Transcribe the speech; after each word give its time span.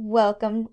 Welcome. 0.00 0.68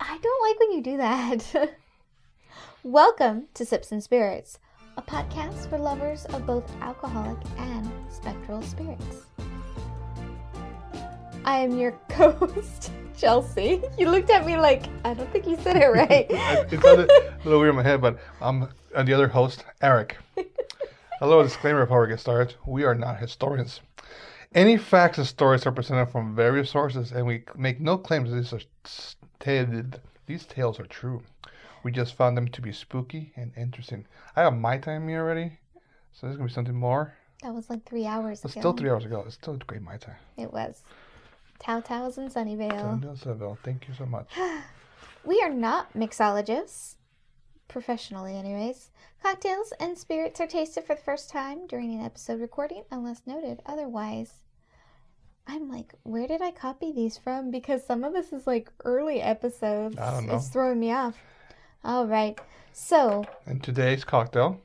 I 0.00 0.16
don't 0.22 0.48
like 0.48 0.58
when 0.58 0.72
you 0.72 0.80
do 0.82 0.96
that. 0.96 1.76
Welcome 2.82 3.48
to 3.52 3.66
Sips 3.66 3.92
and 3.92 4.02
Spirits, 4.02 4.58
a 4.96 5.02
podcast 5.02 5.68
for 5.68 5.76
lovers 5.76 6.24
of 6.24 6.46
both 6.46 6.64
alcoholic 6.80 7.36
and 7.58 7.92
spectral 8.08 8.62
spirits. 8.62 9.26
I 11.44 11.58
am 11.58 11.78
your 11.78 11.92
co-host, 12.08 12.90
Chelsea. 13.18 13.82
You 13.98 14.10
looked 14.10 14.30
at 14.30 14.46
me 14.46 14.56
like 14.56 14.86
I 15.04 15.12
don't 15.12 15.30
think 15.30 15.46
you 15.46 15.58
said 15.58 15.76
it 15.76 15.86
right. 15.92 16.26
it 16.30 16.80
sounded 16.80 17.10
a 17.10 17.36
little 17.44 17.60
weird 17.60 17.70
in 17.70 17.76
my 17.76 17.82
head, 17.82 18.00
but 18.00 18.18
I'm 18.40 18.66
uh, 18.94 19.02
the 19.02 19.12
other 19.12 19.28
host, 19.28 19.62
Eric. 19.82 20.16
A 21.20 21.26
little 21.28 21.42
disclaimer 21.42 21.84
before 21.84 22.00
we 22.00 22.08
get 22.08 22.18
started. 22.18 22.54
We 22.64 22.84
are 22.84 22.94
not 22.94 23.18
historians. 23.18 23.82
Any 24.52 24.76
facts 24.76 25.18
and 25.18 25.26
stories 25.26 25.64
are 25.64 25.70
presented 25.70 26.06
from 26.06 26.34
various 26.34 26.70
sources, 26.70 27.12
and 27.12 27.24
we 27.24 27.44
make 27.56 27.80
no 27.80 27.96
claims 27.96 28.30
that 28.30 28.36
these 28.36 28.52
are 28.52 28.60
stated. 28.84 30.00
These 30.26 30.44
tales 30.46 30.80
are 30.80 30.86
true. 30.86 31.22
We 31.84 31.92
just 31.92 32.14
found 32.14 32.36
them 32.36 32.48
to 32.48 32.60
be 32.60 32.72
spooky 32.72 33.32
and 33.36 33.52
interesting. 33.56 34.06
I 34.34 34.42
have 34.42 34.54
my 34.56 34.76
time 34.78 35.06
here 35.08 35.20
already, 35.22 35.58
so 36.12 36.26
there's 36.26 36.36
gonna 36.36 36.48
be 36.48 36.52
something 36.52 36.74
more. 36.74 37.14
that 37.42 37.54
was 37.54 37.70
like 37.70 37.84
three 37.84 38.06
hours 38.06 38.44
It's 38.44 38.54
ago. 38.54 38.60
still 38.60 38.72
three 38.72 38.90
hours 38.90 39.04
ago. 39.04 39.22
It's 39.24 39.36
still 39.36 39.56
great 39.68 39.82
my 39.82 39.96
time. 39.98 40.16
It 40.36 40.52
was. 40.52 40.82
Tao 41.60 41.78
Tao's 41.80 42.18
in 42.18 42.28
Sunnyvale. 42.28 43.16
Seville, 43.18 43.56
Thank 43.62 43.86
you 43.86 43.94
so 43.94 44.04
much. 44.06 44.28
We 45.22 45.40
are 45.42 45.50
not 45.50 45.92
mixologists, 45.92 46.94
professionally, 47.70 48.36
anyways. 48.36 48.90
Cocktails 49.22 49.72
and 49.80 49.96
spirits 49.96 50.40
are 50.40 50.46
tasted 50.46 50.84
for 50.84 50.94
the 50.94 51.00
first 51.00 51.30
time 51.30 51.66
during 51.66 51.94
an 51.94 52.04
episode 52.04 52.40
recording, 52.40 52.84
unless 52.90 53.22
noted 53.26 53.60
otherwise. 53.64 54.32
I'm 55.46 55.70
like, 55.70 55.94
where 56.02 56.26
did 56.26 56.42
I 56.42 56.50
copy 56.50 56.92
these 56.92 57.16
from? 57.18 57.50
Because 57.50 57.84
some 57.84 58.04
of 58.04 58.12
this 58.12 58.32
is 58.32 58.46
like 58.46 58.70
early 58.84 59.20
episodes. 59.22 59.98
I 59.98 60.10
don't 60.10 60.26
know. 60.26 60.36
It's 60.36 60.48
throwing 60.48 60.78
me 60.78 60.92
off. 60.92 61.16
All 61.82 62.06
right. 62.06 62.38
So, 62.72 63.24
And 63.46 63.62
today's 63.62 64.04
cocktail 64.04 64.60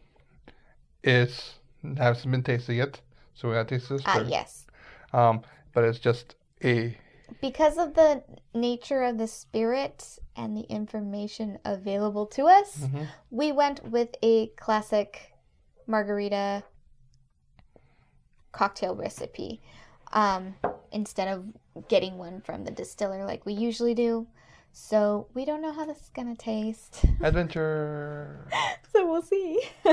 is 1.04 1.56
hasn't 1.98 2.32
been 2.32 2.44
tasted 2.44 2.74
yet, 2.76 3.00
so 3.34 3.48
we're 3.48 3.56
gonna 3.56 3.66
taste 3.70 3.90
this. 3.90 4.02
ah, 4.06 4.16
first. 4.20 4.30
yes. 4.30 4.68
Um, 5.14 5.42
but 5.74 5.84
it's 5.86 6.00
just 6.00 6.36
a 6.64 6.98
Because 7.42 7.78
of 7.78 7.94
the 7.96 8.24
nature 8.54 9.04
of 9.04 9.18
the 9.18 9.28
spirit 9.28 10.20
and 10.36 10.56
the 10.56 10.62
information 10.64 11.60
available 11.66 12.26
to 12.28 12.46
us, 12.46 12.78
Mhm. 12.86 13.08
we 13.32 13.52
went 13.52 13.84
with 13.90 14.16
a 14.22 14.48
classic 14.58 15.34
margarita 15.88 16.64
cocktail 18.52 18.96
recipe 18.96 19.62
um, 20.14 20.56
instead 20.92 21.28
of 21.28 21.46
getting 21.90 22.18
one 22.18 22.40
from 22.42 22.64
the 22.64 22.72
distiller 22.72 23.26
like 23.26 23.46
we 23.46 23.54
usually 23.54 23.94
do. 23.94 24.28
So 24.72 25.28
we 25.34 25.46
don't 25.46 25.62
know 25.62 25.72
how 25.72 25.86
this 25.86 26.02
is 26.02 26.10
gonna 26.10 26.36
taste. 26.36 27.06
adventure. 27.22 28.48
so 28.94 29.10
we'll 29.10 29.22
see. 29.22 29.62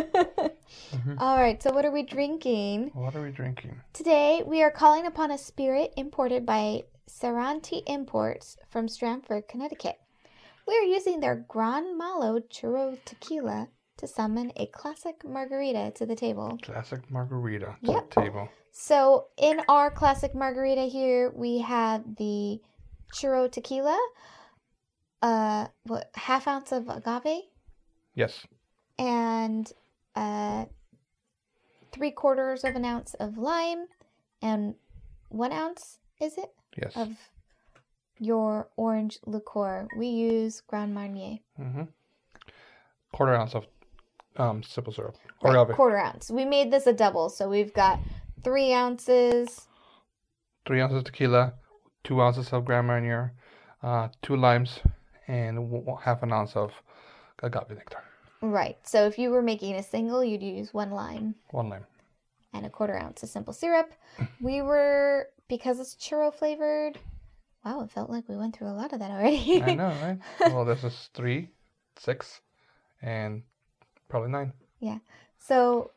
All 1.19 1.37
right. 1.39 1.63
So 1.63 1.73
what 1.73 1.85
are 1.85 1.91
we 1.91 2.03
drinking? 2.03 2.91
What 2.95 3.15
are 3.17 3.23
we 3.23 3.31
drinking? 3.31 3.81
Today, 3.93 4.43
we 4.45 4.63
are 4.63 4.71
calling 4.71 5.07
upon 5.07 5.31
a 5.31 5.39
spirit 5.39 5.93
imported 5.97 6.45
by 6.45 6.83
Saranti 7.09 7.83
Imports 7.87 8.57
from 8.69 8.89
Stratford, 8.89 9.47
Connecticut. 9.49 9.99
We 10.73 10.79
are 10.79 10.95
using 10.95 11.21
their 11.21 11.45
Gran 11.49 11.99
Malo 11.99 12.41
Churro 12.41 12.97
Tequila 13.05 13.69
to 13.99 14.07
summon 14.07 14.53
a 14.57 14.65
classic 14.69 15.23
margarita 15.23 15.93
to 15.97 16.07
the 16.07 16.17
table. 16.17 16.59
Classic 16.63 16.99
margarita 17.11 17.77
to 17.85 17.93
Yep. 17.93 18.11
the 18.15 18.21
table. 18.23 18.49
So, 18.71 19.27
in 19.37 19.61
our 19.69 19.91
classic 19.91 20.35
margarita 20.35 20.85
here, 20.85 21.31
we 21.35 21.59
have 21.59 22.17
the 22.17 22.63
Churro 23.13 23.53
Tequila, 23.53 24.01
uh, 25.21 25.67
what 25.83 26.11
half 26.15 26.49
ounce 26.49 26.73
of 26.73 26.89
agave, 26.89 27.43
Yes. 28.15 28.47
and 28.99 29.71
uh, 30.15 30.65
three 31.91 32.13
quarters 32.13 32.65
of 32.65 32.77
an 32.77 32.87
ounce 32.87 33.13
of 33.13 33.37
lime, 33.37 33.89
and 34.41 34.77
one 35.29 35.53
ounce 35.53 35.99
is 36.19 36.39
it 36.39 36.55
Yes. 36.79 36.97
of 36.97 37.11
your 38.25 38.69
orange 38.77 39.19
liqueur. 39.27 39.89
We 39.97 40.07
use 40.07 40.63
Grand 40.67 40.95
Marnier, 40.95 41.39
mm-hmm. 41.61 41.83
Quarter 43.13 43.35
ounce 43.35 43.55
of 43.55 43.67
um 44.37 44.63
simple 44.63 44.93
syrup 44.93 45.17
or 45.43 45.53
Right, 45.53 45.77
quarter 45.77 45.99
ounce. 45.99 46.31
We 46.31 46.45
made 46.45 46.71
this 46.71 46.87
a 46.87 46.93
double, 46.93 47.29
so 47.29 47.49
we've 47.49 47.75
got 47.75 47.99
three 48.43 48.73
ounces. 48.73 49.69
Three 50.67 50.81
ounces 50.81 50.99
of 50.99 51.05
tequila, 51.05 51.55
two 52.05 52.23
ounces 52.23 52.53
of 52.53 52.65
Grand 52.65 52.87
Marnier, 52.87 53.35
uh, 53.83 54.09
two 54.23 54.37
limes, 54.37 54.79
and 55.27 55.71
half 56.05 56.23
an 56.23 56.33
ounce 56.33 56.55
of 56.57 56.73
agave 57.43 57.71
nectar. 57.71 57.99
Right. 58.41 58.79
So 58.87 59.07
if 59.07 59.19
you 59.19 59.31
were 59.31 59.43
making 59.43 59.75
a 59.75 59.83
single, 59.83 60.25
you'd 60.25 60.43
use 60.43 60.73
one 60.73 60.91
lime 60.91 61.35
One 61.51 61.69
lime. 61.69 61.85
and 62.55 62.65
a 62.67 62.71
quarter 62.71 62.97
ounce 62.97 63.23
of 63.23 63.29
simple 63.29 63.53
syrup. 63.53 63.93
We 64.41 64.63
were 64.63 65.29
because 65.49 65.79
it's 65.81 65.95
churro 65.97 66.33
flavored. 66.33 66.99
Wow, 67.65 67.83
it 67.83 67.91
felt 67.91 68.11
like 68.11 68.29
we 68.29 68.37
went 68.37 68.57
through 68.57 68.69
a 68.69 68.75
lot 68.75 68.93
of 68.93 68.99
that 68.99 69.11
already. 69.11 69.63
I 69.63 69.75
know, 69.75 69.93
right? 70.03 70.19
well, 70.53 70.65
this 70.65 70.83
is 70.85 71.11
three, 71.15 71.49
six, 71.97 72.41
and 73.03 73.43
probably 74.09 74.31
nine. 74.31 74.53
Yeah. 74.81 74.99
So 75.39 75.93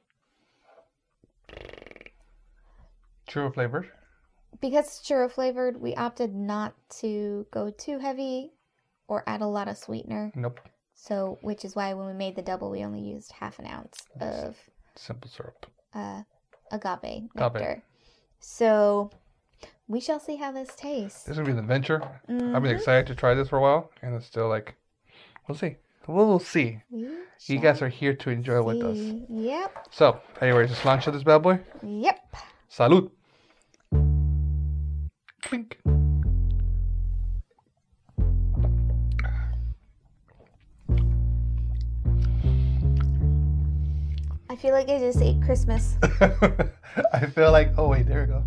Churro 3.28 3.54
flavored. 3.54 3.90
because 4.62 4.86
it's 4.86 5.00
churro 5.08 5.30
flavored, 5.32 5.82
we 5.82 5.96
opted 5.96 6.36
not 6.36 6.74
to 7.00 7.46
go 7.52 7.72
too 7.72 7.98
heavy 8.00 8.52
or 9.08 9.24
add 9.28 9.42
a 9.42 9.48
lot 9.48 9.68
of 9.68 9.78
sweetener. 9.78 10.32
Nope. 10.36 10.60
So, 10.94 11.38
which 11.42 11.66
is 11.66 11.76
why 11.76 11.94
when 11.94 12.08
we 12.08 12.14
made 12.14 12.36
the 12.36 12.42
double, 12.42 12.70
we 12.72 12.84
only 12.84 13.02
used 13.02 13.32
half 13.34 13.60
an 13.60 13.66
ounce 13.66 14.06
of 14.22 14.56
Simple 14.96 15.30
syrup. 15.30 15.66
uh, 15.94 16.22
agave 16.72 17.28
Agave. 17.36 17.54
nectar. 17.54 17.84
So, 18.40 19.10
we 19.88 20.00
shall 20.00 20.20
see 20.20 20.36
how 20.38 20.52
this 20.52 20.76
tastes. 20.76 21.24
This 21.24 21.32
is 21.32 21.38
gonna 21.38 21.46
be 21.46 21.52
an 21.52 21.60
adventure. 21.60 22.02
I've 22.28 22.38
been 22.64 22.64
Mhm. 22.64 22.76
excited 22.76 23.08
to 23.08 23.16
try 23.16 23.34
this 23.34 23.50
for 23.50 23.58
a 23.58 23.62
while, 23.62 23.92
and 24.02 24.16
it's 24.16 24.26
still 24.26 24.48
like, 24.48 24.76
we'll 25.48 25.58
see. 25.58 25.78
We'll 26.08 26.40
see. 26.40 26.82
We 26.92 27.08
You 27.48 27.60
guys 27.60 27.82
are 27.82 27.90
here 27.90 28.14
to 28.14 28.30
enjoy 28.30 28.62
with 28.62 28.82
us. 28.84 28.98
Yep. 29.30 29.88
So, 29.92 30.20
anyways, 30.42 30.70
let's 30.70 30.86
launch 30.86 31.06
this 31.06 31.24
bad 31.24 31.40
boy. 31.42 31.60
Yep. 31.84 32.36
Salud. 32.70 33.12
Clink. 35.42 35.80
I 44.50 44.56
feel 44.56 44.72
like 44.72 44.90
I 44.90 45.00
just 45.00 45.22
ate 45.22 45.42
Christmas. 45.44 45.98
I 47.14 47.26
feel 47.34 47.52
like, 47.52 47.72
oh 47.78 47.90
wait, 47.90 48.08
there 48.08 48.22
we 48.22 48.28
go. 48.28 48.44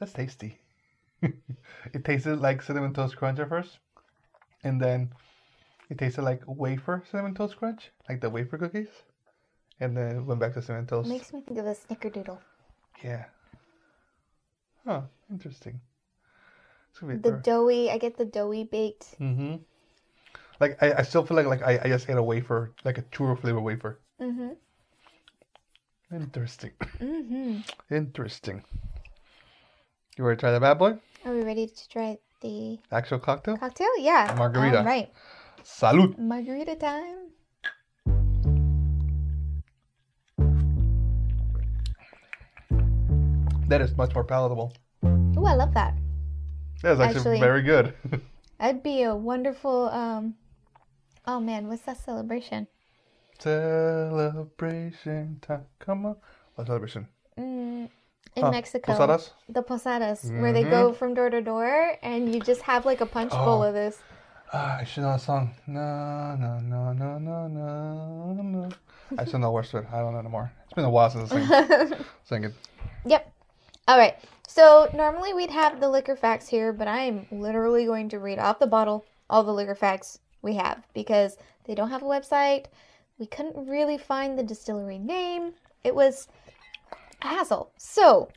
That's 0.00 0.14
tasty. 0.14 0.58
it 1.22 2.04
tasted 2.04 2.40
like 2.40 2.62
cinnamon 2.62 2.94
toast 2.94 3.16
crunch 3.16 3.38
at 3.38 3.50
first, 3.50 3.78
and 4.64 4.80
then 4.80 5.12
it 5.90 5.98
tasted 5.98 6.22
like 6.22 6.42
wafer 6.46 7.04
cinnamon 7.10 7.34
toast 7.34 7.58
crunch, 7.58 7.90
like 8.08 8.22
the 8.22 8.30
wafer 8.30 8.56
cookies, 8.56 8.88
and 9.78 9.94
then 9.94 10.16
it 10.16 10.22
went 10.22 10.40
back 10.40 10.54
to 10.54 10.62
cinnamon 10.62 10.86
toast. 10.86 11.10
Makes 11.10 11.34
me 11.34 11.42
think 11.42 11.60
of 11.60 11.66
a 11.66 11.74
snickerdoodle. 11.74 12.38
Yeah. 13.04 13.26
Huh. 14.86 15.02
Interesting. 15.30 15.80
The 17.00 17.40
doughy, 17.42 17.90
I 17.90 17.98
get 17.98 18.16
the 18.16 18.24
doughy 18.24 18.64
baked. 18.64 19.18
mm-hmm. 19.20 19.56
Like 20.60 20.82
I, 20.82 20.94
I 20.94 21.02
still 21.02 21.24
feel 21.24 21.36
like 21.36 21.46
like 21.46 21.62
I, 21.62 21.80
I 21.84 21.88
just 21.88 22.08
ate 22.08 22.16
a 22.16 22.22
wafer, 22.22 22.72
like 22.84 22.98
a 22.98 23.02
churro 23.02 23.38
flavor 23.38 23.60
wafer. 23.60 24.00
Mm-hmm. 24.20 24.50
Interesting. 26.12 26.72
Mm-hmm. 26.98 27.94
Interesting. 27.94 28.64
You 30.20 30.26
ready 30.26 30.36
to 30.36 30.40
try 30.40 30.52
the 30.52 30.60
bad 30.60 30.74
boy? 30.78 30.98
Are 31.24 31.32
we 31.32 31.40
ready 31.42 31.66
to 31.66 31.88
try 31.88 32.18
the 32.42 32.78
Actual 32.92 33.18
cocktail? 33.20 33.56
cocktail? 33.56 33.88
Yeah. 33.96 34.34
Margarita. 34.36 34.82
Right. 34.84 35.08
Salud. 35.64 36.18
Margarita 36.18 36.76
time. 36.76 37.30
That 43.68 43.80
is 43.80 43.96
much 43.96 44.14
more 44.14 44.24
palatable. 44.24 44.74
Oh, 45.04 45.44
I 45.46 45.54
love 45.54 45.72
that. 45.74 45.94
That 46.82 46.92
is 46.92 47.00
actually, 47.00 47.18
Actually- 47.20 47.40
very 47.40 47.62
good. 47.62 47.94
That'd 48.58 48.82
be 48.82 49.02
a 49.04 49.14
wonderful. 49.16 49.88
um 49.88 50.34
Oh 51.26 51.38
man, 51.40 51.68
what's 51.68 51.82
that 51.82 51.98
celebration? 51.98 52.66
celebration 53.38 55.38
time. 55.40 55.64
Come 55.78 56.04
on. 56.04 56.16
What 56.56 56.66
celebration? 56.66 57.08
Mm, 57.38 57.88
in 58.36 58.44
Huh, 58.44 58.50
Mexico. 58.50 58.92
Posadas? 58.92 59.30
The 59.48 59.62
posadas, 59.62 60.30
where 60.30 60.52
they 60.52 60.62
go 60.64 60.92
from 60.92 61.14
door 61.14 61.30
to 61.30 61.40
door, 61.40 61.96
and 62.02 62.32
you 62.32 62.40
just 62.40 62.62
have 62.62 62.84
like 62.86 63.00
a 63.00 63.06
punch 63.06 63.30
bowl 63.32 63.62
Oh. 63.62 63.68
of 63.68 63.74
this. 63.74 63.98
Ah, 64.52 64.78
I 64.78 64.84
should 64.84 65.02
know 65.04 65.10
a 65.10 65.18
song. 65.18 65.54
No, 65.66 66.36
no, 66.36 66.58
no, 66.60 66.92
no, 66.92 67.18
no, 67.18 67.46
no, 67.48 68.32
no. 68.42 68.68
I 69.18 69.24
still 69.24 69.38
know 69.40 69.50
words 69.52 69.70
to 69.70 69.78
it. 69.78 69.86
I 69.92 69.98
don't 70.00 70.12
know 70.12 70.18
anymore. 70.18 70.50
It's 70.64 70.72
been 70.74 70.84
a 70.84 70.90
while 70.90 71.10
since 71.10 71.30
I 71.32 71.44
sang, 71.46 72.04
sang 72.24 72.44
it. 72.44 72.52
Yep. 73.04 73.32
All 73.88 73.98
right. 73.98 74.16
So 74.48 74.90
normally 74.94 75.32
we'd 75.32 75.50
have 75.50 75.78
the 75.80 75.88
liquor 75.88 76.16
facts 76.16 76.48
here, 76.48 76.72
but 76.72 76.88
I 76.88 77.00
am 77.02 77.26
literally 77.30 77.84
going 77.86 78.08
to 78.10 78.18
read 78.18 78.38
off 78.40 78.58
the 78.58 78.66
bottle 78.66 79.04
all 79.28 79.44
the 79.44 79.52
liquor 79.52 79.76
facts 79.76 80.18
we 80.42 80.54
have 80.56 80.82
because 80.94 81.36
they 81.66 81.74
don't 81.76 81.90
have 81.90 82.02
a 82.02 82.06
website. 82.06 82.66
We 83.18 83.26
couldn't 83.26 83.68
really 83.68 83.98
find 83.98 84.36
the 84.38 84.42
distillery 84.42 84.98
name. 84.98 85.52
It 85.84 85.94
was 85.94 86.26
hassle. 87.22 87.72
So 87.76 88.28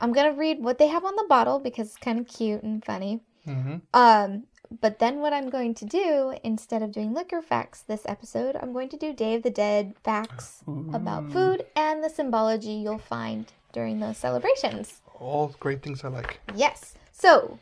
I'm 0.00 0.12
gonna 0.12 0.32
read 0.32 0.62
what 0.62 0.78
they 0.78 0.88
have 0.88 1.04
on 1.04 1.16
the 1.16 1.26
bottle 1.28 1.58
because 1.58 1.88
it's 1.88 1.96
kind 1.96 2.18
of 2.18 2.26
cute 2.26 2.62
and 2.62 2.84
funny. 2.84 3.20
Mm-hmm. 3.46 3.76
Um, 3.94 4.44
but 4.80 4.98
then 4.98 5.20
what 5.20 5.32
I'm 5.32 5.48
going 5.48 5.74
to 5.74 5.86
do 5.86 6.34
instead 6.44 6.82
of 6.82 6.92
doing 6.92 7.14
liquor 7.14 7.40
facts 7.40 7.80
this 7.80 8.02
episode, 8.04 8.56
I'm 8.56 8.72
going 8.72 8.90
to 8.90 8.98
do 8.98 9.14
Day 9.14 9.34
of 9.34 9.42
the 9.42 9.50
Dead 9.50 9.94
facts 10.04 10.62
about 10.92 11.32
food 11.32 11.64
and 11.74 12.04
the 12.04 12.10
symbology 12.10 12.72
you'll 12.72 12.98
find 12.98 13.50
during 13.72 13.98
those 13.98 14.18
celebrations. 14.18 15.00
All 15.18 15.54
great 15.58 15.82
things 15.82 16.04
I 16.04 16.08
like. 16.08 16.40
Yes. 16.54 16.94
So, 17.12 17.58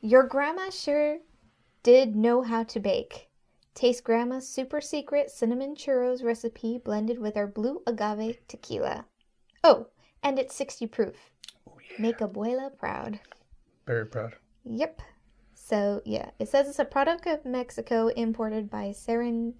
your 0.00 0.22
grandma 0.22 0.70
sure 0.70 1.18
did 1.82 2.14
know 2.14 2.42
how 2.42 2.62
to 2.64 2.80
bake. 2.80 3.28
Taste 3.74 4.04
grandma's 4.04 4.48
super 4.48 4.80
secret 4.80 5.30
cinnamon 5.30 5.74
churros 5.74 6.24
recipe 6.24 6.78
blended 6.78 7.18
with 7.18 7.36
our 7.36 7.46
blue 7.46 7.82
agave 7.86 8.38
tequila. 8.48 9.04
Oh, 9.68 9.88
and 10.22 10.38
it's 10.38 10.54
60 10.54 10.86
proof. 10.86 11.16
Oh, 11.68 11.72
make 11.98 12.18
abuela 12.18 12.70
proud. 12.78 13.18
Very 13.84 14.06
proud. 14.06 14.36
Yep. 14.64 15.02
So 15.54 16.02
yeah, 16.04 16.30
it 16.38 16.48
says 16.48 16.68
it's 16.68 16.78
a 16.78 16.84
product 16.84 17.26
of 17.26 17.44
Mexico 17.44 18.06
imported 18.06 18.70
by 18.70 18.90
Seren 18.90 19.54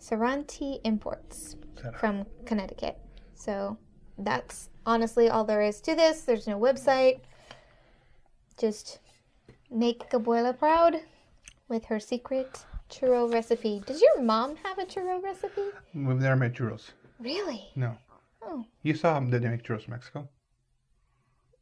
Seranti 0.00 0.80
Imports 0.84 1.56
from 1.98 2.24
Connecticut. 2.46 2.98
So 3.34 3.76
that's 4.16 4.70
honestly 4.86 5.28
all 5.28 5.44
there 5.44 5.60
is 5.60 5.82
to 5.82 5.94
this. 5.94 6.22
There's 6.22 6.46
no 6.46 6.58
website. 6.58 7.20
Just 8.58 9.00
make 9.70 10.08
Abuela 10.12 10.58
proud 10.58 10.96
with 11.68 11.84
her 11.84 12.00
secret 12.00 12.64
churro 12.88 13.30
recipe. 13.30 13.82
Does 13.84 14.00
your 14.00 14.22
mom 14.22 14.56
have 14.64 14.78
a 14.78 14.86
churro 14.86 15.22
recipe? 15.22 15.68
We've 15.94 16.16
never 16.16 16.36
made 16.36 16.54
churros. 16.54 16.92
Really? 17.18 17.68
No. 17.76 17.98
Oh. 18.42 18.64
You 18.82 18.94
saw 18.94 19.14
them, 19.14 19.30
did 19.30 19.42
they 19.42 19.48
make 19.48 19.62
churros 19.62 19.84
in 19.84 19.90
Mexico? 19.90 20.28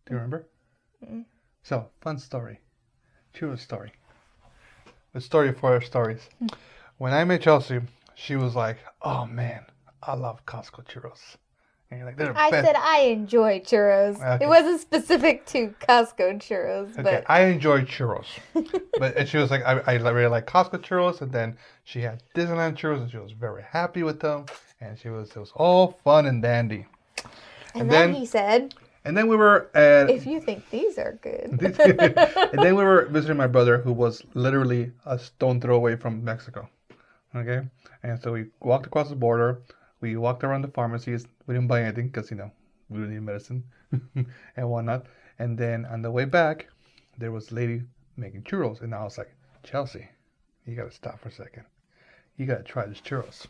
Do 0.06 0.14
you 0.14 0.16
remember? 0.16 0.48
Mm. 1.04 1.24
So, 1.62 1.88
fun 2.00 2.18
story. 2.18 2.60
Churros 3.34 3.60
story. 3.60 3.92
The 5.12 5.20
story 5.20 5.52
for 5.52 5.72
our 5.72 5.80
stories. 5.80 6.28
When 6.98 7.12
I 7.12 7.24
met 7.24 7.42
Chelsea, 7.42 7.80
she 8.14 8.36
was 8.36 8.54
like, 8.54 8.78
oh 9.02 9.26
man, 9.26 9.64
I 10.02 10.14
love 10.14 10.44
Costco 10.46 10.86
churros. 10.86 11.36
And 11.90 11.98
you're 12.00 12.06
like, 12.06 12.16
they're 12.18 12.36
I 12.36 12.50
best. 12.50 12.66
said 12.66 12.76
I 12.76 13.00
enjoy 13.04 13.60
churros. 13.60 14.16
Okay. 14.16 14.44
It 14.44 14.48
wasn't 14.48 14.80
specific 14.80 15.46
to 15.46 15.74
Costco 15.80 16.38
churros, 16.38 16.92
Okay, 16.92 17.02
but 17.02 17.24
I 17.30 17.44
enjoy 17.46 17.82
churros. 17.82 18.26
but 18.98 19.16
and 19.16 19.26
she 19.28 19.38
was 19.38 19.50
like, 19.50 19.62
I, 19.64 19.80
I 19.86 19.94
really 19.94 20.26
like 20.26 20.46
Costco 20.46 20.78
churros. 20.80 21.22
And 21.22 21.32
then 21.32 21.56
she 21.84 22.00
had 22.02 22.22
Disneyland 22.34 22.76
churros 22.76 23.00
and 23.00 23.10
she 23.10 23.16
was 23.16 23.32
very 23.32 23.62
happy 23.62 24.02
with 24.02 24.20
them. 24.20 24.44
And 24.80 24.98
she 24.98 25.08
was, 25.08 25.30
it 25.30 25.38
was 25.38 25.52
all 25.56 25.92
fun 26.04 26.26
and 26.26 26.42
dandy. 26.42 26.84
and, 27.74 27.82
and 27.82 27.90
then, 27.90 28.12
then- 28.12 28.20
he 28.20 28.26
said, 28.26 28.74
And 29.04 29.16
then 29.16 29.26
we 29.26 29.36
were 29.36 29.70
at 29.74 30.10
"If 30.10 30.26
you 30.26 30.40
think 30.40 30.68
these 30.70 30.98
are 30.98 31.18
good." 31.22 31.50
and 32.52 32.62
then 32.62 32.74
we 32.76 32.84
were 32.84 33.06
visiting 33.06 33.38
my 33.38 33.46
brother, 33.46 33.78
who 33.78 33.92
was 33.92 34.22
literally 34.34 34.92
a 35.06 35.18
stone 35.18 35.58
throw 35.60 35.76
away 35.76 35.96
from 35.96 36.22
Mexico. 36.22 36.68
Okay, 37.34 37.60
and 38.02 38.20
so 38.20 38.32
we 38.32 38.46
walked 38.60 38.86
across 38.86 39.08
the 39.08 39.16
border. 39.16 39.60
We 40.00 40.16
walked 40.16 40.44
around 40.44 40.62
the 40.62 40.68
pharmacies. 40.68 41.26
We 41.46 41.54
didn't 41.54 41.68
buy 41.68 41.82
anything 41.82 42.08
because 42.08 42.30
you 42.30 42.36
know 42.36 42.50
we 42.88 42.98
didn't 42.98 43.14
need 43.14 43.22
medicine 43.22 43.64
and 44.56 44.70
whatnot. 44.70 45.06
And 45.38 45.58
then 45.58 45.84
on 45.86 46.02
the 46.02 46.10
way 46.10 46.24
back, 46.24 46.68
there 47.16 47.32
was 47.32 47.50
a 47.50 47.54
lady 47.54 47.82
making 48.16 48.42
churros, 48.42 48.80
and 48.80 48.94
I 48.94 49.04
was 49.04 49.18
like, 49.18 49.32
Chelsea, 49.62 50.08
you 50.66 50.74
gotta 50.74 50.90
stop 50.90 51.20
for 51.20 51.28
a 51.28 51.32
second. 51.32 51.64
You 52.36 52.46
gotta 52.46 52.62
try 52.62 52.86
this 52.86 53.00
churros. 53.00 53.46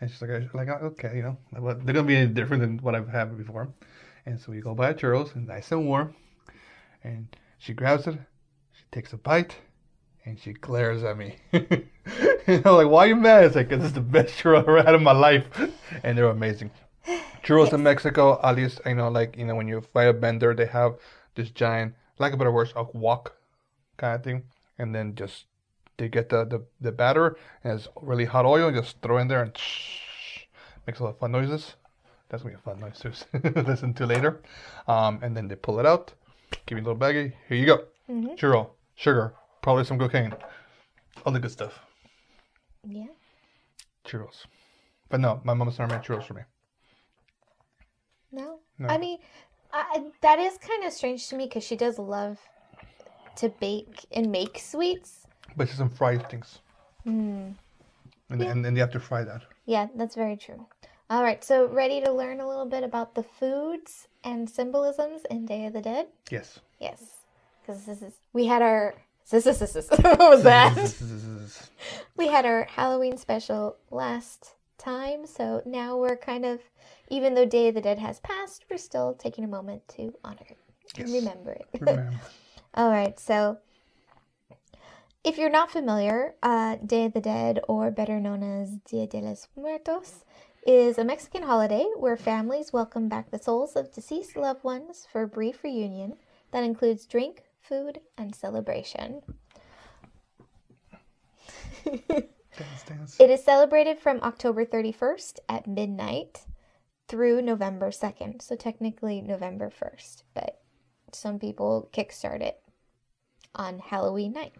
And 0.00 0.10
she's 0.10 0.22
like, 0.22 0.54
like 0.54 0.68
uh, 0.68 0.78
okay, 0.82 1.16
you 1.16 1.22
know, 1.22 1.36
they're 1.52 1.94
gonna 1.94 2.02
be 2.04 2.16
any 2.16 2.32
different 2.32 2.62
than 2.62 2.78
what 2.78 2.94
I've 2.94 3.08
had 3.08 3.36
before. 3.36 3.68
And 4.26 4.38
so 4.38 4.52
we 4.52 4.60
go 4.60 4.74
buy 4.74 4.92
churros, 4.94 5.34
and 5.34 5.46
nice 5.46 5.72
and 5.72 5.86
warm. 5.86 6.14
And 7.04 7.28
she 7.58 7.72
grabs 7.72 8.06
it, 8.06 8.18
she 8.72 8.84
takes 8.92 9.12
a 9.12 9.16
bite, 9.16 9.56
and 10.24 10.38
she 10.38 10.52
glares 10.52 11.02
at 11.04 11.16
me. 11.16 11.36
and 12.48 12.62
I'm 12.66 12.74
like, 12.74 12.88
why 12.88 13.04
are 13.04 13.08
you 13.08 13.16
mad? 13.16 13.44
It's 13.44 13.54
like, 13.56 13.68
'cause 13.68 13.78
this 13.78 13.88
is 13.88 13.92
the 13.94 14.00
best 14.00 14.34
churro 14.38 14.58
I've 14.58 14.68
ever 14.68 14.82
had 14.82 14.94
in 14.94 15.02
my 15.02 15.12
life. 15.12 15.46
And 16.02 16.16
they're 16.16 16.28
amazing. 16.28 16.70
Churros 17.42 17.72
in 17.72 17.82
Mexico, 17.82 18.38
at 18.42 18.56
least, 18.56 18.80
you 18.84 18.94
know, 18.94 19.08
like, 19.08 19.36
you 19.36 19.44
know, 19.44 19.54
when 19.54 19.68
you 19.68 19.82
buy 19.92 20.04
a 20.04 20.12
vendor, 20.12 20.54
they 20.54 20.66
have 20.66 20.96
this 21.34 21.50
giant, 21.50 21.94
like 22.18 22.32
a 22.32 22.36
better 22.36 22.50
words, 22.52 22.72
a 22.76 22.82
wok 22.84 23.36
kind 23.96 24.14
of 24.16 24.22
thing. 24.24 24.42
And 24.78 24.94
then 24.94 25.14
just, 25.14 25.44
they 25.96 26.08
get 26.08 26.28
the, 26.28 26.44
the, 26.44 26.62
the 26.80 26.92
batter, 26.92 27.36
and 27.64 27.78
it's 27.78 27.88
really 28.02 28.24
hot 28.26 28.44
oil, 28.44 28.68
and 28.68 28.76
just 28.76 29.00
throw 29.02 29.18
in 29.18 29.28
there 29.28 29.42
and 29.42 29.56
shh, 29.56 30.40
makes 30.86 30.98
a 31.00 31.04
lot 31.04 31.10
of 31.10 31.18
fun 31.18 31.32
noises. 31.32 31.74
That's 32.28 32.42
gonna 32.42 32.54
be 32.56 32.58
a 32.58 32.62
fun 32.62 32.80
noise 32.80 32.98
to 33.00 33.62
listen 33.62 33.94
to 33.94 34.04
later. 34.06 34.42
Um, 34.86 35.18
and 35.22 35.34
then 35.36 35.48
they 35.48 35.56
pull 35.56 35.80
it 35.80 35.86
out, 35.86 36.12
give 36.66 36.76
you 36.76 36.84
a 36.84 36.86
little 36.86 36.98
baggie. 37.00 37.32
Here 37.48 37.56
you 37.56 37.64
go. 37.66 37.84
Mhm. 38.10 38.36
Churro, 38.38 38.68
sugar, 38.96 39.32
probably 39.62 39.84
some 39.84 39.98
cocaine, 39.98 40.34
all 41.24 41.32
the 41.32 41.40
good 41.40 41.50
stuff. 41.50 41.80
Yeah. 42.86 43.06
Churros. 44.06 44.44
But 45.08 45.20
no, 45.20 45.40
my 45.44 45.54
mom's 45.54 45.78
never 45.78 45.94
made 45.94 46.04
churros 46.04 46.24
for 46.24 46.34
me. 46.34 46.42
No. 48.32 48.60
No. 48.78 48.88
I 48.88 48.98
mean, 48.98 49.18
I, 49.72 50.04
that 50.22 50.38
is 50.38 50.58
kind 50.58 50.84
of 50.84 50.92
strange 50.92 51.28
to 51.28 51.36
me 51.36 51.44
because 51.44 51.64
she 51.64 51.76
does 51.76 51.98
love 51.98 52.38
to 53.36 53.48
bake 53.48 54.04
and 54.12 54.30
make 54.30 54.58
sweets. 54.58 55.26
But 55.56 55.68
she 55.68 55.72
doesn't 55.72 55.96
fry 55.96 56.18
things, 56.18 56.60
Hmm. 57.04 57.50
and, 58.30 58.40
Yeah. 58.40 58.50
and 58.50 58.66
and 58.66 58.76
you 58.76 58.82
have 58.82 58.92
to 58.92 59.00
fry 59.00 59.24
that. 59.24 59.42
Yeah, 59.66 59.88
that's 59.94 60.14
very 60.14 60.36
true. 60.36 60.66
All 61.10 61.22
right, 61.22 61.42
so 61.42 61.66
ready 61.68 62.00
to 62.02 62.12
learn 62.12 62.40
a 62.40 62.46
little 62.48 62.66
bit 62.66 62.84
about 62.84 63.14
the 63.14 63.22
foods 63.22 64.08
and 64.24 64.48
symbolisms 64.48 65.22
in 65.30 65.46
Day 65.46 65.64
of 65.66 65.72
the 65.72 65.80
Dead? 65.80 66.08
Yes. 66.30 66.60
Yes, 66.80 67.02
because 67.60 67.86
this 67.86 68.02
is 68.02 68.14
we 68.32 68.46
had 68.46 68.60
our 68.62 68.94
this 69.30 69.46
is 69.46 69.58
this 69.58 69.76
is 69.76 69.90
what 69.90 70.18
was 70.18 70.42
that? 70.42 70.94
we 72.16 72.28
had 72.28 72.46
our 72.46 72.64
Halloween 72.64 73.16
special 73.16 73.76
last 73.90 74.54
time, 74.78 75.26
so 75.26 75.62
now 75.66 75.96
we're 75.96 76.16
kind 76.16 76.44
of 76.44 76.60
even 77.08 77.34
though 77.34 77.44
Day 77.44 77.68
of 77.68 77.74
the 77.74 77.80
Dead 77.80 77.98
has 77.98 78.20
passed, 78.20 78.64
we're 78.70 78.78
still 78.78 79.14
taking 79.14 79.44
a 79.44 79.48
moment 79.48 79.86
to 79.88 80.14
honor 80.24 80.46
it 80.48 80.58
and 80.98 81.12
remember 81.12 81.52
it. 81.52 81.66
Remember. 81.80 82.10
All 82.74 82.90
right, 82.90 83.18
so 83.18 83.58
if 85.24 85.36
you're 85.36 85.50
not 85.50 85.70
familiar, 85.70 86.34
uh, 86.42 86.76
Day 86.76 87.06
of 87.06 87.12
the 87.12 87.20
Dead, 87.20 87.60
or 87.68 87.90
better 87.90 88.20
known 88.20 88.42
as 88.42 88.78
Dia 88.88 89.06
de 89.06 89.20
los 89.20 89.48
Muertos, 89.56 90.24
is 90.66 90.98
a 90.98 91.04
Mexican 91.04 91.42
holiday 91.42 91.84
where 91.96 92.16
families 92.16 92.72
welcome 92.72 93.08
back 93.08 93.30
the 93.30 93.38
souls 93.38 93.74
of 93.74 93.92
deceased 93.92 94.36
loved 94.36 94.64
ones 94.64 95.06
for 95.10 95.22
a 95.22 95.28
brief 95.28 95.64
reunion 95.64 96.14
that 96.50 96.64
includes 96.64 97.04
drink, 97.06 97.42
food, 97.68 98.00
and 98.16 98.34
celebration. 98.34 99.22
Dance, 101.84 102.82
dance. 102.86 103.20
It 103.20 103.30
is 103.30 103.44
celebrated 103.44 103.98
from 104.00 104.20
October 104.22 104.64
31st 104.64 105.38
at 105.48 105.66
midnight 105.66 106.44
through 107.06 107.42
November 107.42 107.90
2nd. 107.90 108.42
So 108.42 108.56
technically 108.56 109.20
November 109.20 109.70
1st, 109.70 110.24
but 110.34 110.60
some 111.12 111.38
people 111.38 111.88
kickstart 111.92 112.40
it 112.40 112.60
on 113.54 113.78
Halloween 113.78 114.32
night. 114.32 114.54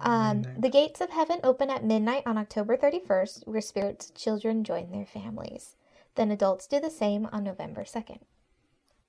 Um, 0.00 0.38
Midnight. 0.42 0.60
the 0.62 0.68
gates 0.68 1.00
of 1.00 1.10
heaven 1.10 1.40
open 1.42 1.70
at 1.70 1.84
midnight 1.84 2.24
on 2.26 2.36
October 2.36 2.76
31st, 2.76 3.46
where 3.46 3.60
spirits 3.60 4.10
children 4.10 4.64
join 4.64 4.90
their 4.90 5.06
families. 5.06 5.76
Then 6.16 6.30
adults 6.30 6.66
do 6.66 6.80
the 6.80 6.90
same 6.90 7.26
on 7.32 7.44
November 7.44 7.84
2nd. 7.84 8.18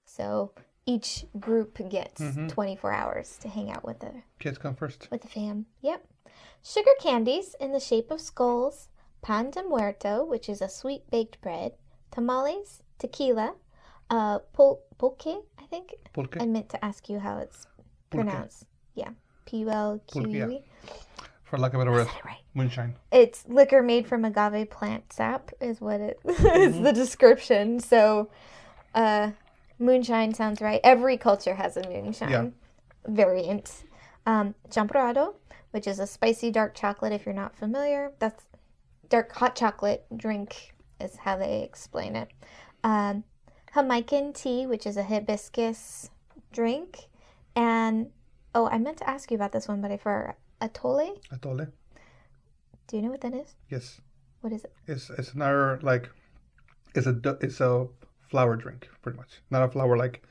So 0.05 0.53
each 0.85 1.25
group 1.39 1.77
gets 1.89 2.21
Mhm. 2.21 2.49
24 2.49 2.91
hours 2.91 3.37
to 3.39 3.49
hang 3.49 3.71
out 3.71 3.83
with 3.83 3.99
the 3.99 4.23
Kids 4.39 4.57
come 4.57 4.75
first. 4.75 5.09
with 5.11 5.21
the 5.21 5.27
fam. 5.27 5.65
Yep. 5.81 6.05
Sugar 6.63 6.91
candies 6.99 7.55
in 7.59 7.71
the 7.71 7.79
shape 7.79 8.11
of 8.11 8.19
skulls, 8.21 8.89
pan 9.21 9.51
de 9.51 9.63
muerto, 9.63 10.23
which 10.25 10.49
is 10.49 10.61
a 10.61 10.69
sweet 10.69 11.09
baked 11.09 11.39
bread, 11.41 11.73
tamales, 12.11 12.81
tequila, 12.97 13.55
uh, 14.09 14.39
pul- 14.53 14.81
pulque, 14.97 15.43
I 15.57 15.65
think. 15.69 15.93
Pulque. 16.13 16.37
I 16.41 16.45
meant 16.45 16.69
to 16.69 16.83
ask 16.83 17.09
you 17.09 17.19
how 17.19 17.37
it's 17.37 17.65
Pulque. 18.09 18.25
pronounced. 18.25 18.65
Yeah. 18.95 19.11
P 19.45 19.57
U 19.59 19.69
L 19.69 19.99
Q 20.07 20.21
Pulque, 20.23 20.33
yeah. 20.51 20.59
For 21.43 21.57
lack 21.57 21.73
of 21.73 21.79
a 21.81 21.83
better 21.83 21.91
word, 21.91 22.07
right. 22.23 22.37
moonshine. 22.53 22.95
It's 23.11 23.45
liquor 23.47 23.81
made 23.81 24.07
from 24.07 24.23
agave 24.23 24.69
plant 24.69 25.11
sap, 25.11 25.51
is 25.59 25.81
what 25.81 25.99
it 25.99 26.19
is 26.25 26.35
Mm-hmm. 26.75 26.83
the 26.83 26.93
description. 26.93 27.79
So, 27.79 28.29
uh, 28.95 29.31
moonshine 29.81 30.33
sounds 30.33 30.61
right. 30.61 30.79
Every 30.83 31.17
culture 31.17 31.55
has 31.55 31.75
a 31.75 31.87
moonshine 31.89 32.29
Yeah. 32.29 32.49
variant. 33.07 33.83
Um, 34.25 34.53
champurrado, 34.69 35.33
which 35.71 35.87
is 35.87 35.99
a 35.99 36.05
spicy 36.07 36.51
dark 36.51 36.75
chocolate. 36.75 37.11
If 37.11 37.25
you're 37.25 37.33
not 37.35 37.55
familiar, 37.55 38.11
that's 38.19 38.45
dark 39.09 39.31
hot 39.33 39.55
chocolate 39.55 40.05
drink 40.15 40.75
is 40.99 41.17
how 41.17 41.37
they 41.37 41.63
explain 41.63 42.15
it. 42.15 42.29
Um, 42.83 43.23
Jamaican 43.73 44.33
tea, 44.33 44.67
which 44.67 44.85
is 44.85 44.95
a 44.97 45.03
hibiscus 45.03 46.09
drink. 46.51 47.07
And 47.55 48.11
oh, 48.53 48.67
I 48.67 48.77
meant 48.77 48.97
to 48.97 49.09
ask 49.09 49.31
you 49.31 49.35
about 49.35 49.51
this 49.51 49.67
one, 49.67 49.81
but 49.81 49.91
I 49.91 49.97
forgot. 49.97 50.35
Atole? 50.61 51.17
Atole. 51.33 51.71
Do 52.87 52.95
you 52.97 53.01
know 53.01 53.09
what 53.09 53.21
that 53.21 53.33
is? 53.33 53.55
Yes. 53.69 53.99
What 54.41 54.53
is 54.53 54.63
it? 54.63 54.73
It's 54.87 55.09
it's 55.11 55.33
another 55.33 55.79
like 55.81 56.09
it's 56.93 57.07
a 57.07 57.19
it's 57.41 57.61
a 57.61 57.87
flower 58.31 58.55
drink 58.55 58.89
pretty 59.03 59.17
much. 59.17 59.31
Not 59.51 59.63
a 59.63 59.67
flower 59.69 59.95
like 59.97 60.23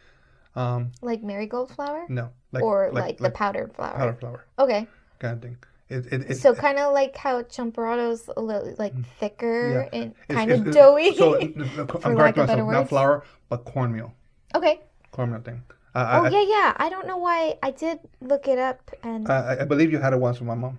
um 0.56 0.90
Like 1.02 1.22
marigold 1.22 1.70
flower? 1.76 2.06
no 2.08 2.30
like 2.52 2.64
or 2.64 2.90
like, 2.92 3.18
the 3.18 3.30
powdered 3.30 3.72
flower? 3.76 3.96
Powdered 3.96 4.18
flower 4.20 4.40
Okay. 4.58 4.86
kind 5.20 5.34
of 5.36 5.42
thing. 5.42 5.56
It 5.88 6.06
it 6.12 6.20
it's, 6.30 6.40
so 6.40 6.54
kind 6.54 6.78
of 6.78 6.92
like 7.00 7.16
how 7.16 7.42
champurrado's 7.42 8.28
a 8.36 8.40
little 8.40 8.74
like 8.78 8.94
thicker 9.20 9.88
Yeah. 9.92 9.98
and 10.00 10.14
kind 10.28 10.50
it's- 10.50 10.60
of 10.60 10.68
it's- 10.68 10.74
doughy. 10.74 11.10
So 11.16 11.26
I'm 12.06 12.16
correct 12.16 12.18
lack 12.18 12.36
of 12.38 12.46
better 12.48 12.64
myself. 12.64 12.84
Not 12.84 12.88
flour, 12.88 13.24
but 13.50 13.64
cornmeal. 13.64 14.12
okay. 14.54 14.80
Cornmeal 15.12 15.40
thing. 15.42 15.62
I, 15.94 16.18
Oh 16.18 16.24
I, 16.26 16.28
yeah, 16.36 16.44
yeah. 16.56 16.68
I 16.84 16.88
don't 16.88 17.06
know 17.10 17.16
why 17.18 17.58
I 17.62 17.70
did 17.72 17.98
look 18.20 18.46
it 18.46 18.58
up 18.58 18.78
and. 19.02 19.28
I, 19.28 19.58
I 19.62 19.64
believe 19.64 19.90
you 19.92 19.98
had 19.98 20.12
it 20.12 20.20
once 20.20 20.38
with 20.40 20.46
my 20.46 20.54
mom. 20.54 20.78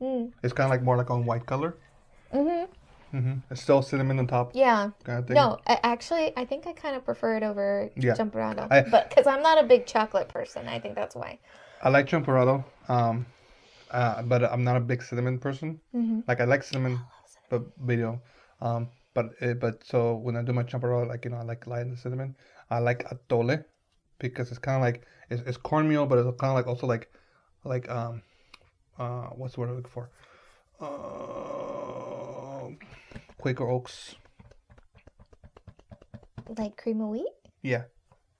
mm, 0.00 0.30
It's 0.42 0.52
kind 0.52 0.66
of 0.68 0.70
like 0.70 0.82
more 0.82 0.96
like 1.00 1.10
on 1.10 1.24
white 1.24 1.46
color. 1.46 1.76
hmm 2.32 2.64
hmm 3.10 3.34
It's 3.50 3.62
still 3.62 3.82
cinnamon 3.82 4.18
on 4.18 4.26
top, 4.26 4.52
Yeah. 4.54 4.90
kind 5.04 5.18
of. 5.18 5.30
No, 5.30 5.58
I, 5.66 5.78
actually, 5.82 6.32
I 6.36 6.44
think 6.44 6.66
I 6.66 6.72
kind 6.72 6.96
of 6.96 7.04
prefer 7.04 7.36
it 7.36 7.42
over 7.42 7.90
Yeah. 7.96 8.14
champurrado, 8.14 8.66
I- 8.70 8.82
but 8.82 9.08
because 9.08 9.26
I'm 9.26 9.42
not 9.42 9.62
a 9.62 9.66
big 9.66 9.86
chocolate 9.86 10.28
person, 10.28 10.68
I 10.68 10.78
think 10.78 10.94
that's 10.94 11.14
why. 11.14 11.38
I 11.82 11.88
like 11.88 12.06
champurrado, 12.06 12.64
um, 12.88 13.26
uh, 13.90 14.22
but 14.22 14.44
I'm 14.44 14.64
not 14.64 14.76
a 14.76 14.80
big 14.80 15.02
cinnamon 15.02 15.38
person. 15.38 15.80
Mm-hmm. 15.94 16.20
Like 16.28 16.40
I 16.40 16.44
like 16.44 16.62
cinnamon, 16.62 16.98
but 17.48 17.62
video, 17.78 18.20
um, 18.60 18.88
but 19.14 19.26
uh, 19.42 19.54
but 19.54 19.82
so 19.84 20.14
when 20.16 20.36
I 20.36 20.42
do 20.42 20.52
my 20.52 20.62
champurrado, 20.62 21.08
like 21.08 21.24
you 21.24 21.30
know, 21.30 21.38
I 21.38 21.42
like 21.42 21.66
light 21.66 21.82
in 21.82 21.90
the 21.90 21.96
cinnamon. 21.96 22.36
I 22.70 22.78
like 22.78 23.04
atole 23.10 23.64
because 24.18 24.50
it's 24.50 24.58
kind 24.58 24.76
of 24.76 24.82
like 24.82 25.06
it's, 25.30 25.42
it's 25.48 25.56
cornmeal, 25.56 26.06
but 26.06 26.18
it's 26.18 26.26
kind 26.38 26.50
of 26.50 26.56
like 26.56 26.66
also 26.66 26.86
like 26.86 27.10
like 27.64 27.88
um 27.90 28.22
uh 28.98 29.28
what's 29.38 29.54
the 29.54 29.60
word 29.60 29.70
I'm 29.70 29.76
looking 29.76 29.90
for? 29.90 30.10
Uh, 30.80 31.79
Quaker 33.40 33.68
Oats. 33.68 34.14
Like 36.58 36.76
cream 36.76 37.00
of 37.00 37.08
wheat. 37.08 37.26
Yeah, 37.62 37.82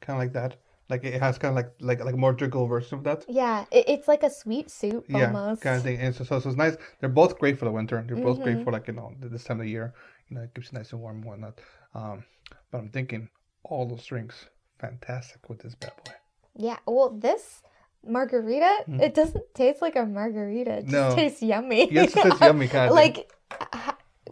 kind 0.00 0.16
of 0.16 0.18
like 0.18 0.32
that. 0.32 0.56
Like 0.88 1.04
it 1.04 1.20
has 1.22 1.38
kind 1.38 1.50
of 1.52 1.56
like 1.56 1.70
like 1.80 2.04
like 2.04 2.14
a 2.14 2.16
more 2.16 2.32
drinkable 2.32 2.66
version 2.66 2.98
of 2.98 3.04
that. 3.04 3.24
Yeah, 3.28 3.64
it, 3.70 3.84
it's 3.88 4.08
like 4.08 4.24
a 4.24 4.30
sweet 4.30 4.70
soup 4.70 5.04
Yeah, 5.08 5.26
almost. 5.26 5.62
kind 5.62 5.76
of 5.76 5.82
thing. 5.84 5.98
And 6.00 6.12
so, 6.14 6.24
so, 6.24 6.40
so 6.40 6.48
it's 6.48 6.58
nice. 6.58 6.76
They're 6.98 7.08
both 7.08 7.38
great 7.38 7.58
for 7.58 7.64
the 7.66 7.70
winter. 7.70 8.04
They're 8.06 8.16
both 8.16 8.42
great 8.42 8.56
Mhm. 8.58 8.64
for 8.64 8.72
like 8.72 8.88
you 8.88 8.94
know 8.94 9.12
this 9.20 9.44
time 9.44 9.60
of 9.60 9.66
year. 9.68 9.94
You 10.28 10.36
know, 10.36 10.42
it 10.42 10.54
keeps 10.54 10.72
you 10.72 10.78
nice 10.78 10.92
and 10.92 11.00
warm 11.00 11.16
and 11.18 11.24
whatnot. 11.26 11.60
Um, 11.94 12.24
but 12.72 12.78
I'm 12.78 12.88
thinking 12.90 13.28
all 13.62 13.86
those 13.86 14.04
drinks 14.04 14.46
fantastic 14.80 15.48
with 15.48 15.60
this 15.60 15.76
bad 15.76 15.92
boy. 16.04 16.12
Yeah. 16.56 16.78
Well, 16.86 17.10
this 17.10 17.62
margarita, 18.04 18.84
Mm. 18.88 19.00
it 19.00 19.14
doesn't 19.14 19.44
taste 19.54 19.80
like 19.82 19.94
a 19.94 20.04
margarita. 20.06 20.78
It 20.78 20.86
just 20.86 20.92
No. 20.92 21.14
tastes 21.14 21.42
yummy. 21.42 21.92
Yes, 21.92 22.12
it's 22.16 22.40
yummy 22.40 22.66
kind 22.66 22.88
of 22.88 22.94
like, 22.96 23.30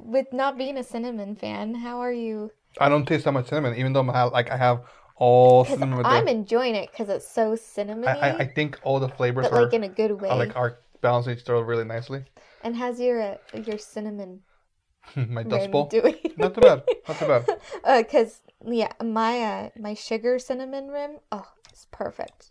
with 0.01 0.33
not 0.33 0.57
being 0.59 0.77
a 0.79 0.85
cinnamon 0.85 1.37
fan, 1.37 1.75
how 1.75 2.01
are 2.01 2.13
you? 2.13 2.51
I 2.81 2.89
don't 2.89 3.07
taste 3.07 3.25
that 3.25 3.33
much 3.33 3.49
cinnamon, 3.49 3.77
even 3.77 3.93
though 3.93 4.09
I 4.09 4.25
like 4.25 4.51
I 4.51 4.57
have 4.57 4.85
all 5.17 5.65
cinnamon. 5.65 6.05
I'm 6.05 6.27
the, 6.27 6.31
enjoying 6.31 6.75
it 6.75 6.91
because 6.91 7.09
it's 7.09 7.29
so 7.29 7.53
cinnamony, 7.55 8.07
I, 8.07 8.31
I 8.31 8.37
I 8.39 8.47
think 8.47 8.79
all 8.83 9.01
the 9.01 9.09
flavors 9.09 9.47
but 9.49 9.53
are, 9.53 9.65
like 9.65 9.75
in 9.75 9.85
a 9.85 9.89
good 9.89 10.13
way, 10.13 10.29
are 10.29 10.37
like 10.37 10.57
are 10.57 10.79
balancing 11.01 11.35
each 11.37 11.49
other 11.49 11.65
really 11.65 11.85
nicely. 11.85 12.25
and 12.63 12.77
has 12.77 13.01
your 13.01 13.21
uh, 13.21 13.37
your 13.55 13.79
cinnamon 13.79 14.41
My 15.17 15.43
dust 15.43 15.71
bowl, 15.71 15.87
doing. 15.89 16.17
not 16.37 16.55
too 16.55 16.61
bad, 16.61 16.83
not 17.09 17.19
too 17.19 17.27
bad. 17.27 17.47
Because 18.05 18.41
yeah, 18.65 18.93
my 19.03 19.41
uh, 19.41 19.69
my 19.79 19.95
sugar 19.95 20.39
cinnamon 20.39 20.89
rim, 20.89 21.19
oh, 21.33 21.47
it's 21.71 21.87
perfect. 21.91 22.51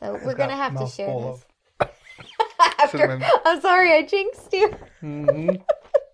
So 0.00 0.14
It's 0.14 0.24
we're 0.24 0.34
gonna 0.34 0.56
have 0.56 0.76
to 0.78 0.86
share 0.86 1.14
this. 1.14 1.44
After, 2.78 2.98
cinnamon. 2.98 3.22
I'm 3.44 3.60
sorry, 3.60 3.92
I 3.92 4.02
jinxed 4.02 4.52
you. 4.52 4.74
Mhm. 5.02 5.62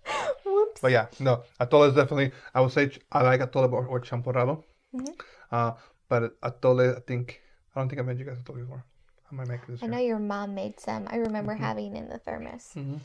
Whoops. 0.45 0.81
But 0.81 0.91
yeah, 0.91 1.07
no, 1.19 1.43
atole 1.59 1.87
is 1.89 1.95
definitely. 1.95 2.31
I 2.53 2.61
would 2.61 2.71
say 2.71 2.91
I 3.11 3.23
like 3.23 3.41
atole 3.41 3.71
or, 3.71 3.85
or 3.85 3.99
champurrado. 4.01 4.63
Mhm. 4.95 5.13
Uh, 5.51 5.71
but 6.09 6.39
atole, 6.41 6.95
I 6.97 6.99
think 7.01 7.41
I 7.75 7.79
don't 7.79 7.89
think 7.89 7.99
I 7.99 8.03
made 8.03 8.19
you 8.19 8.25
guys 8.25 8.37
atole 8.39 8.55
before. 8.57 8.83
I 9.31 9.35
might 9.35 9.47
make 9.47 9.65
this. 9.67 9.81
I 9.81 9.85
year. 9.85 9.91
know 9.95 9.99
your 10.01 10.19
mom 10.19 10.55
made 10.55 10.79
some. 10.79 11.07
I 11.09 11.17
remember 11.17 11.53
Mm-hmm. 11.53 11.63
having 11.63 11.95
in 11.95 12.07
the 12.09 12.17
thermos. 12.19 12.73
Mhm. 12.75 12.99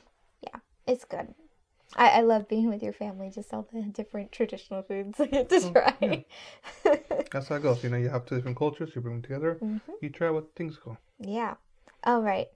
It's 0.84 1.04
good. 1.04 1.32
I, 1.94 2.08
I 2.08 2.20
love 2.22 2.48
being 2.48 2.68
with 2.68 2.82
your 2.82 2.92
family, 2.92 3.30
just 3.30 3.54
all 3.54 3.68
the 3.72 3.82
different 3.92 4.32
traditional 4.32 4.82
foods 4.82 5.20
I 5.20 5.26
get 5.26 5.48
to 5.50 5.60
Oh, 5.64 5.72
try. 5.72 6.24
That's 7.30 7.48
how 7.48 7.54
it 7.56 7.62
goes. 7.62 7.84
You 7.84 7.90
know, 7.90 7.98
you 7.98 8.08
have 8.08 8.26
two 8.26 8.34
different 8.34 8.56
cultures. 8.56 8.90
You 8.94 9.00
bring 9.00 9.14
them 9.16 9.22
together. 9.22 9.58
Mhm. 9.62 9.80
You 10.00 10.10
try 10.10 10.30
what 10.30 10.54
things 10.56 10.76
go. 10.76 10.98
Yeah. 11.20 11.54
All 12.04 12.20
right. 12.22 12.48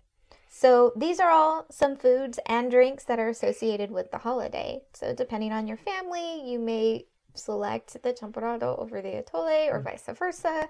So 0.48 0.92
these 0.96 1.20
are 1.20 1.30
all 1.30 1.66
some 1.70 1.96
foods 1.96 2.38
and 2.46 2.70
drinks 2.70 3.04
that 3.04 3.18
are 3.18 3.28
associated 3.28 3.90
with 3.90 4.10
the 4.10 4.18
holiday. 4.18 4.82
So 4.94 5.14
depending 5.14 5.52
on 5.52 5.66
your 5.66 5.76
family, 5.76 6.50
you 6.50 6.58
may 6.58 7.06
select 7.34 8.02
the 8.02 8.14
champurrado 8.14 8.78
over 8.78 9.02
the 9.02 9.22
atole 9.22 9.70
or 9.70 9.80
vice 9.80 10.08
versa. 10.14 10.68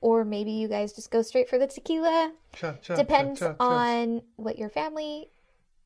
Or 0.00 0.24
maybe 0.24 0.50
you 0.50 0.68
guys 0.68 0.92
just 0.92 1.10
go 1.10 1.22
straight 1.22 1.48
for 1.48 1.58
the 1.58 1.68
tequila. 1.68 2.32
Cha, 2.52 2.72
cha, 2.82 2.96
Depends 2.96 3.40
cha, 3.40 3.54
on 3.60 4.22
what 4.36 4.58
your 4.58 4.70
family 4.70 5.30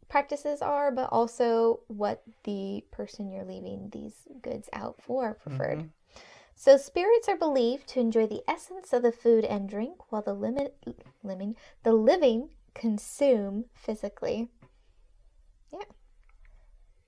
practices 0.08 0.60
are, 0.62 0.90
but 0.90 1.08
also 1.10 1.80
what 1.88 2.22
the 2.44 2.84
person 2.90 3.30
you're 3.30 3.44
leaving 3.44 3.90
these 3.92 4.14
goods 4.42 4.68
out 4.72 5.00
for 5.00 5.34
preferred. 5.34 5.78
Mhm. 5.78 5.90
So 6.54 6.76
spirits 6.76 7.28
are 7.28 7.36
believed 7.36 7.88
to 7.88 8.00
enjoy 8.00 8.26
the 8.26 8.42
essence 8.46 8.92
of 8.92 9.02
the 9.02 9.12
food 9.12 9.44
and 9.44 9.68
drink 9.68 10.12
while 10.12 10.22
the 10.22 10.34
limit, 10.34 10.76
living, 11.22 11.56
the 11.82 11.92
living 11.92 12.50
consume 12.74 13.66
physically. 13.74 14.48
Yeah. 15.72 15.80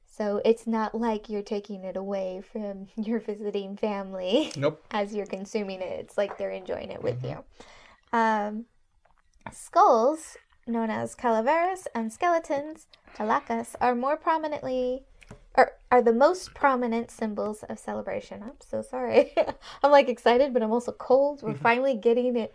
So 0.06 0.40
it's 0.44 0.66
not 0.66 0.94
like 0.94 1.28
you're 1.28 1.42
taking 1.42 1.84
it 1.84 1.96
away 1.96 2.42
from 2.52 2.86
your 2.96 3.20
visiting 3.20 3.76
family 3.76 4.52
Nope. 4.56 4.84
as 4.90 5.14
you're 5.14 5.26
consuming 5.26 5.80
it. 5.80 6.00
It's 6.00 6.18
like 6.18 6.38
they're 6.38 6.50
enjoying 6.50 6.90
it 6.90 7.02
with 7.02 7.24
you. 7.24 7.44
Um, 8.12 8.66
skulls, 9.52 10.36
known 10.66 10.90
as 10.90 11.14
calaveras, 11.14 11.88
and 11.94 12.12
skeletons, 12.12 12.86
calacas, 13.16 13.74
are 13.80 13.94
more 13.94 14.16
prominently 14.16 15.04
are, 15.56 15.72
are 15.90 16.02
the 16.02 16.12
most 16.12 16.54
prominent 16.54 17.10
symbols 17.10 17.62
of 17.64 17.78
celebration. 17.78 18.42
I'm 18.42 18.60
so 18.60 18.82
sorry. 18.82 19.32
I'm 19.82 19.90
like 19.90 20.08
excited, 20.08 20.52
but 20.52 20.62
I'm 20.62 20.72
also 20.72 20.92
cold. 20.92 21.42
We're 21.42 21.54
finally 21.54 21.94
getting 21.94 22.36
it 22.36 22.52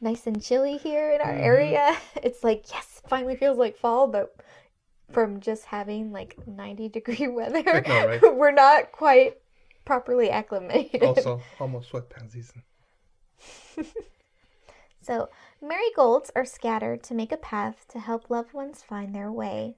nice 0.00 0.26
and 0.26 0.42
chilly 0.42 0.76
here 0.76 1.12
in 1.12 1.20
our 1.20 1.32
Mhm. 1.32 1.42
area. 1.42 1.96
It's 2.22 2.44
like, 2.44 2.70
yes, 2.72 3.02
finally 3.06 3.36
feels 3.36 3.58
like 3.58 3.76
fall, 3.76 4.06
but 4.08 4.34
from 5.12 5.40
just 5.40 5.64
having 5.66 6.12
like 6.12 6.36
90 6.46 6.88
degree 6.88 7.28
weather, 7.38 7.82
know, 7.82 8.06
right? 8.06 8.20
we're 8.36 8.52
not 8.52 8.92
quite 8.92 9.38
properly 9.84 10.30
acclimated. 10.30 11.02
Also, 11.02 11.40
almost 11.60 11.90
sweatpants 11.90 12.32
season. 12.32 12.62
So, 15.00 15.28
marigolds 15.62 16.30
are 16.36 16.44
scattered 16.44 17.02
to 17.04 17.14
make 17.14 17.32
a 17.32 17.36
path 17.38 17.86
to 17.88 17.98
help 17.98 18.28
loved 18.30 18.52
ones 18.52 18.82
find 18.82 19.14
their 19.14 19.32
way. 19.32 19.74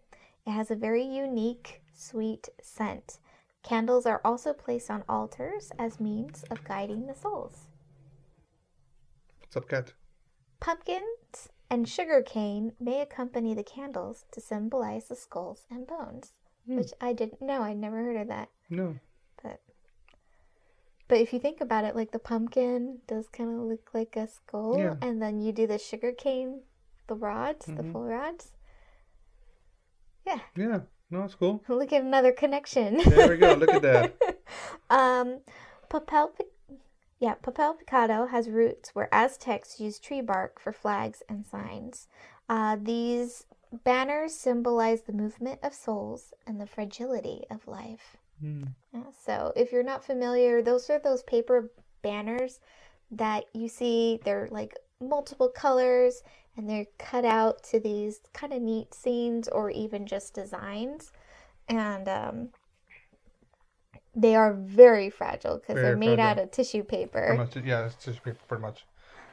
It 0.47 0.50
has 0.50 0.71
a 0.71 0.75
very 0.75 1.05
unique, 1.05 1.83
sweet 1.95 2.49
scent. 2.61 3.19
Candles 3.62 4.07
are 4.07 4.21
also 4.25 4.53
placed 4.53 4.91
on 4.91 5.05
altars 5.09 5.71
as 5.79 6.00
means 6.00 6.43
of 6.50 6.65
guiding 6.65 7.07
the 7.07 7.15
souls. 7.15 7.69
What's 9.41 9.57
up, 9.57 9.69
cat? 9.69 9.93
Pumpkins 10.61 11.49
and 11.71 11.88
sugar 11.88 12.23
cane 12.23 12.73
may 12.79 13.00
accompany 13.00 13.55
the 13.55 13.62
candles 13.62 14.25
to 14.33 14.40
symbolize 14.40 15.09
the 15.09 15.17
skulls 15.17 15.67
and 15.71 15.87
bones, 15.87 16.33
Hmm. 16.67 16.76
which 16.76 16.93
I 17.00 17.12
didn't 17.12 17.40
know. 17.43 17.62
I'd 17.62 17.79
never 17.79 17.97
heard 17.97 18.17
of 18.17 18.29
that. 18.29 18.50
No. 18.69 18.97
But 19.43 19.61
but 21.09 21.19
if 21.19 21.33
you 21.33 21.40
think 21.40 21.61
about 21.61 21.85
it, 21.85 21.97
like 21.97 22.12
the 22.12 22.19
pumpkin 22.21 22.99
does 23.09 23.29
kind 23.29 23.50
of 23.50 23.67
look 23.67 23.90
like 23.93 24.14
a 24.17 24.26
skull, 24.29 24.79
Yeah. 24.79 24.97
and 25.02 25.21
then 25.21 25.40
you 25.40 25.50
do 25.52 25.67
the 25.67 25.79
sugar 25.79 26.12
cane, 26.12 26.62
the 27.09 27.14
rods, 27.17 27.67
the 27.67 27.73
Mhm. 27.83 27.93
full 27.93 28.05
rods. 28.05 28.52
Yeah. 30.25 30.40
Yeah. 30.55 30.81
No, 31.11 31.25
it's 31.25 31.35
cool. 31.35 31.61
Look 31.69 31.93
at 31.93 32.02
another 32.02 32.31
connection. 32.31 32.99
There 32.99 33.31
we 33.31 33.37
go. 33.38 33.55
Look 33.55 33.71
at 33.75 33.83
that. 33.83 34.14
um, 34.90 35.40
papel, 35.88 36.31
yeah, 37.21 37.35
papel 37.35 37.77
picado 37.79 38.31
has 38.31 38.49
roots 38.49 38.95
where 38.95 39.09
Aztecs 39.12 39.79
used 39.79 40.03
tree 40.03 40.23
bark 40.23 40.59
for 40.59 40.73
flags 40.73 41.23
and 41.29 41.47
signs. 41.47 42.09
Uh, 42.49 42.79
these 42.81 43.45
banners 43.85 44.35
symbolize 44.35 45.03
the 45.03 45.12
movement 45.12 45.61
of 45.62 45.75
souls 45.75 46.33
and 46.47 46.59
the 46.59 46.67
fragility 46.67 47.45
of 47.50 47.69
life. 47.69 48.17
Hmm. 48.41 48.65
Yeah, 48.95 49.03
so 49.25 49.53
if 49.55 49.71
you're 49.71 49.83
not 49.83 50.03
familiar, 50.03 50.62
those 50.62 50.89
are 50.89 50.99
those 50.99 51.23
paper 51.23 51.71
banners 52.00 52.59
that 53.11 53.45
you 53.53 53.69
see. 53.69 54.19
They're 54.25 54.49
like 54.50 54.75
multiple 54.99 55.50
colors 55.50 56.23
and 56.57 56.69
they're 56.69 56.87
cut 56.99 57.27
out 57.27 57.62
to 57.65 57.79
these 57.79 58.21
kind 58.33 58.55
of 58.55 58.62
neat 58.62 58.95
scenes 58.95 59.47
or 59.47 59.71
even 59.71 60.07
just 60.07 60.33
designs. 60.35 61.12
And 61.69 62.09
um, 62.09 62.49
they 64.21 64.35
are 64.37 64.53
very 64.55 65.11
fragile 65.11 65.59
because 65.59 65.81
they're 65.81 65.93
made 65.93 66.19
out 66.21 66.39
of 66.39 66.50
tissue 66.50 66.83
paper. 66.85 67.37
much, 67.37 67.57
yeah, 67.57 67.87
it's 67.87 67.97
just 68.05 68.23
paper, 68.23 68.39
pretty 68.49 68.62
much. 68.62 68.87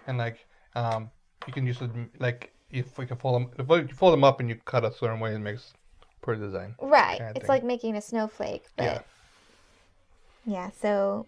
And 0.07 0.17
like, 0.17 0.45
Um, 0.75 1.09
you 1.47 1.53
can 1.53 1.65
use 1.65 1.81
it 1.81 1.91
like 2.19 2.51
if 2.69 2.97
we 2.99 3.05
can 3.07 3.17
fold 3.17 3.35
them, 3.35 3.51
if 3.57 3.89
you 3.89 3.95
fold 3.95 4.13
them 4.13 4.23
up 4.23 4.39
and 4.39 4.49
you 4.49 4.55
cut 4.65 4.85
a 4.85 4.91
certain 4.91 5.19
way, 5.19 5.33
it 5.33 5.39
makes 5.39 5.73
pretty 6.21 6.41
design. 6.41 6.75
Right. 6.81 7.21
kinda 7.21 7.33
It's 7.35 7.47
thing. 7.49 7.49
like 7.49 7.63
making 7.63 7.95
a 7.95 8.01
snowflake, 8.01 8.65
but 8.75 8.85
Yeah. 8.85 9.03
yeah, 10.45 10.69
so 10.71 11.27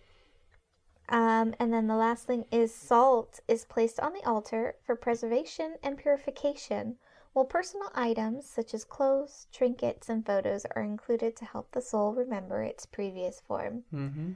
um 1.10 1.54
and 1.60 1.74
then 1.74 1.88
the 1.88 1.96
last 1.96 2.25
thing 2.25 2.46
is 2.51 2.74
salt 2.74 3.39
is 3.50 3.66
placed 3.66 4.00
on 4.00 4.13
the 4.13 4.24
altar 4.24 4.75
for 4.86 4.96
preservation 4.96 5.75
and 5.84 5.98
purification, 5.98 6.98
while 7.39 7.46
personal 7.46 7.89
items 7.96 8.46
such 8.46 8.74
as 8.74 8.84
clothes, 8.84 9.48
trinkets, 9.53 10.10
and 10.10 10.25
photos 10.25 10.65
are 10.75 10.84
included 10.84 11.38
to 11.38 11.46
help 11.46 11.72
the 11.72 11.81
soul 11.81 12.13
remember 12.13 12.62
its 12.62 12.86
previous 12.86 13.39
form. 13.48 13.81
Mm-hmm. 13.93 14.31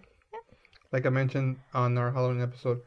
Like 0.94 1.06
I 1.06 1.10
mentioned 1.10 1.58
on 1.74 1.98
our 1.98 2.12
Halloween 2.14 2.42
episode, 2.42 2.80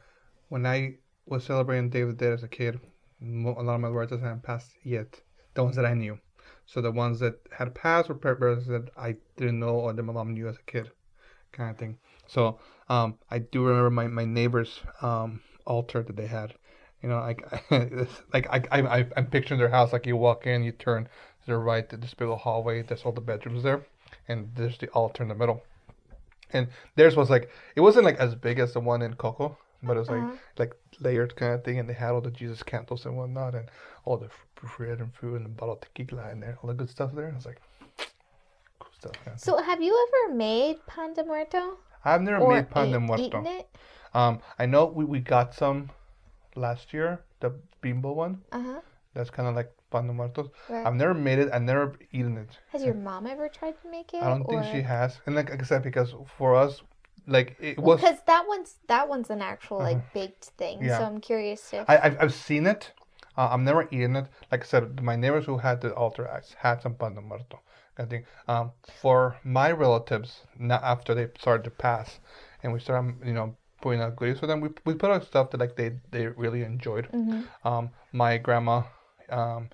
when 0.49 0.65
I 0.65 0.95
was 1.27 1.45
celebrating 1.45 1.91
Day 1.91 2.01
of 2.01 2.09
the 2.09 2.15
Dead 2.15 2.33
as 2.33 2.43
a 2.43 2.49
kid, 2.49 2.81
a 3.23 3.27
lot 3.27 3.75
of 3.75 3.81
my 3.83 3.89
relatives 3.89 4.23
hadn't 4.23 4.43
passed 4.43 4.73
yet. 4.83 5.21
The 5.53 5.65
ones 5.65 5.77
that 5.77 5.85
I 5.85 5.93
knew. 5.93 6.19
So 6.65 6.81
the 6.81 6.93
ones 6.93 7.21
that 7.21 7.39
had 7.53 7.75
passed 7.75 8.09
were 8.09 8.15
parents 8.15 8.67
that 8.69 8.89
I 8.97 9.17
didn't 9.37 9.61
know 9.61 9.75
or 9.75 9.93
that 9.93 10.03
my 10.03 10.15
mom 10.15 10.33
knew 10.33 10.49
as 10.49 10.57
a 10.57 10.63
kid, 10.63 10.91
kind 11.53 11.73
of 11.73 11.77
thing. 11.77 11.99
So 12.27 12.59
um, 12.89 13.19
I 13.31 13.41
do 13.41 13.67
remember 13.67 13.91
my, 13.91 14.07
my 14.07 14.25
neighbor's 14.25 14.81
um, 15.03 15.43
altar 15.67 16.03
that 16.03 16.17
they 16.17 16.27
had. 16.27 16.55
You 17.03 17.09
know, 17.11 17.19
like 17.21 17.43
like 18.33 18.47
I, 18.51 18.63
I 18.71 18.99
I- 18.99 19.11
I'm 19.17 19.27
picturing 19.27 19.59
their 19.61 19.69
house. 19.69 19.93
Like 19.93 20.07
you 20.07 20.17
walk 20.17 20.47
in, 20.47 20.63
you 20.63 20.73
turn 20.73 21.05
to 21.05 21.47
the 21.47 21.57
right, 21.59 21.89
this 21.89 22.15
big 22.15 22.29
old 22.29 22.41
hallway. 22.41 22.83
There's 22.83 23.03
all 23.03 23.13
the 23.13 23.21
bedrooms 23.21 23.63
there, 23.63 23.87
and 24.29 24.51
there's 24.55 24.79
the 24.79 24.89
altar 24.89 25.23
in 25.23 25.29
the 25.29 25.35
middle. 25.35 25.63
And 26.53 26.69
theirs 26.95 27.17
was 27.17 27.29
like 27.31 27.51
it 27.75 27.81
wasn't 27.81 28.05
like 28.05 28.17
as 28.19 28.35
big 28.35 28.59
as 28.59 28.73
the 28.73 28.81
one 28.81 29.03
in 29.03 29.15
Coco, 29.15 29.59
but 29.83 29.97
it 29.97 30.01
was 30.01 30.09
like 30.09 30.19
Uh-huh. 30.23 30.37
like 30.59 30.75
layered 31.01 31.37
kind 31.37 31.55
of 31.55 31.65
thing, 31.65 31.79
and 31.79 31.89
they 31.89 31.95
had 31.95 32.13
all 32.13 32.21
the 32.21 32.31
Jesus 32.31 32.63
candles 32.63 33.05
and 33.05 33.17
whatnot, 33.17 33.55
and 33.55 33.69
all 34.05 34.17
the 34.17 34.31
bread 34.77 35.01
and 35.01 35.15
food 35.15 35.37
and 35.37 35.45
the 35.45 35.51
bottle 35.51 35.75
of 35.75 35.81
tequila 35.83 36.31
in 36.31 36.41
there, 36.41 36.59
all 36.63 36.69
the 36.69 36.75
good 36.75 36.89
stuff 36.91 37.13
there. 37.15 37.31
I 37.31 37.35
was 37.37 37.47
like, 37.47 37.61
cool 38.79 38.91
stuff. 38.99 39.13
So 39.37 39.59
have 39.63 39.83
you 39.83 39.95
ever 40.09 40.35
made 40.35 40.85
pan 40.87 41.13
de 41.15 41.25
muerto? 41.25 41.79
I've 42.05 42.23
never 42.23 42.41
Or 42.41 42.55
made 42.55 42.71
pan 42.71 42.91
de 42.93 43.01
muerto. 43.01 43.25
eaten 43.25 43.47
it? 43.47 43.69
Um, 44.15 44.41
I 44.59 44.67
know 44.67 44.87
we, 44.87 45.05
we 45.05 45.19
got 45.21 45.55
some 45.55 45.91
last 46.57 46.93
year, 46.93 47.21
the 47.41 47.53
bimbo 47.81 48.13
one. 48.13 48.43
Uh-huh. 48.53 48.81
That's 49.15 49.31
kind 49.31 49.49
of 49.49 49.55
like 49.55 49.73
pan 49.91 50.07
de 50.07 50.13
muertos. 50.13 50.49
Right. 50.69 50.87
I've 50.87 50.95
never 50.95 51.15
made 51.15 51.39
it. 51.39 51.49
I've 51.53 51.63
never 51.63 51.97
eaten 52.13 52.37
it. 52.37 52.59
Has 52.69 52.85
your 52.85 52.95
mom 52.95 53.27
ever 53.27 53.49
tried 53.49 53.81
to 53.83 53.89
make 53.89 54.13
it? 54.13 54.23
I 54.23 54.29
don't 54.29 54.45
think 54.45 54.65
she 54.65 54.83
has. 54.83 55.19
And 55.27 55.35
like, 55.35 55.51
I 55.51 55.65
said, 55.65 55.83
because 55.83 56.15
for 56.37 56.55
us, 56.55 56.83
like 57.27 57.57
it 57.61 57.79
was. 57.79 58.01
because 58.01 58.19
that 58.27 58.47
one's 58.47 58.77
that 58.89 59.09
one's 59.09 59.31
an 59.31 59.43
actual 59.43 59.79
like 59.79 60.13
baked 60.13 60.45
thing. 60.59 60.85
Yeah. 60.85 60.99
So 60.99 61.05
I'm 61.05 61.21
curious 61.21 61.73
if 61.73 61.89
I, 61.89 61.99
I've, 61.99 62.17
I've 62.21 62.35
seen 62.35 62.67
it. 62.67 62.93
Uh, 63.37 63.49
I've 63.51 63.61
never 63.61 63.89
eaten 63.91 64.17
it. 64.17 64.27
Like 64.51 64.63
I 64.63 64.67
said, 64.67 65.03
my 65.03 65.17
neighbors 65.17 65.47
who 65.47 65.59
had 65.59 65.81
the 65.81 65.95
altar 65.95 66.27
acts 66.27 66.55
had 66.59 66.83
some 66.83 66.95
pan 66.95 67.15
de 67.15 67.21
muerto. 67.21 67.61
I 67.99 68.05
think 68.05 68.27
um, 68.47 68.73
for 69.01 69.39
my 69.43 69.73
relatives, 69.73 70.43
not 70.59 70.83
after 70.83 71.15
they 71.15 71.29
started 71.39 71.65
to 71.65 71.71
pass, 71.71 72.21
and 72.63 72.73
we 72.73 72.81
started, 72.81 73.17
you 73.25 73.33
know, 73.33 73.57
putting 73.81 74.01
out 74.01 74.17
goodies 74.17 74.41
for 74.41 74.47
them, 74.47 74.61
we, 74.61 74.71
we 74.85 74.95
put 74.95 75.11
out 75.11 75.25
stuff 75.25 75.51
that 75.51 75.61
like 75.61 75.77
they, 75.77 75.93
they 76.11 76.27
really 76.29 76.63
enjoyed. 76.63 77.09
Mhm. 77.13 77.45
Um, 77.65 77.91
my 78.13 78.39
grandma 78.39 78.83
um, 79.31 79.69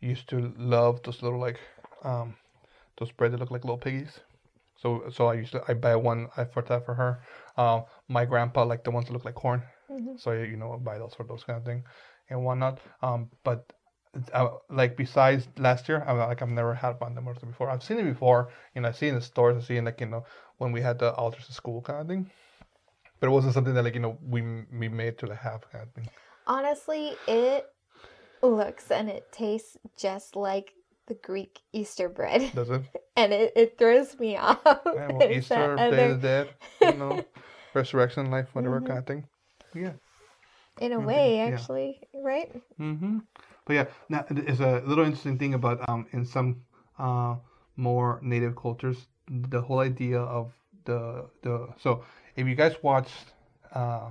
used 0.00 0.28
to 0.28 0.52
love 0.58 1.02
those 1.02 1.22
little 1.22 1.40
like 1.40 1.58
um, 2.02 2.34
those 2.98 3.12
bread 3.12 3.32
that 3.32 3.40
look 3.40 3.50
like 3.50 3.64
little 3.64 3.78
piggies. 3.78 4.20
So 4.76 5.04
so 5.10 5.26
I 5.28 5.34
used 5.34 5.52
to 5.52 5.62
I 5.68 5.74
buy 5.74 5.96
one 5.96 6.28
I 6.36 6.44
for 6.44 6.62
that 6.62 6.84
for 6.84 6.94
her. 6.94 7.20
Um, 7.56 7.84
my 8.08 8.24
grandpa 8.24 8.64
liked 8.64 8.84
the 8.84 8.90
ones 8.90 9.06
that 9.06 9.12
look 9.12 9.24
like 9.24 9.34
corn. 9.34 9.62
Mhm. 9.90 10.18
So 10.20 10.32
you 10.32 10.56
know 10.56 10.72
I 10.74 10.76
buy 10.76 10.98
those 10.98 11.14
for 11.14 11.24
those 11.24 11.44
kind 11.44 11.58
of 11.58 11.64
thing 11.64 11.84
and 12.28 12.44
whatnot. 12.44 12.80
Um, 13.02 13.30
but 13.42 13.72
uh, 14.32 14.48
like 14.70 14.96
besides 14.96 15.48
last 15.58 15.88
year, 15.88 16.04
I'm 16.06 16.18
like 16.18 16.42
I've 16.42 16.48
never 16.48 16.74
had 16.74 16.98
pan 17.00 17.14
de 17.14 17.20
muerto 17.20 17.46
before. 17.46 17.70
I've 17.70 17.82
seen 17.82 17.98
it 17.98 18.04
before, 18.04 18.48
you 18.74 18.80
know, 18.80 18.88
I've 18.88 18.96
seen 18.96 19.08
it 19.08 19.12
in 19.12 19.14
the 19.16 19.24
stores. 19.24 19.56
I've 19.56 19.64
seen 19.64 19.84
like 19.84 20.00
you 20.00 20.06
know 20.06 20.24
when 20.58 20.72
we 20.72 20.80
had 20.80 20.98
the 20.98 21.12
altars 21.14 21.46
school 21.48 21.80
kind 21.82 22.00
of 22.00 22.06
thing. 22.06 22.30
But 23.20 23.28
it 23.28 23.30
wasn't 23.30 23.54
something 23.54 23.74
that 23.74 23.82
like 23.84 23.94
you 23.94 24.00
know 24.00 24.18
we 24.22 24.42
we 24.72 24.88
made 24.88 25.18
to 25.18 25.26
the 25.26 25.34
have 25.34 25.64
thing. 25.94 26.08
honestly, 26.46 27.16
it 27.26 27.66
looks 28.42 28.90
and 28.90 29.08
it 29.10 29.30
tastes 29.32 29.76
just 29.96 30.36
like 30.36 30.72
the 31.06 31.14
Greek 31.14 31.60
Easter 31.72 32.08
bread, 32.08 32.52
Does 32.54 32.70
it? 32.70 32.82
and 33.16 33.32
it, 33.32 33.52
it 33.56 33.78
throws 33.78 34.18
me 34.18 34.36
off. 34.38 34.60
Yeah, 34.94 35.08
well, 35.08 35.30
Easter, 35.30 35.78
Day 35.78 36.04
of 36.10 36.20
the 36.20 36.28
Dead, 36.28 36.48
you 36.82 36.94
know, 36.94 37.24
resurrection, 37.74 38.30
life, 38.30 38.48
whatever 38.54 38.80
Mhm. 38.80 38.86
kind 38.86 38.98
of 39.00 39.06
thing. 39.06 39.24
Yeah. 39.74 39.92
in 40.80 40.92
a 40.92 41.00
Mhm, 41.00 41.06
way, 41.06 41.40
yeah. 41.46 41.58
actually, 41.58 42.00
right? 42.14 42.50
Mm-hmm. 42.80 43.18
But 43.64 43.72
yeah, 43.74 43.86
now 44.08 44.24
it's 44.30 44.60
a 44.60 44.82
little 44.84 45.04
interesting 45.04 45.38
thing 45.38 45.54
about 45.54 45.86
um 45.88 46.06
in 46.12 46.24
some 46.24 46.62
uh 46.98 47.36
more 47.76 48.20
native 48.22 48.54
cultures 48.56 49.06
the 49.28 49.60
whole 49.60 49.80
idea 49.80 50.20
of 50.20 50.52
the 50.84 51.26
the 51.42 51.68
so 51.78 52.04
if 52.36 52.46
you 52.46 52.54
guys 52.54 52.74
watched 52.82 53.32
uh 53.72 54.10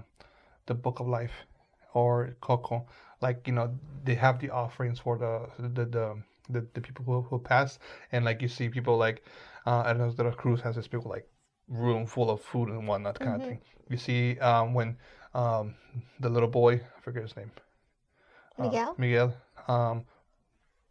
the 0.65 0.73
Book 0.73 0.99
of 0.99 1.07
Life 1.07 1.45
or 1.93 2.35
Coco, 2.41 2.85
like 3.21 3.47
you 3.47 3.53
know 3.53 3.69
they 4.03 4.15
have 4.15 4.39
the 4.39 4.49
offerings 4.49 4.99
for 4.99 5.17
the 5.17 5.33
the 5.59 5.85
the 5.85 6.17
the, 6.49 6.67
the 6.73 6.81
people 6.81 7.03
who, 7.05 7.21
who 7.21 7.39
pass 7.39 7.79
and 8.11 8.23
like 8.25 8.41
you 8.41 8.47
see 8.47 8.69
people 8.69 8.97
like 8.97 9.23
uh 9.65 9.83
I 9.85 9.93
don't 9.93 9.99
know 9.99 10.11
the 10.11 10.31
cruise 10.31 10.61
has 10.61 10.75
this 10.75 10.87
people 10.87 11.09
like 11.09 11.27
room 11.67 12.05
full 12.05 12.29
of 12.29 12.41
food 12.41 12.69
and 12.69 12.87
whatnot 12.87 13.19
kind 13.19 13.31
Mhm. 13.31 13.41
of 13.41 13.47
thing. 13.49 13.61
You 13.89 13.97
see 13.97 14.39
um 14.39 14.73
when 14.73 14.97
um 15.33 15.75
the 16.19 16.29
little 16.29 16.49
boy 16.49 16.73
I 16.75 17.01
forget 17.01 17.23
his 17.23 17.35
name 17.35 17.51
uh, 18.59 18.63
Miguel? 18.63 18.95
Miguel, 18.97 19.33
um, 19.67 20.05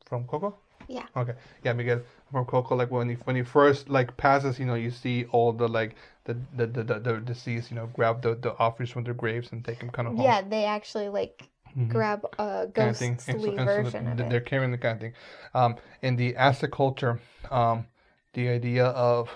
from 0.07 0.25
Coco. 0.27 0.57
Yeah. 0.89 1.07
Okay. 1.17 1.35
Yeah, 1.63 1.73
Miguel 1.73 2.03
from 2.31 2.45
Coco. 2.45 2.77
Like 2.77 2.91
when 2.91 3.09
he 3.09 3.15
when 3.25 3.37
he 3.37 3.43
first 3.43 3.89
like 3.89 4.17
passes, 4.17 4.59
you 4.59 4.67
know, 4.67 4.75
you 4.75 4.91
see 4.91 5.25
all 5.33 5.53
the 5.53 5.69
like 5.69 5.97
the 6.25 6.35
the 6.57 6.67
the, 6.67 6.85
the, 6.85 6.99
the 7.01 7.21
deceased, 7.21 7.71
you 7.71 7.77
know, 7.77 7.87
grab 7.93 8.23
the 8.23 8.35
the 8.35 8.57
offerings 8.59 8.91
from 8.91 9.05
their 9.05 9.15
graves 9.15 9.53
and 9.53 9.65
take 9.65 9.79
them 9.81 9.91
kind 9.91 10.09
of 10.09 10.15
home. 10.17 10.25
Yeah, 10.25 10.43
they 10.43 10.65
actually 10.65 11.09
like 11.09 11.49
Mhm. 11.77 11.89
grab 11.89 12.25
a 12.39 12.39
Kind 12.39 12.67
of 12.67 12.75
ghostly 12.75 13.09
And 13.09 13.21
so- 13.21 13.35
and 13.35 13.69
so 13.69 13.83
version 13.83 14.17
the- 14.17 14.25
of 14.25 14.31
They're 14.31 14.41
it. 14.41 14.47
carrying 14.47 14.71
the 14.71 14.79
kind 14.79 14.95
of 14.97 15.01
thing. 15.01 15.15
Um, 15.55 15.77
in 16.03 16.17
the 16.17 16.37
Aztec 16.37 16.71
culture, 16.71 17.21
um, 17.51 17.87
the 18.33 18.49
idea 18.49 18.87
of 18.87 19.29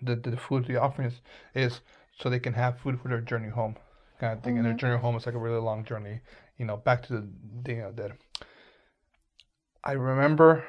the 0.00 0.16
the 0.16 0.36
food, 0.36 0.66
the 0.66 0.76
offerings, 0.76 1.20
is 1.54 1.80
so 2.18 2.28
they 2.30 2.40
can 2.40 2.54
have 2.54 2.78
food 2.78 3.00
for 3.00 3.08
their 3.08 3.20
journey 3.20 3.48
home, 3.50 3.76
kind 4.18 4.32
of 4.36 4.42
thing. 4.42 4.56
And 4.58 4.66
their 4.66 4.74
Mhm. 4.74 4.78
journey 4.78 4.98
home 4.98 5.16
is 5.16 5.26
like 5.26 5.34
a 5.34 5.38
really 5.38 5.60
long 5.60 5.84
journey, 5.84 6.20
you 6.58 6.64
know, 6.64 6.76
back 6.76 7.02
to 7.04 7.12
the 7.12 7.22
Day 7.62 7.78
of 7.80 7.94
Dead. 7.96 8.12
I 9.84 9.92
remember 9.92 10.64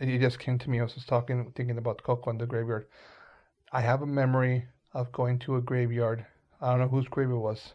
it 0.00 0.18
just 0.18 0.38
came 0.38 0.58
to 0.58 0.70
me. 0.70 0.80
I 0.80 0.84
was 0.84 0.94
just 0.94 1.08
talking, 1.08 1.52
thinking 1.52 1.78
about 1.78 2.02
Coco 2.02 2.30
and 2.30 2.40
the 2.40 2.46
graveyard. 2.46 2.86
I 3.72 3.80
have 3.80 4.02
a 4.02 4.06
memory 4.06 4.66
of 4.94 5.12
going 5.12 5.38
to 5.40 5.56
a 5.56 5.60
graveyard. 5.60 6.24
I 6.60 6.70
don't 6.70 6.80
know 6.80 6.88
whose 6.88 7.08
grave 7.08 7.30
it 7.30 7.34
was 7.34 7.74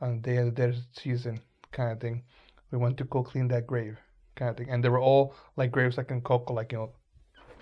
on 0.00 0.16
the 0.16 0.22
Day 0.22 0.36
of 0.38 0.46
the 0.46 0.52
Dead 0.52 0.76
season, 0.92 1.40
kind 1.72 1.92
of 1.92 2.00
thing. 2.00 2.22
We 2.70 2.78
went 2.78 2.96
to 2.98 3.04
go 3.04 3.22
clean 3.22 3.48
that 3.48 3.66
grave, 3.66 3.96
kind 4.36 4.50
of 4.50 4.56
thing. 4.56 4.68
And 4.70 4.84
they 4.84 4.88
were 4.88 5.00
all 5.00 5.34
like 5.56 5.72
graves 5.72 5.96
like 5.96 6.10
in 6.10 6.20
Coco, 6.20 6.52
like, 6.52 6.72
you 6.72 6.78
know, 6.78 6.92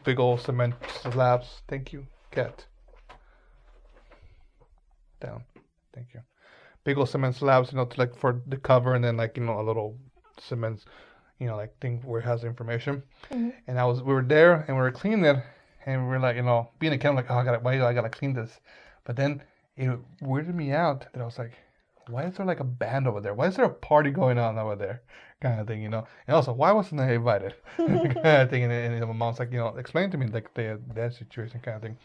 big 0.04 0.18
old 0.18 0.40
cement 0.40 0.74
slabs. 1.02 1.62
Thank 1.68 1.92
you, 1.92 2.06
cat. 2.30 2.64
Down. 5.20 5.44
Thank 5.94 6.08
you. 6.14 6.20
Big 6.84 6.98
old 6.98 7.08
cement 7.08 7.34
slabs, 7.34 7.72
you 7.72 7.78
know, 7.78 7.84
to 7.84 7.98
like 7.98 8.16
for 8.16 8.42
the 8.46 8.56
cover, 8.56 8.94
and 8.94 9.04
then 9.04 9.16
like 9.16 9.36
you 9.36 9.44
know 9.44 9.60
a 9.60 9.62
little 9.62 9.98
cement, 10.38 10.84
you 11.38 11.46
know, 11.46 11.56
like 11.56 11.78
thing 11.80 12.02
where 12.04 12.20
it 12.20 12.24
has 12.24 12.44
information. 12.44 13.02
Mhm. 13.30 13.52
And 13.66 13.78
I 13.78 13.84
was, 13.84 14.02
we 14.02 14.12
were 14.12 14.22
there 14.22 14.64
and 14.68 14.76
we 14.76 14.82
were 14.82 14.92
cleaning 14.92 15.24
it, 15.24 15.36
and 15.86 16.02
we 16.02 16.08
were 16.08 16.18
like, 16.20 16.36
you 16.36 16.42
know, 16.42 16.70
being 16.78 16.92
a 16.92 16.98
kid, 16.98 17.08
I'm 17.08 17.16
like, 17.16 17.30
oh, 17.30 17.34
I 17.34 17.44
gotta, 17.44 17.58
why 17.58 17.76
do 17.76 17.84
I 17.84 17.92
gotta 17.94 18.10
clean 18.10 18.34
this? 18.34 18.60
But 19.06 19.16
then 19.16 19.42
it 19.76 19.88
weirded 20.20 20.54
me 20.54 20.72
out 20.72 21.06
that 21.12 21.22
I 21.22 21.24
was 21.24 21.38
like, 21.38 21.52
why 22.08 22.24
is 22.24 22.36
there 22.36 22.46
like 22.46 22.60
a 22.60 22.64
band 22.64 23.06
over 23.06 23.20
there? 23.20 23.34
Why 23.34 23.46
is 23.46 23.56
there 23.56 23.64
a 23.64 23.70
party 23.70 24.10
going 24.10 24.38
on 24.38 24.58
over 24.58 24.76
there? 24.76 25.02
Kind 25.40 25.60
of 25.60 25.66
thing, 25.66 25.82
you 25.82 25.88
know. 25.88 26.06
And 26.26 26.34
also, 26.36 26.52
why 26.52 26.72
wasn't 26.72 27.00
I 27.00 27.12
invited? 27.12 27.54
kind 27.76 28.26
of 28.26 28.50
thing. 28.50 28.64
And, 28.64 28.72
and 28.72 29.00
my 29.06 29.12
mom's 29.12 29.38
like, 29.38 29.52
you 29.52 29.58
know, 29.58 29.68
explain 29.76 30.10
to 30.10 30.18
me 30.18 30.26
like 30.26 30.52
the 30.54 30.80
that 30.94 31.14
situation 31.14 31.60
kind 31.60 31.76
of 31.76 31.82
thing. 31.82 31.96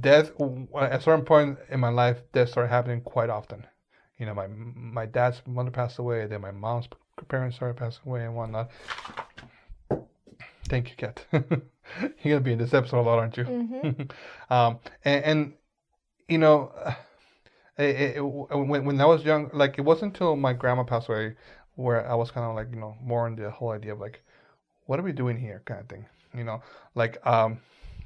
Death 0.00 0.32
at 0.80 0.92
a 0.92 1.00
certain 1.00 1.24
point 1.24 1.58
in 1.70 1.80
my 1.80 1.88
life, 1.88 2.22
death 2.32 2.50
started 2.50 2.68
happening 2.68 3.00
quite 3.00 3.30
often. 3.30 3.66
You 4.18 4.26
know, 4.26 4.34
my 4.34 4.46
my 4.46 5.06
dad's 5.06 5.42
mother 5.46 5.70
passed 5.70 5.98
away, 5.98 6.26
then 6.26 6.40
my 6.40 6.52
mom's 6.52 6.88
parents 7.28 7.56
started 7.56 7.76
passing 7.76 8.02
away 8.06 8.24
and 8.24 8.34
whatnot. 8.34 8.70
Thank 10.72 10.88
you, 10.88 10.96
Kat. 10.96 11.26
You're 12.22 12.38
gonna 12.38 12.40
be 12.40 12.52
in 12.52 12.58
this 12.58 12.72
episode 12.72 13.00
a 13.00 13.02
lot, 13.02 13.18
aren't 13.18 13.36
you? 13.36 13.44
hmm 13.44 13.90
um, 14.50 14.78
and, 15.04 15.24
and 15.24 15.52
you 16.28 16.38
know, 16.38 16.72
it, 17.76 18.16
it, 18.16 18.20
when 18.22 18.86
when 18.86 18.98
I 18.98 19.04
was 19.04 19.22
young, 19.22 19.50
like 19.52 19.76
it 19.76 19.82
wasn't 19.82 20.14
until 20.14 20.34
my 20.34 20.54
grandma 20.54 20.82
passed 20.84 21.10
away 21.10 21.36
where 21.74 22.10
I 22.10 22.14
was 22.14 22.30
kind 22.30 22.46
of 22.46 22.56
like 22.56 22.68
you 22.70 22.80
know 22.80 22.96
more 23.02 23.26
in 23.26 23.36
the 23.36 23.50
whole 23.50 23.72
idea 23.72 23.92
of 23.92 24.00
like, 24.00 24.22
what 24.86 24.98
are 24.98 25.02
we 25.02 25.12
doing 25.12 25.36
here, 25.36 25.60
kind 25.66 25.80
of 25.80 25.90
thing. 25.90 26.06
You 26.34 26.44
know, 26.44 26.62
like 26.94 27.18
um, 27.26 27.60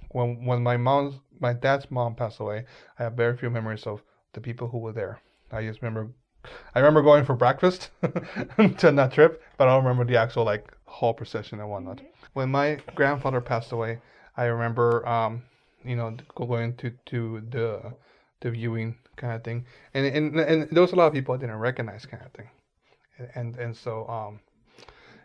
when 0.08 0.44
when 0.44 0.60
my 0.60 0.76
mom's 0.76 1.14
my 1.38 1.52
dad's 1.52 1.88
mom 1.88 2.16
passed 2.16 2.40
away, 2.40 2.64
I 2.98 3.04
have 3.04 3.12
very 3.12 3.36
few 3.36 3.48
memories 3.48 3.86
of 3.86 4.02
the 4.32 4.40
people 4.40 4.66
who 4.66 4.78
were 4.78 4.92
there. 4.92 5.20
I 5.52 5.62
just 5.62 5.82
remember 5.82 6.10
I 6.74 6.80
remember 6.80 7.02
going 7.02 7.24
for 7.24 7.36
breakfast 7.36 7.90
to 8.02 8.92
that 8.92 9.12
trip, 9.12 9.40
but 9.56 9.68
I 9.68 9.70
don't 9.70 9.84
remember 9.84 10.04
the 10.04 10.20
actual 10.20 10.44
like 10.44 10.72
whole 10.84 11.14
procession 11.14 11.60
and 11.60 11.70
whatnot. 11.70 12.00
When 12.36 12.50
my 12.50 12.76
grandfather 12.94 13.40
passed 13.40 13.72
away, 13.72 13.98
I 14.36 14.44
remember, 14.44 15.08
um, 15.08 15.42
you 15.82 15.96
know, 15.96 16.14
going 16.34 16.76
to 16.76 16.90
to 17.06 17.40
the 17.48 17.94
the 18.40 18.50
viewing 18.50 18.98
kind 19.16 19.32
of 19.32 19.42
thing, 19.42 19.64
and 19.94 20.04
and 20.04 20.38
and 20.38 20.68
there 20.70 20.82
was 20.82 20.92
a 20.92 20.96
lot 20.96 21.06
of 21.06 21.14
people 21.14 21.34
I 21.34 21.38
didn't 21.38 21.56
recognize 21.56 22.04
kind 22.04 22.22
of 22.22 22.30
thing, 22.32 22.50
and 23.34 23.56
and 23.56 23.74
so 23.74 24.06
um, 24.06 24.40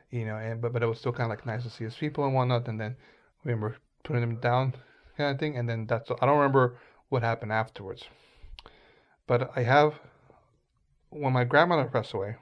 you 0.10 0.24
know, 0.24 0.38
and 0.38 0.62
but 0.62 0.72
but 0.72 0.84
it 0.84 0.86
was 0.86 1.00
still 1.00 1.12
kind 1.12 1.30
of 1.30 1.32
like 1.32 1.46
nice 1.46 1.64
to 1.64 1.70
see 1.70 1.84
his 1.84 1.98
people 1.98 2.24
and 2.24 2.34
whatnot, 2.34 2.70
and 2.70 2.80
then 2.80 2.96
we 3.44 3.52
remember 3.52 3.76
putting 4.06 4.22
them 4.22 4.38
down 4.40 4.74
kind 5.18 5.34
of 5.34 5.38
thing, 5.38 5.58
and 5.58 5.68
then 5.68 5.88
that's 5.88 6.10
I 6.12 6.26
don't 6.26 6.38
remember 6.38 6.78
what 7.10 7.24
happened 7.24 7.52
afterwards, 7.52 8.06
but 9.28 9.52
I 9.58 9.64
have 9.64 9.96
when 11.10 11.34
my 11.34 11.44
grandmother 11.44 11.90
passed 11.90 12.14
away, 12.14 12.38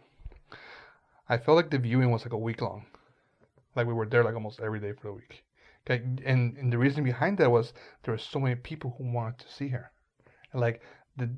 I 1.27 1.37
felt 1.39 1.55
like 1.55 1.71
the 1.71 1.79
viewing 1.79 2.11
was 2.11 2.23
like 2.23 2.33
a 2.33 2.37
week 2.37 2.61
long, 2.61 2.85
like 3.75 3.87
we 3.87 3.93
were 3.93 4.05
there 4.05 4.23
like 4.23 4.35
almost 4.35 4.59
every 4.59 4.79
day 4.79 4.93
for 4.93 5.07
the 5.07 5.13
week. 5.13 5.43
Okay, 5.85 6.03
and 6.25 6.57
and 6.57 6.71
the 6.71 6.77
reason 6.77 7.03
behind 7.03 7.37
that 7.37 7.51
was 7.51 7.73
there 8.03 8.13
were 8.13 8.17
so 8.17 8.39
many 8.39 8.55
people 8.55 8.95
who 8.97 9.11
wanted 9.11 9.39
to 9.39 9.51
see 9.51 9.69
her, 9.69 9.91
and 10.51 10.61
like 10.61 10.81
the 11.17 11.29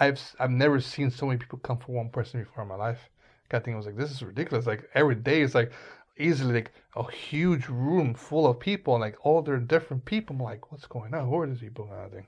I've 0.00 0.20
I've 0.38 0.50
never 0.50 0.80
seen 0.80 1.10
so 1.10 1.26
many 1.26 1.38
people 1.38 1.58
come 1.58 1.78
for 1.78 1.92
one 1.92 2.10
person 2.10 2.40
before 2.40 2.62
in 2.62 2.68
my 2.68 2.76
life. 2.76 3.08
I 3.52 3.58
think 3.58 3.74
I 3.74 3.76
was 3.76 3.86
like, 3.86 3.96
this 3.96 4.10
is 4.10 4.22
ridiculous. 4.22 4.66
Like 4.66 4.88
every 4.94 5.14
day 5.14 5.42
is 5.42 5.54
like 5.54 5.72
easily 6.18 6.54
like 6.54 6.72
a 6.96 7.10
huge 7.10 7.68
room 7.68 8.14
full 8.14 8.46
of 8.46 8.60
people 8.60 8.94
and 8.94 9.00
like 9.00 9.16
all 9.24 9.42
their 9.42 9.58
different 9.58 10.04
people. 10.04 10.36
I'm 10.36 10.42
like, 10.42 10.70
what's 10.72 10.86
going 10.86 11.14
on? 11.14 11.28
Who 11.28 11.38
are 11.38 11.46
these 11.46 11.60
people 11.60 11.86
kind 11.86 12.06
of 12.06 12.12
thing? 12.12 12.26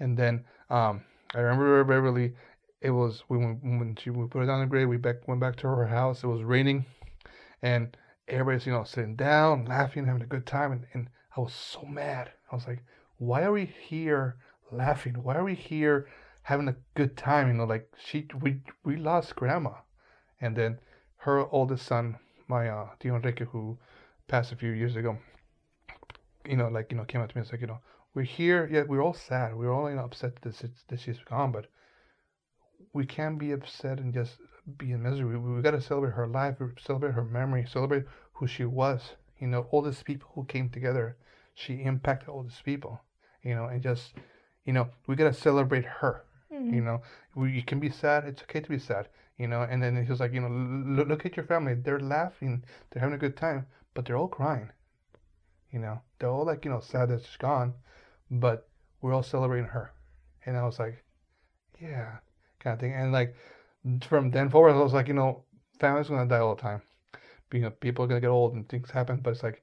And 0.00 0.16
then 0.16 0.44
um, 0.70 1.02
I 1.34 1.40
remember 1.40 1.84
Beverly. 1.84 2.34
It 2.80 2.90
was 2.90 3.24
when 3.28 3.58
when 3.78 3.96
she 3.96 4.10
we 4.10 4.26
put 4.28 4.38
her 4.38 4.46
down 4.46 4.60
the 4.60 4.66
grave. 4.66 4.88
We 4.88 4.96
back 4.96 5.26
went 5.26 5.40
back 5.40 5.56
to 5.56 5.68
her 5.68 5.86
house. 5.86 6.22
It 6.22 6.28
was 6.28 6.42
raining, 6.42 6.86
and 7.60 7.96
everybody's 8.28 8.66
you 8.66 8.72
know 8.72 8.84
sitting 8.84 9.16
down, 9.16 9.64
laughing, 9.64 10.06
having 10.06 10.22
a 10.22 10.26
good 10.26 10.46
time. 10.46 10.72
And, 10.72 10.86
and 10.92 11.08
I 11.36 11.40
was 11.40 11.52
so 11.52 11.82
mad. 11.82 12.30
I 12.50 12.54
was 12.54 12.66
like, 12.66 12.84
why 13.18 13.42
are 13.42 13.52
we 13.52 13.66
here 13.66 14.36
laughing? 14.70 15.14
Why 15.22 15.36
are 15.36 15.44
we 15.44 15.54
here 15.54 16.08
having 16.42 16.68
a 16.68 16.76
good 16.94 17.16
time? 17.16 17.48
You 17.48 17.54
know, 17.54 17.64
like 17.64 17.90
she 17.98 18.26
we 18.40 18.60
we 18.84 18.96
lost 18.96 19.36
grandma, 19.36 19.72
and 20.40 20.56
then 20.56 20.78
her 21.16 21.46
oldest 21.50 21.86
son, 21.86 22.16
my 22.46 22.68
uh, 22.68 22.88
Tio 23.00 23.16
Enrique, 23.16 23.46
who 23.46 23.78
passed 24.28 24.52
a 24.52 24.56
few 24.56 24.70
years 24.70 24.96
ago. 24.96 25.18
You 26.44 26.56
know, 26.56 26.68
like 26.68 26.90
you 26.90 26.96
know, 26.96 27.04
came 27.04 27.20
up 27.20 27.30
to 27.30 27.36
me 27.36 27.40
and 27.40 27.48
said, 27.48 27.60
you 27.60 27.66
know, 27.66 27.80
we're 28.14 28.22
here. 28.22 28.68
Yeah, 28.70 28.82
we're 28.82 29.02
all 29.02 29.14
sad. 29.14 29.54
We're 29.54 29.72
all 29.72 29.90
you 29.90 29.96
know 29.96 30.04
upset 30.04 30.40
that 30.42 30.54
she's, 30.54 30.70
that 30.88 31.00
she's 31.00 31.18
gone, 31.28 31.52
but 31.52 31.66
we 32.92 33.04
can't 33.04 33.38
be 33.38 33.52
upset 33.52 33.98
and 33.98 34.14
just 34.14 34.38
be 34.76 34.92
in 34.92 35.02
misery. 35.02 35.38
We, 35.38 35.54
we 35.54 35.62
got 35.62 35.72
to 35.72 35.80
celebrate 35.80 36.12
her 36.12 36.26
life, 36.26 36.56
celebrate 36.78 37.12
her 37.12 37.24
memory, 37.24 37.66
celebrate 37.70 38.04
who 38.34 38.46
she 38.46 38.64
was. 38.64 39.12
You 39.38 39.46
know, 39.46 39.66
all 39.70 39.82
these 39.82 40.02
people 40.02 40.28
who 40.34 40.44
came 40.44 40.68
together, 40.68 41.16
she 41.54 41.74
impacted 41.74 42.28
all 42.28 42.42
these 42.42 42.60
people. 42.64 43.00
You 43.42 43.54
know, 43.54 43.66
and 43.66 43.82
just, 43.82 44.14
you 44.64 44.72
know, 44.72 44.88
we 45.06 45.16
got 45.16 45.32
to 45.32 45.40
celebrate 45.40 45.84
her. 45.84 46.24
Mm-hmm. 46.52 46.74
You 46.74 46.80
know, 46.82 47.02
we, 47.34 47.52
you 47.52 47.62
can 47.62 47.78
be 47.78 47.90
sad. 47.90 48.24
It's 48.24 48.42
okay 48.42 48.60
to 48.60 48.68
be 48.68 48.78
sad. 48.78 49.08
You 49.38 49.46
know, 49.46 49.62
and 49.62 49.82
then 49.82 50.02
he 50.02 50.10
was 50.10 50.20
like, 50.20 50.32
you 50.32 50.40
know, 50.40 50.48
look, 50.48 51.08
look 51.08 51.26
at 51.26 51.36
your 51.36 51.46
family. 51.46 51.74
They're 51.74 52.00
laughing. 52.00 52.64
They're 52.90 53.00
having 53.00 53.14
a 53.14 53.18
good 53.18 53.36
time, 53.36 53.66
but 53.94 54.04
they're 54.04 54.16
all 54.16 54.28
crying. 54.28 54.70
You 55.70 55.78
know, 55.78 56.00
they're 56.18 56.30
all 56.30 56.46
like, 56.46 56.64
you 56.64 56.70
know, 56.70 56.80
sad 56.80 57.10
that 57.10 57.20
she's 57.20 57.36
gone, 57.36 57.74
but 58.30 58.68
we're 59.00 59.14
all 59.14 59.22
celebrating 59.22 59.68
her. 59.68 59.92
And 60.44 60.56
I 60.56 60.64
was 60.64 60.78
like, 60.78 61.04
yeah, 61.80 62.16
kind 62.58 62.74
of 62.74 62.80
thing. 62.80 62.94
And 62.94 63.12
like 63.12 63.36
from 64.04 64.30
then 64.30 64.50
forward, 64.50 64.72
I 64.72 64.82
was 64.82 64.92
like, 64.92 65.08
you 65.08 65.14
know, 65.14 65.44
family's 65.78 66.08
gonna 66.08 66.28
die 66.28 66.38
all 66.38 66.54
the 66.54 66.62
time. 66.62 66.82
You 67.52 67.60
know, 67.60 67.70
people 67.70 68.04
are 68.04 68.08
gonna 68.08 68.20
get 68.20 68.30
old 68.30 68.54
and 68.54 68.68
things 68.68 68.90
happen, 68.90 69.20
but 69.22 69.30
it's 69.30 69.42
like 69.42 69.62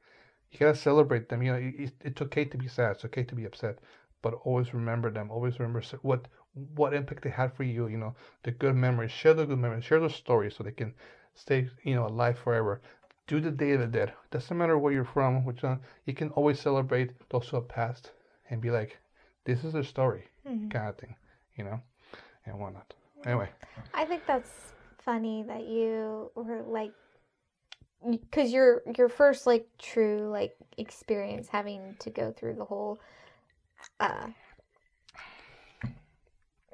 you 0.51 0.59
gotta 0.59 0.75
celebrate 0.75 1.29
them. 1.29 1.41
You 1.43 1.51
know, 1.51 1.59
it, 1.59 1.93
it's 2.01 2.21
okay 2.21 2.45
to 2.45 2.57
be 2.57 2.67
sad. 2.67 2.91
It's 2.91 3.05
okay 3.05 3.23
to 3.23 3.35
be 3.35 3.45
upset, 3.45 3.79
but 4.21 4.33
always 4.43 4.73
remember 4.73 5.11
them. 5.11 5.29
Always 5.31 5.59
remember 5.59 5.83
what 6.01 6.27
what 6.75 6.93
impact 6.93 7.23
they 7.23 7.29
had 7.29 7.53
for 7.53 7.63
you. 7.63 7.87
You 7.87 7.97
know, 7.97 8.15
the 8.43 8.51
good 8.51 8.75
memories. 8.75 9.11
Share 9.11 9.33
the 9.33 9.45
good 9.45 9.59
memories. 9.59 9.83
Share 9.83 9.99
the 9.99 10.09
stories 10.09 10.55
so 10.55 10.63
they 10.63 10.71
can 10.71 10.93
stay, 11.35 11.69
you 11.83 11.95
know, 11.95 12.07
alive 12.07 12.39
forever. 12.39 12.81
Do 13.27 13.39
the 13.39 13.51
Day 13.51 13.71
of 13.71 13.81
the 13.81 13.87
Dead. 13.87 14.13
Doesn't 14.31 14.57
matter 14.57 14.77
where 14.77 14.93
you're 14.93 15.03
from, 15.03 15.43
which 15.45 15.63
one. 15.63 15.81
You 16.05 16.13
can 16.13 16.29
always 16.31 16.59
celebrate 16.59 17.11
those 17.29 17.49
who 17.49 17.57
have 17.57 17.67
passed 17.67 18.11
and 18.49 18.61
be 18.61 18.71
like, 18.71 18.97
this 19.45 19.63
is 19.63 19.73
their 19.73 19.83
story, 19.83 20.25
mm-hmm. 20.47 20.69
kind 20.69 20.89
of 20.89 20.97
thing. 20.97 21.15
You 21.55 21.65
know, 21.65 21.81
and 22.45 22.59
whatnot. 22.59 22.93
Anyway. 23.25 23.49
I 23.93 24.05
think 24.05 24.23
that's 24.27 24.51
funny 24.99 25.43
that 25.43 25.67
you 25.67 26.31
were 26.35 26.63
like 26.67 26.91
because 28.09 28.51
your 28.51 28.81
your 28.97 29.09
first 29.09 29.47
like 29.47 29.67
true 29.79 30.29
like 30.31 30.55
experience 30.77 31.47
having 31.47 31.95
to 31.99 32.09
go 32.09 32.31
through 32.31 32.53
the 32.53 32.65
whole 32.65 32.99
uh 33.99 34.27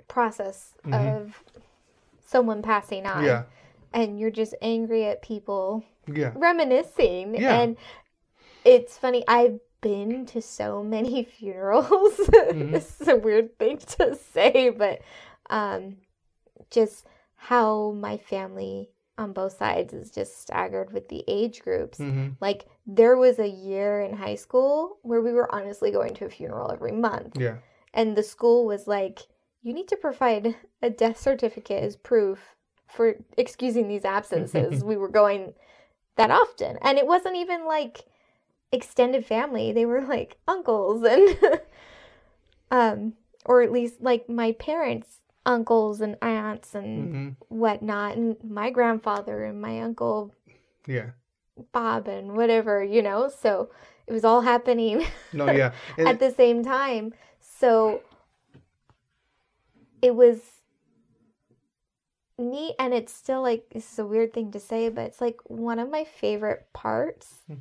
process 0.07 0.73
mm-hmm. 0.85 0.93
of 0.93 1.43
someone 2.25 2.61
passing 2.61 3.05
on 3.05 3.23
yeah 3.23 3.43
and 3.93 4.19
you're 4.19 4.31
just 4.31 4.55
angry 4.61 5.05
at 5.05 5.21
people 5.21 5.83
yeah 6.13 6.31
reminiscing 6.35 7.35
yeah. 7.35 7.61
and 7.61 7.77
it's 8.65 8.97
funny 8.97 9.23
i've 9.27 9.59
been 9.81 10.25
to 10.25 10.41
so 10.41 10.83
many 10.83 11.23
funerals 11.39 12.13
mm-hmm. 12.17 12.71
this 12.71 12.99
is 12.99 13.07
a 13.07 13.15
weird 13.15 13.57
thing 13.57 13.77
to 13.77 14.17
say 14.33 14.69
but 14.69 15.01
um 15.49 15.95
just 16.71 17.05
how 17.35 17.91
my 17.91 18.17
family 18.17 18.89
on 19.17 19.33
both 19.33 19.57
sides 19.57 19.93
is 19.93 20.09
just 20.09 20.41
staggered 20.41 20.91
with 20.91 21.09
the 21.09 21.23
age 21.27 21.61
groups. 21.61 21.99
Mm-hmm. 21.99 22.29
Like 22.39 22.65
there 22.85 23.17
was 23.17 23.39
a 23.39 23.47
year 23.47 24.01
in 24.01 24.13
high 24.15 24.35
school 24.35 24.97
where 25.03 25.21
we 25.21 25.31
were 25.31 25.53
honestly 25.53 25.91
going 25.91 26.13
to 26.15 26.25
a 26.25 26.29
funeral 26.29 26.71
every 26.71 26.91
month. 26.91 27.37
Yeah. 27.39 27.57
And 27.93 28.15
the 28.15 28.23
school 28.23 28.65
was 28.65 28.87
like, 28.87 29.19
you 29.61 29.73
need 29.73 29.87
to 29.89 29.95
provide 29.95 30.55
a 30.81 30.89
death 30.89 31.19
certificate 31.19 31.83
as 31.83 31.95
proof 31.95 32.55
for 32.87 33.15
excusing 33.37 33.87
these 33.87 34.05
absences. 34.05 34.83
we 34.83 34.97
were 34.97 35.09
going 35.09 35.53
that 36.15 36.31
often. 36.31 36.77
And 36.81 36.97
it 36.97 37.05
wasn't 37.05 37.35
even 37.35 37.65
like 37.65 38.05
extended 38.71 39.25
family. 39.25 39.71
They 39.71 39.85
were 39.85 40.01
like 40.01 40.37
uncles 40.47 41.03
and 41.03 41.37
um 42.71 43.13
or 43.45 43.61
at 43.61 43.71
least 43.71 44.01
like 44.01 44.29
my 44.29 44.53
parents 44.53 45.17
uncles 45.45 46.01
and 46.01 46.17
aunts 46.21 46.75
and 46.75 47.07
mm-hmm. 47.07 47.29
whatnot, 47.49 48.15
and 48.15 48.37
my 48.43 48.69
grandfather 48.69 49.43
and 49.45 49.61
my 49.61 49.81
uncle, 49.81 50.33
yeah, 50.87 51.11
Bob 51.71 52.07
and 52.07 52.35
whatever, 52.35 52.83
you 52.83 53.01
know. 53.01 53.29
So 53.29 53.69
it 54.07 54.13
was 54.13 54.23
all 54.23 54.41
happening. 54.41 55.05
No, 55.33 55.49
yeah, 55.49 55.71
at 55.97 56.19
the 56.19 56.31
same 56.31 56.61
time. 56.63 57.13
So 57.39 58.01
it 60.01 60.13
was 60.13 60.39
neat, 62.37 62.75
and 62.77 62.93
it's 62.93 63.13
still 63.13 63.41
like 63.41 63.69
this 63.71 63.93
is 63.93 63.99
a 63.99 64.05
weird 64.05 64.33
thing 64.33 64.51
to 64.51 64.59
say, 64.59 64.89
but 64.89 65.05
it's 65.05 65.21
like 65.21 65.37
one 65.45 65.79
of 65.79 65.89
my 65.89 66.03
favorite 66.03 66.67
parts. 66.73 67.39
Hmm. 67.47 67.55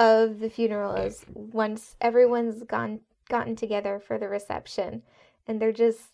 Of 0.00 0.38
the 0.38 0.48
funeral 0.48 0.94
is 0.94 1.24
once 1.34 1.96
everyone's 2.00 2.62
gone 2.62 3.00
gotten 3.28 3.56
together 3.56 3.98
for 3.98 4.16
the 4.16 4.28
reception 4.28 5.02
and 5.48 5.60
they're 5.60 5.72
just 5.72 6.10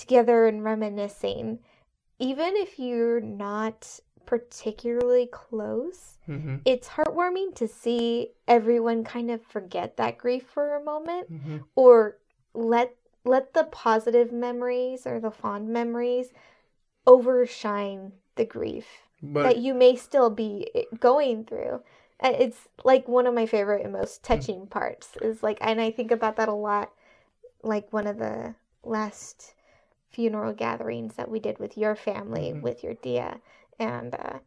together 0.00 0.46
and 0.46 0.64
reminiscing, 0.64 1.60
even 2.18 2.56
if 2.56 2.78
you're 2.78 3.20
not 3.20 4.00
particularly 4.26 5.26
close, 5.26 6.18
mm-hmm. 6.28 6.56
it's 6.64 6.88
heartwarming 6.88 7.54
to 7.56 7.66
see 7.66 8.28
everyone 8.46 9.04
kind 9.04 9.30
of 9.30 9.42
forget 9.42 9.96
that 9.96 10.18
grief 10.18 10.44
for 10.52 10.76
a 10.76 10.84
moment 10.84 11.32
mm-hmm. 11.32 11.58
or 11.74 12.18
let 12.54 12.94
let 13.24 13.52
the 13.52 13.64
positive 13.64 14.32
memories 14.32 15.06
or 15.06 15.20
the 15.20 15.30
fond 15.30 15.68
memories 15.68 16.28
overshine 17.06 18.12
the 18.36 18.44
grief 18.44 18.86
but, 19.22 19.42
that 19.42 19.58
you 19.58 19.74
may 19.74 19.96
still 19.96 20.30
be 20.30 20.68
eh, 20.74 20.82
going 20.98 21.44
through. 21.44 21.82
It's 22.22 22.68
like 22.84 23.08
one 23.08 23.26
of 23.26 23.34
my 23.34 23.46
favorite 23.46 23.82
and 23.82 23.92
most 23.92 24.22
mm. 24.22 24.26
touching 24.26 24.66
parts 24.66 25.16
is 25.22 25.42
like 25.42 25.58
and 25.60 25.80
I 25.80 25.90
think 25.90 26.10
about 26.10 26.36
that 26.36 26.48
a 26.48 26.54
lot 26.54 26.92
like 27.62 27.92
one 27.92 28.06
of 28.06 28.18
the 28.18 28.54
last 28.84 29.54
funeral 30.10 30.52
gatherings 30.52 31.14
that 31.14 31.30
we 31.30 31.38
did 31.38 31.58
with 31.58 31.76
your 31.76 31.94
family, 31.94 32.50
mm-hmm. 32.50 32.62
with 32.62 32.82
your 32.82 32.94
Dia, 32.94 33.40
and 33.78 34.14
uh, 34.14 34.38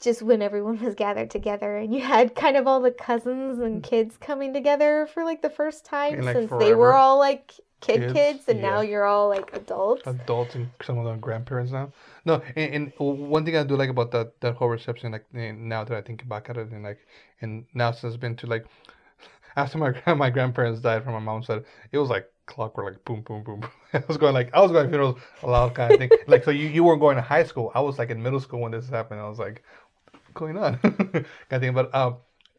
just 0.00 0.22
when 0.22 0.42
everyone 0.42 0.82
was 0.82 0.94
gathered 0.94 1.30
together 1.30 1.76
and 1.76 1.94
you 1.94 2.00
had 2.00 2.34
kind 2.34 2.56
of 2.56 2.66
all 2.66 2.80
the 2.80 2.90
cousins 2.90 3.60
and 3.60 3.82
mm. 3.82 3.84
kids 3.84 4.16
coming 4.16 4.52
together 4.52 5.08
for 5.12 5.24
like 5.24 5.42
the 5.42 5.50
first 5.50 5.84
time 5.84 6.20
like 6.22 6.34
since 6.34 6.48
forever. 6.48 6.64
they 6.64 6.74
were 6.74 6.94
all 6.94 7.18
like 7.18 7.52
kid 7.80 8.00
kids, 8.00 8.12
kids 8.12 8.48
and 8.48 8.60
yeah. 8.60 8.70
now 8.70 8.80
you're 8.80 9.04
all 9.04 9.28
like 9.28 9.54
adults 9.54 10.02
adults 10.06 10.54
and 10.54 10.68
some 10.82 10.98
of 10.98 11.04
them 11.04 11.20
grandparents 11.20 11.70
now 11.70 11.92
no 12.24 12.42
and, 12.56 12.74
and, 12.74 12.92
one 12.98 13.44
thing 13.44 13.56
i 13.56 13.62
do 13.62 13.76
like 13.76 13.90
about 13.90 14.10
that 14.10 14.32
that 14.40 14.54
whole 14.54 14.68
reception 14.68 15.12
like 15.12 15.24
now 15.32 15.84
that 15.84 15.96
i 15.96 16.00
think 16.00 16.26
back 16.28 16.48
at 16.50 16.56
it 16.56 16.70
and 16.70 16.82
like 16.82 16.98
and 17.42 17.64
now 17.74 17.92
since 17.92 18.14
it's 18.14 18.20
been 18.20 18.34
to 18.34 18.46
like 18.46 18.66
after 19.56 19.78
my 19.78 19.92
my 20.14 20.30
grandparents 20.30 20.80
died 20.80 21.04
from 21.04 21.12
my 21.12 21.20
mom's 21.20 21.46
side 21.46 21.62
it 21.92 21.98
was 21.98 22.08
like 22.08 22.28
clockwork, 22.46 22.94
like 22.94 23.04
boom, 23.04 23.22
boom, 23.22 23.42
boom. 23.42 23.68
I 23.92 24.02
was 24.08 24.16
going 24.16 24.34
like 24.34 24.54
I 24.54 24.60
was 24.60 24.72
going 24.72 24.88
funerals 24.88 25.18
a 25.42 25.46
lot 25.46 25.74
kind 25.74 25.92
of 25.92 25.98
thing. 25.98 26.10
like 26.26 26.44
so, 26.44 26.50
you 26.50 26.68
you 26.68 26.84
weren't 26.84 27.00
going 27.00 27.16
to 27.16 27.22
high 27.22 27.44
school. 27.44 27.72
I 27.74 27.80
was 27.80 27.98
like 27.98 28.10
in 28.10 28.22
middle 28.22 28.40
school 28.40 28.60
when 28.60 28.72
this 28.72 28.88
happened. 28.88 29.20
I 29.20 29.28
was 29.28 29.38
like, 29.38 29.62
what's 30.10 30.30
going 30.34 30.56
on? 30.56 30.78
kind 30.78 31.26
of 31.50 31.60
thing. 31.60 31.74
But 31.74 31.94
um, 31.94 32.16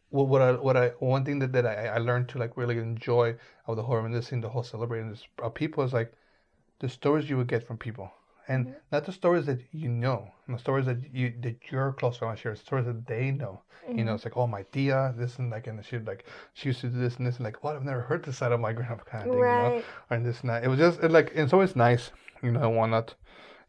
what 0.10 0.28
what 0.28 0.42
I 0.42 0.52
what 0.54 0.78
I 0.78 0.88
one 1.00 1.26
thing 1.26 1.40
that, 1.40 1.52
that 1.54 1.66
I, 1.66 1.88
I 1.88 1.98
learned 1.98 2.30
to 2.30 2.38
like 2.38 2.58
really 2.58 2.78
enjoy 2.78 3.36
of 3.66 3.76
the 3.76 3.84
horror 3.84 4.06
industry, 4.06 4.40
the 4.40 4.50
whole 4.50 4.64
celebrating 4.64 5.10
this 5.10 5.24
uh, 5.44 5.50
people 5.50 5.84
is 5.84 5.94
like 5.94 6.14
the 6.80 6.90
stories 6.90 7.30
you 7.30 7.38
would 7.38 7.48
get 7.48 7.66
from 7.66 7.78
people. 7.78 8.12
And 8.50 8.76
not 8.92 9.06
the 9.06 9.12
stories 9.12 9.46
that 9.46 9.60
you 9.72 9.90
know, 9.90 10.30
the 10.48 10.58
stories 10.58 10.86
that 10.86 10.98
you 11.14 11.34
that 11.42 11.72
your 11.72 11.94
close 11.94 12.18
friends 12.18 12.40
share, 12.40 12.56
stories 12.56 12.86
that 12.86 13.06
they 13.06 13.32
know. 13.32 13.62
You 13.88 13.96
know, 13.96 14.04
mm-hmm. 14.04 14.16
it's 14.16 14.26
like, 14.26 14.36
oh 14.36 14.48
my 14.48 14.64
tia, 14.64 15.14
this 15.18 15.38
and 15.38 15.50
like, 15.50 15.68
and 15.68 15.84
she 15.86 16.00
like 16.00 16.26
she 16.54 16.70
used 16.70 16.82
to 16.82 16.90
do 16.90 17.00
this 17.00 17.18
and 17.18 17.26
this 17.28 17.38
and 17.38 17.46
like, 17.46 17.64
what? 17.64 17.76
I've 17.76 17.84
never 17.84 18.02
heard 18.02 18.24
this 18.24 18.38
side 18.38 18.52
of 18.52 18.60
my 18.60 18.74
grandpa 18.74 19.04
kind 19.04 19.24
of 19.24 19.32
thing, 19.32 19.40
you 19.40 19.46
know, 19.46 19.74
Right. 19.76 19.86
and 20.10 20.26
this 20.26 20.42
and 20.42 20.50
that. 20.50 20.64
It 20.64 20.68
was 20.68 20.80
just 20.80 21.02
it, 21.02 21.12
like, 21.12 21.32
it's 21.36 21.54
always 21.54 21.76
nice, 21.76 22.12
you 22.44 22.52
know, 22.52 22.70
why 22.70 22.88
not, 22.88 23.16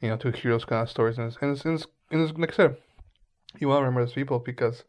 you 0.01 0.09
know, 0.09 0.17
to 0.17 0.31
hear 0.33 0.51
those 0.53 0.65
kind 0.65 0.83
of 0.83 0.91
stories 0.91 1.19
and 1.19 1.29
it's, 1.29 1.37
and 1.41 1.53
it's, 1.53 1.65
and 1.65 1.75
it's, 1.75 1.87
and 2.11 2.23
it's 2.23 2.37
like 2.37 2.53
I 2.53 2.57
said, 2.57 2.77
you 3.61 3.69
want 3.69 3.79
to 3.79 3.83
remember 3.83 4.05
those 4.05 4.15
people 4.15 4.41
because, 4.41 4.85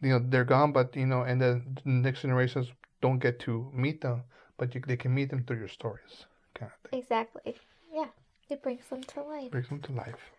you 0.00 0.10
know, 0.10 0.24
they're 0.26 0.44
gone, 0.44 0.72
but 0.72 0.96
you 0.96 1.06
know, 1.06 1.22
and 1.22 1.40
the 1.40 1.62
next 1.84 2.22
generations 2.22 2.72
don't 3.02 3.18
get 3.18 3.38
to 3.40 3.70
meet 3.74 4.00
them, 4.00 4.22
but 4.56 4.74
you, 4.74 4.80
they 4.86 4.96
can 4.96 5.14
meet 5.14 5.28
them 5.28 5.44
through 5.44 5.58
your 5.58 5.68
stories, 5.68 6.24
kind 6.54 6.72
of 6.72 6.90
thing. 6.90 6.98
Exactly. 7.00 7.56
Yeah. 7.92 8.06
It 8.52 8.62
brings 8.62 8.86
them 8.88 9.02
to 9.02 9.22
life. 9.22 9.50
Brings 9.50 9.68
them 9.68 9.80
to 9.80 9.92
life. 9.92 10.30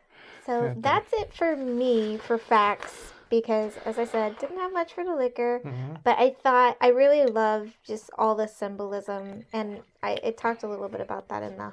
So 0.45 0.65
Yeah. 0.65 0.73
that's 0.77 1.11
it 1.13 1.33
for 1.33 1.55
me 1.55 2.17
for 2.17 2.37
facts 2.37 3.11
because, 3.29 3.75
as 3.85 3.97
I 3.97 4.05
said, 4.05 4.37
didn't 4.37 4.57
have 4.59 4.71
much 4.71 4.93
for 4.93 5.03
the 5.03 5.15
liquor. 5.15 5.59
hmm 5.59 5.95
But 6.03 6.19
I 6.19 6.31
thought 6.43 6.77
I 6.81 6.89
really 6.89 7.25
love 7.25 7.71
just 7.83 8.11
all 8.17 8.35
the 8.35 8.47
symbolism, 8.47 9.45
and 9.53 9.81
I, 10.03 10.19
I 10.23 10.31
talked 10.31 10.63
a 10.63 10.67
little 10.67 10.89
bit 10.89 11.01
about 11.01 11.29
that 11.29 11.43
in 11.43 11.57
the 11.57 11.71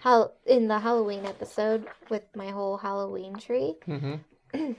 how 0.00 0.32
in 0.44 0.66
the 0.68 0.78
Halloween 0.80 1.24
episode 1.26 1.86
with 2.10 2.22
my 2.34 2.48
whole 2.48 2.78
Halloween 2.78 3.36
tree. 3.36 3.76
hmm 3.84 4.14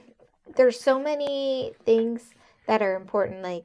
There's 0.56 0.80
so 0.80 0.98
many 1.00 1.72
things 1.84 2.34
that 2.66 2.82
are 2.82 2.96
important, 2.96 3.42
like 3.42 3.64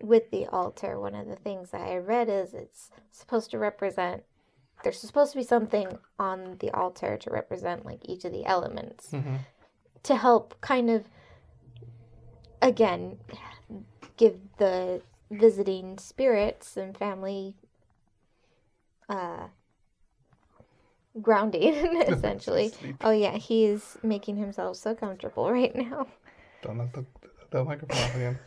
with 0.00 0.30
the 0.30 0.46
altar. 0.46 0.98
One 1.00 1.14
of 1.14 1.26
the 1.26 1.36
things 1.36 1.70
that 1.72 1.82
I 1.82 1.96
read 1.96 2.28
is 2.28 2.54
it's 2.54 2.90
supposed 3.10 3.50
to 3.50 3.58
represent. 3.58 4.22
There's 4.82 4.98
supposed 5.00 5.32
to 5.32 5.38
be 5.38 5.44
something 5.44 5.98
on 6.18 6.56
the 6.60 6.70
altar 6.70 7.16
to 7.18 7.30
represent 7.30 7.84
like 7.84 8.00
each 8.04 8.24
of 8.24 8.32
the 8.32 8.46
elements 8.46 9.10
hmm 9.10 9.36
to 10.02 10.16
help 10.16 10.58
kind 10.62 10.88
of 10.88 11.04
again 12.62 13.18
give 14.16 14.38
the 14.56 15.02
visiting 15.30 15.98
spirits 15.98 16.76
and 16.78 16.96
family 16.96 17.54
uh 19.10 19.48
grounding 21.20 21.74
essentially 22.08 22.72
oh 23.02 23.10
yeah 23.10 23.36
he's 23.36 23.98
making 24.02 24.36
himself 24.36 24.76
so 24.76 24.94
comfortable 24.94 25.52
right 25.60 25.74
now 25.76 26.06
Don't 26.62 26.78
knock 26.78 26.92
the, 26.92 27.04
the 27.50 27.64
microphone 27.64 27.98
off 27.98 28.14
again. 28.14 28.38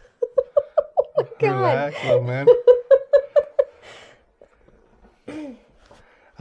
Oh 1.15 1.27
God. 1.39 1.91
Relax, 1.91 2.03
little 2.03 2.23
man. 2.23 2.47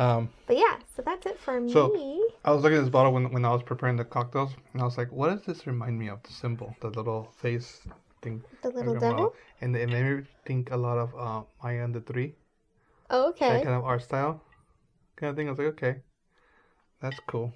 Um, 0.03 0.21
but 0.49 0.57
yeah 0.65 0.75
so 0.95 0.99
that's 1.09 1.27
it 1.31 1.39
for 1.45 1.55
So- 1.77 1.89
me 1.99 2.09
I 2.45 2.51
was 2.55 2.61
looking 2.63 2.79
at 2.79 2.85
this 2.87 2.95
bottle 2.99 3.13
when, 3.17 3.25
when 3.35 3.45
I 3.45 3.53
was 3.57 3.63
preparing 3.63 3.97
the 4.03 4.09
cocktails, 4.17 4.51
and 4.73 4.79
I 4.83 4.85
was 4.91 4.97
like, 5.01 5.11
"What 5.19 5.29
does 5.33 5.43
this 5.49 5.61
remind 5.73 5.95
me 6.03 6.07
of? 6.15 6.19
The 6.29 6.33
symbol, 6.43 6.69
the 6.85 6.91
little 6.99 7.21
face 7.43 7.69
thing." 8.23 8.37
the 8.63 8.71
little 8.79 8.97
devil 9.07 9.27
And 9.61 9.71
it 9.77 9.89
made 9.95 10.05
me 10.17 10.23
think 10.47 10.63
a 10.73 10.77
lot 10.87 10.99
of 11.05 11.09
uh, 11.27 11.43
Maya 11.63 11.85
and 11.87 11.95
the 11.99 12.01
Three. 12.11 12.31
that 13.11 13.17
okay 13.31 13.55
kind 13.67 13.77
of 13.79 13.85
art 13.85 14.03
style, 14.09 14.35
kind 15.19 15.31
of 15.31 15.37
thing. 15.37 15.47
I 15.49 15.51
was 15.53 15.59
like, 15.63 15.73
"Okay, 15.77 15.95
that's 17.01 17.21
cool." 17.31 17.53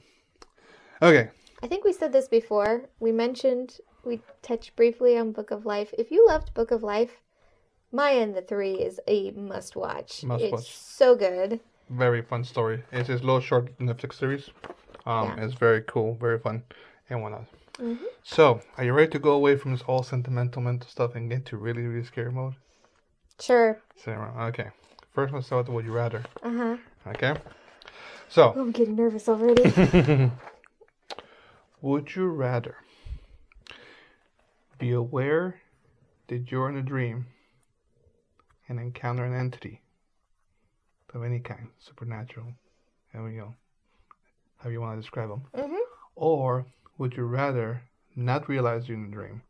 Okay, 1.09 1.24
i 1.62 1.66
think 1.70 1.85
we 1.85 1.92
said 2.00 2.12
this 2.12 2.28
before 2.28 2.72
we 3.04 3.11
mentioned 3.24 3.68
we 4.04 4.14
touched 4.48 4.70
briefly 4.76 5.12
on 5.20 5.32
book 5.38 5.50
of 5.56 5.66
life 5.74 5.90
if 6.02 6.11
you 6.14 6.20
loved 6.32 6.54
book 6.54 6.70
of 6.70 6.82
life 6.82 7.14
maya 7.98 8.20
and 8.26 8.35
the 8.38 8.42
three 8.50 8.74
is 8.88 8.96
a 9.16 9.30
must 9.52 9.72
watch 9.76 10.11
Must 10.24 10.42
it's 10.44 10.52
watch. 10.52 10.70
so 10.76 11.09
good 11.16 11.61
very 11.88 12.22
fun 12.22 12.44
story. 12.44 12.83
It's 12.92 13.09
this 13.09 13.22
little 13.22 13.40
short 13.40 13.77
Netflix 13.79 14.14
series. 14.14 14.51
Um, 15.07 15.29
Yeah. 15.29 15.44
it's 15.44 15.55
very 15.55 15.83
cool, 15.83 16.14
very 16.14 16.38
fun, 16.38 16.64
and 17.09 17.22
whatnot. 17.22 17.46
Mhm. 17.79 17.99
So, 18.22 18.61
are 18.77 18.85
you 18.85 18.92
ready 18.92 19.11
to 19.12 19.18
go 19.18 19.33
away 19.33 19.57
from 19.57 19.72
this 19.72 19.83
all 19.83 20.03
sentimental 20.03 20.62
mental 20.62 20.88
stuff 20.88 21.14
and 21.14 21.31
get 21.31 21.44
to 21.46 21.57
really, 21.57 21.83
really 21.87 22.05
scary 22.05 22.33
mode? 22.33 22.55
Sure. 23.38 23.81
Okay. 24.07 24.70
First, 25.12 25.33
let's 25.33 25.46
start 25.46 25.66
with 25.66 25.75
would 25.75 25.85
you 25.85 25.92
rather. 25.92 26.25
Uh 26.42 26.51
huh. 26.51 26.77
Okay. 27.07 27.35
So, 28.29 28.53
I'm 28.57 28.72
getting 28.72 28.96
nervous 28.96 29.29
already. 29.29 29.62
would 31.81 32.16
you 32.16 32.27
rather 32.27 32.77
be 34.79 34.90
aware 34.90 35.61
that 36.29 36.51
you're 36.51 36.68
in 36.68 36.77
a 36.77 36.83
dream 36.83 37.27
and 38.68 38.81
encounter 38.81 39.25
an 39.25 39.33
entity 39.35 39.81
of 41.14 41.23
any 41.23 41.40
kind, 41.40 41.69
supernatural, 41.79 42.47
and 43.12 43.33
you 43.33 43.40
know, 43.40 43.55
how 44.59 44.71
you 44.71 44.81
want 44.81 44.97
to 44.97 45.03
describe 45.03 45.29
them, 45.29 45.42
mhm. 45.55 45.79
or 46.14 46.66
would 46.99 47.16
you 47.16 47.25
rather 47.25 47.83
not 48.14 48.49
realize 48.49 48.88
you're 48.88 48.99
in 48.99 49.07
a 49.07 49.11
dream 49.11 49.42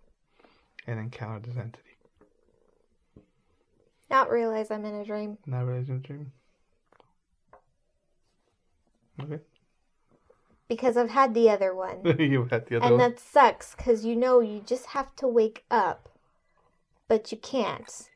and 0.86 0.98
encounter 0.98 1.46
this 1.46 1.56
entity? 1.56 1.82
Not 4.10 4.30
realize 4.30 4.70
I'm 4.70 4.84
in 4.84 4.94
a 4.94 5.04
dream. 5.04 5.38
Not 5.46 5.62
realize 5.62 5.88
you're 5.88 5.96
in 5.96 6.04
a 6.04 6.06
dream. 6.06 6.32
Okay. 9.22 9.42
Because 10.68 10.96
I've 10.96 11.10
had 11.10 11.34
the 11.34 11.50
other 11.50 11.74
one. 11.74 12.02
you 12.18 12.48
had 12.50 12.66
the 12.66 12.76
other 12.76 12.86
and 12.86 12.98
one. 12.98 12.98
that 12.98 13.20
sucks 13.20 13.74
because 13.74 14.04
you 14.04 14.16
know 14.16 14.40
you 14.40 14.60
just 14.64 14.86
have 14.86 15.14
to 15.16 15.28
wake 15.28 15.64
up, 15.70 16.08
but 17.08 17.30
you 17.32 17.38
can't. 17.38 18.08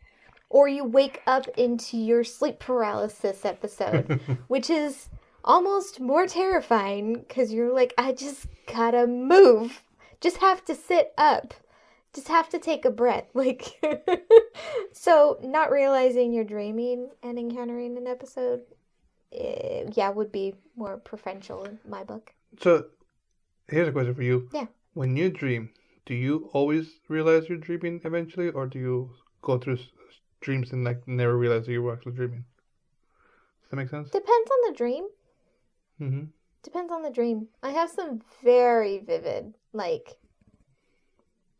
Or 0.51 0.67
you 0.69 0.85
wake 0.85 1.23
up 1.27 1.47
into 1.57 1.97
your 1.97 2.25
sleep 2.25 2.59
paralysis 2.59 3.45
episode, 3.45 4.21
which 4.49 4.69
is 4.69 5.09
almost 5.45 6.01
more 6.01 6.27
terrifying 6.27 7.15
because 7.21 7.53
you're 7.53 7.73
like, 7.73 7.95
I 7.97 8.13
just 8.13 8.47
gotta 8.67 9.07
move. 9.07 9.83
Just 10.21 10.39
have 10.39 10.65
to 10.67 10.75
sit 10.75 11.13
up. 11.17 11.55
Just 12.13 12.29
have 12.29 12.49
to 12.51 12.59
take 12.59 12.85
a 12.85 12.91
breath. 12.91 13.29
Like, 13.35 13.81
so 14.93 15.39
not 15.43 15.71
realizing 15.71 16.33
you're 16.33 16.45
dreaming 16.45 17.11
and 17.23 17.39
encountering 17.39 17.97
an 17.97 18.07
episode, 18.07 18.63
eh, 19.33 19.85
yeah, 19.93 20.11
would 20.11 20.33
be 20.33 20.55
more 20.77 20.99
preferential 20.99 21.65
in 21.65 21.79
my 21.89 22.03
book. 22.03 22.35
So, 22.61 22.87
here's 23.69 23.89
a 23.89 23.93
question 23.93 24.15
for 24.15 24.23
you. 24.23 24.49
Yeah. 24.53 24.67
When 24.95 25.17
you 25.17 25.31
dream, 25.31 25.71
do 26.05 26.15
you 26.15 26.51
always 26.53 26.99
realize 27.09 27.49
you're 27.49 27.57
dreaming 27.57 28.01
eventually, 28.05 28.51
or 28.51 28.67
do 28.67 28.81
you 28.81 29.11
go 29.43 29.59
through 29.59 29.79
dreams 30.41 30.73
and 30.73 30.85
like 30.85 31.07
never 31.07 31.37
realize 31.37 31.67
that 31.67 31.73
you 31.73 31.83
were 31.83 31.93
actually 31.93 32.13
dreaming? 32.13 32.45
Does 33.63 33.71
that 33.71 33.77
make 33.77 33.89
sense? 33.89 34.11
Depends 34.11 34.51
on 34.51 34.73
the 34.73 34.77
dream. 34.77 35.05
Mm-hmm. 36.01 36.25
Depends 36.63 36.93
on 36.93 37.03
the 37.03 37.11
dream. 37.11 37.49
I 37.63 37.71
have 37.71 37.91
some 37.91 38.21
very 38.43 38.99
vivid, 38.99 39.55
like, 39.73 40.17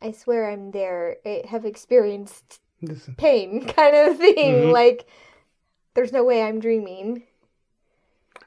I 0.03 0.13
swear 0.13 0.51
I'm 0.51 0.71
there, 0.73 1.17
I 1.25 1.43
have 1.49 1.65
experienced 1.65 2.61
Listen. 2.83 3.15
pain 3.15 3.67
kind 3.77 3.97
of 3.97 4.19
thing. 4.19 4.55
Mhm. 4.55 4.73
Like, 4.73 5.07
there's 5.95 6.13
no 6.13 6.25
way 6.25 6.43
I'm 6.43 6.61
dreaming. 6.61 7.23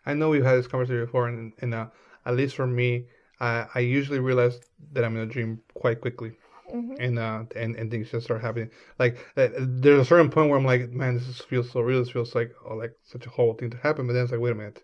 I 0.06 0.14
know 0.14 0.30
we've 0.30 0.44
had 0.44 0.58
this 0.58 0.68
conversation 0.68 1.06
before, 1.06 1.28
and, 1.28 1.54
and 1.60 1.74
uh, 1.74 1.88
at 2.26 2.36
least 2.36 2.56
for 2.56 2.68
me, 2.68 3.06
I, 3.40 3.66
I 3.76 3.80
usually 3.80 4.20
realize 4.20 4.60
that 4.92 5.04
I'm 5.04 5.16
in 5.16 5.24
a 5.24 5.26
dream 5.26 5.62
quite 5.74 6.02
quickly, 6.02 6.34
hmm 6.74 6.96
and 7.00 7.20
uh, 7.20 7.44
and, 7.56 7.76
and 7.78 7.92
things 7.92 8.12
just 8.12 8.26
start 8.26 8.42
happening. 8.42 8.72
Like 9.00 9.18
uh, 9.38 9.50
there's 9.60 10.02
a 10.02 10.06
certain 10.06 10.30
point 10.32 10.50
where 10.50 10.60
I'm 10.60 10.66
like, 10.66 10.90
man, 10.92 11.16
this 11.16 11.40
feels 11.42 11.72
so 11.72 11.82
real. 11.82 12.00
This 12.00 12.12
feels 12.12 12.36
like 12.36 12.52
oh, 12.70 12.76
like 12.76 12.94
such 13.04 13.26
a 13.28 13.30
horrible 13.30 13.58
thing 13.60 13.72
to 13.72 13.78
happen. 13.78 14.08
But 14.08 14.14
then 14.14 14.24
it's 14.24 14.32
like, 14.32 14.42
wait 14.42 14.52
a 14.52 14.56
minute, 14.56 14.84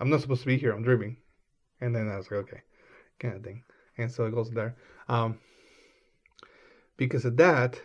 I'm 0.00 0.10
not 0.10 0.20
supposed 0.22 0.42
to 0.42 0.48
be 0.48 0.58
here. 0.58 0.72
I'm 0.72 0.82
dreaming, 0.82 1.18
and 1.80 1.94
then 1.94 2.08
I 2.08 2.16
was 2.18 2.30
like, 2.30 2.40
okay, 2.40 2.62
kind 3.20 3.36
of 3.36 3.44
thing. 3.44 3.64
And 3.98 4.10
so 4.10 4.26
it 4.26 4.34
goes 4.34 4.50
there. 4.50 4.76
Um, 5.08 5.38
because 6.96 7.24
of 7.24 7.36
that, 7.38 7.80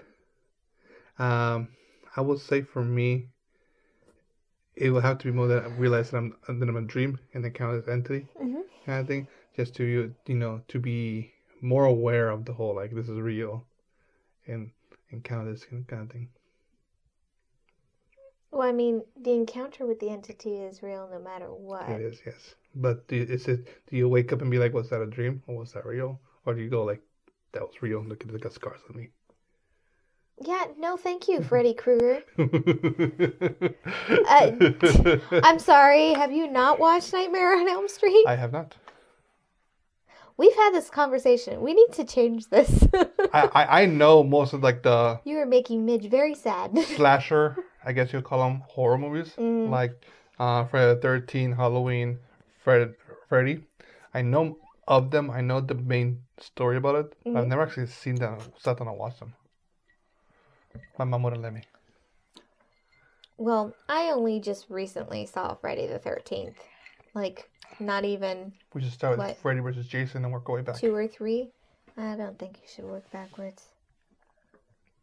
um, 1.19 1.69
I 2.15 2.21
would 2.21 2.39
say 2.39 2.62
for 2.62 2.84
me, 2.84 3.30
it 4.75 4.89
will 4.91 5.01
have 5.01 5.17
to 5.19 5.25
be 5.25 5.32
more 5.32 5.47
that 5.47 5.63
I 5.63 5.67
realize 5.67 6.12
that 6.12 6.17
I'm 6.17 6.36
that 6.47 6.69
I'm 6.69 6.78
a 6.78 6.82
dream 6.84 7.19
and 7.34 7.45
encounter 7.45 7.80
this 7.82 7.89
entity 7.89 8.28
hmm 8.38 8.62
kind 8.86 9.01
of 9.01 9.08
thing, 9.08 9.28
just 9.56 9.75
to 9.75 9.84
you 9.86 10.15
you 10.28 10.36
know 10.36 10.62
to 10.69 10.80
be 10.80 11.35
more 11.65 11.86
aware 11.86 12.30
of 12.30 12.45
the 12.45 12.54
whole 12.54 12.75
like 12.75 12.93
this 12.93 13.10
is 13.10 13.19
real, 13.19 13.65
and 14.47 14.71
encounter 15.12 15.51
this 15.51 15.65
kind 15.65 16.04
of 16.04 16.12
thing. 16.12 16.30
Well, 18.51 18.67
I 18.67 18.71
mean, 18.71 19.01
the 19.21 19.32
encounter 19.32 19.86
with 19.86 19.99
the 19.99 20.10
entity 20.10 20.58
is 20.58 20.82
real 20.82 21.10
no 21.12 21.19
matter 21.19 21.47
what. 21.47 21.89
It 21.89 22.01
is 22.01 22.21
yes, 22.25 22.56
but 22.75 23.08
do, 23.08 23.25
is 23.30 23.47
it 23.47 23.67
do 23.88 23.97
you 23.97 24.08
wake 24.08 24.32
up 24.32 24.41
and 24.41 24.51
be 24.51 24.60
like, 24.60 24.73
was 24.73 24.89
that 24.91 25.01
a 25.01 25.08
dream 25.08 25.41
or 25.47 25.58
was 25.58 25.73
that 25.73 25.86
real, 25.86 26.21
or 26.45 26.54
do 26.54 26.62
you 26.62 26.69
go 26.69 26.84
like, 26.84 27.01
that 27.54 27.63
was 27.63 27.82
real? 27.82 28.04
Look 28.04 28.23
at 28.23 28.41
the 28.41 28.51
scars 28.51 28.82
on 28.89 28.97
me. 28.97 29.10
Yeah, 30.41 30.65
no, 30.78 30.97
thank 30.97 31.28
you, 31.30 31.41
Freddy 31.41 31.73
Krueger. 31.73 32.21
Uh, 34.28 34.51
I'm 35.43 35.60
sorry. 35.60 36.13
Have 36.13 36.32
you 36.32 36.47
not 36.47 36.80
watched 36.80 37.13
Nightmare 37.13 37.58
on 37.58 37.67
Elm 37.67 37.88
Street? 37.88 38.25
I 38.28 38.36
have 38.36 38.51
not. 38.51 38.75
We've 40.38 40.56
had 40.56 40.71
this 40.71 40.89
conversation. 40.89 41.62
We 41.62 41.74
need 41.74 41.93
to 41.93 42.04
change 42.04 42.50
this. 42.50 42.88
I, 43.34 43.50
I, 43.54 43.82
I 43.82 43.86
know 43.86 44.24
most 44.24 44.54
of 44.54 44.62
like 44.63 44.84
the 44.84 45.19
you 45.26 45.38
are 45.38 45.45
making 45.45 45.86
Midge 45.86 46.10
very 46.10 46.36
sad. 46.36 46.78
slasher, 46.95 47.56
I 47.86 47.93
guess 47.93 48.12
you'd 48.12 48.24
call 48.26 48.39
them 48.43 48.62
horror 48.67 48.98
movies, 48.98 49.32
Mm. 49.38 49.69
like 49.69 49.93
uh, 50.39 50.65
Friday 50.65 50.93
the 50.95 51.00
Thirteenth, 51.02 51.56
Halloween, 51.56 52.19
Fred, 52.63 52.95
Freddy. 53.30 53.63
I 54.13 54.21
know 54.21 54.58
of 54.88 55.12
them. 55.12 55.32
I 55.32 55.41
know 55.41 55.62
the 55.62 55.76
main 55.76 56.19
story 56.39 56.78
about 56.78 56.95
it. 56.95 57.15
but 57.24 57.38
I've 57.38 57.48
never 57.48 57.62
actually 57.63 57.88
seen 57.88 58.15
them, 58.15 58.38
sat 58.60 58.78
down 58.78 58.88
and 58.89 58.98
watched 58.98 59.19
them. 59.19 59.34
My 61.00 61.06
mom 61.06 61.24
wouldn't 61.24 61.41
let 61.41 61.54
me. 61.54 61.62
well, 63.38 63.74
I 63.88 64.10
only 64.12 64.39
just 64.39 64.69
recently 64.69 65.26
saw 65.26 65.56
Friday 65.56 65.88
the 65.88 66.00
13th. 66.00 66.56
Like, 67.13 67.50
not 67.80 68.06
even 68.06 68.54
We 68.74 68.82
should 68.82 68.92
start 68.92 69.18
with 69.18 69.28
What? 69.28 69.38
Freddy 69.38 69.60
versus 69.60 69.88
Jason 69.88 70.24
and 70.24 70.34
work 70.34 70.48
our 70.50 70.56
way 70.56 70.62
back. 70.62 70.78
two 70.78 70.94
or 70.96 71.08
three. 71.08 71.52
I 71.98 72.16
don't 72.16 72.38
think 72.38 72.58
you 72.62 72.68
should 72.74 72.86
work 72.86 73.10
backwards. 73.12 73.64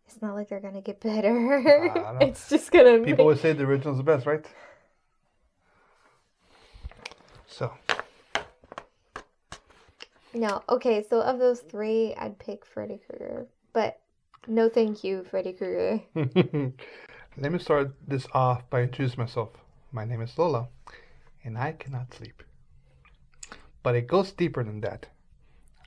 It's 0.07 0.21
not 0.21 0.35
like 0.35 0.49
they're 0.49 0.61
gonna 0.61 0.83
get 0.83 1.01
better. 1.01 1.91
I 1.97 2.19
it's 2.25 2.49
just 2.51 2.71
gonna. 2.71 2.99
People 2.99 3.11
make- 3.11 3.19
always 3.21 3.41
say 3.41 3.53
the 3.55 3.65
original's 3.65 3.97
the 3.99 4.03
best, 4.03 4.27
right? 4.27 4.45
So, 7.47 7.73
No, 10.35 10.63
okay, 10.69 11.03
so 11.09 11.21
of 11.21 11.39
those 11.39 11.61
three, 11.61 12.15
I'd 12.15 12.39
pick 12.39 12.65
Freddy 12.65 12.99
Krueger. 13.07 13.47
But 13.75 14.01
no 14.47 14.69
thank 14.69 15.05
you, 15.05 15.25
Freddy 15.25 15.53
Krueger. 15.53 16.01
let 17.37 17.53
me 17.53 17.59
start 17.59 17.95
this 18.07 18.27
off 18.33 18.69
by 18.71 18.83
introducing 18.83 19.21
myself. 19.21 19.51
My 19.93 20.05
name 20.07 20.23
is 20.23 20.37
Lola, 20.39 20.69
and 21.45 21.57
I 21.59 21.73
cannot 21.73 22.13
sleep. 22.15 22.43
But 23.83 23.95
it 23.95 24.07
goes 24.07 24.33
deeper 24.33 24.63
than 24.63 24.81
that. 24.81 25.07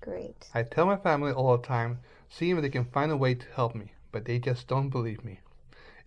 Great. 0.02 0.50
I 0.54 0.64
tell 0.64 0.86
my 0.86 0.98
family 0.98 1.32
all 1.32 1.58
the 1.58 1.64
time, 1.64 2.00
seeing 2.30 2.58
if 2.58 2.62
they 2.62 2.70
can 2.70 2.86
find 2.86 3.12
a 3.12 3.18
way 3.18 3.36
to 3.36 3.46
help 3.56 3.76
me, 3.76 3.94
but 4.12 4.26
they 4.26 4.40
just 4.40 4.68
don't 4.68 4.90
believe 4.90 5.24
me. 5.24 5.40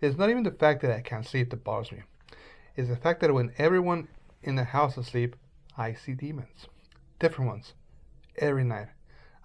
It's 0.01 0.17
not 0.17 0.29
even 0.29 0.43
the 0.43 0.51
fact 0.51 0.81
that 0.81 0.91
I 0.91 1.01
can't 1.01 1.25
sleep 1.25 1.49
that 1.49 1.63
bothers 1.63 1.91
me. 1.91 2.03
It's 2.75 2.89
the 2.89 2.95
fact 2.95 3.19
that 3.21 3.33
when 3.33 3.51
everyone 3.57 4.07
in 4.41 4.55
the 4.55 4.63
house 4.63 4.93
is 4.93 5.07
asleep, 5.07 5.35
I 5.77 5.93
see 5.93 6.13
demons. 6.13 6.67
Different 7.19 7.49
ones. 7.49 7.73
Every 8.37 8.63
night. 8.63 8.87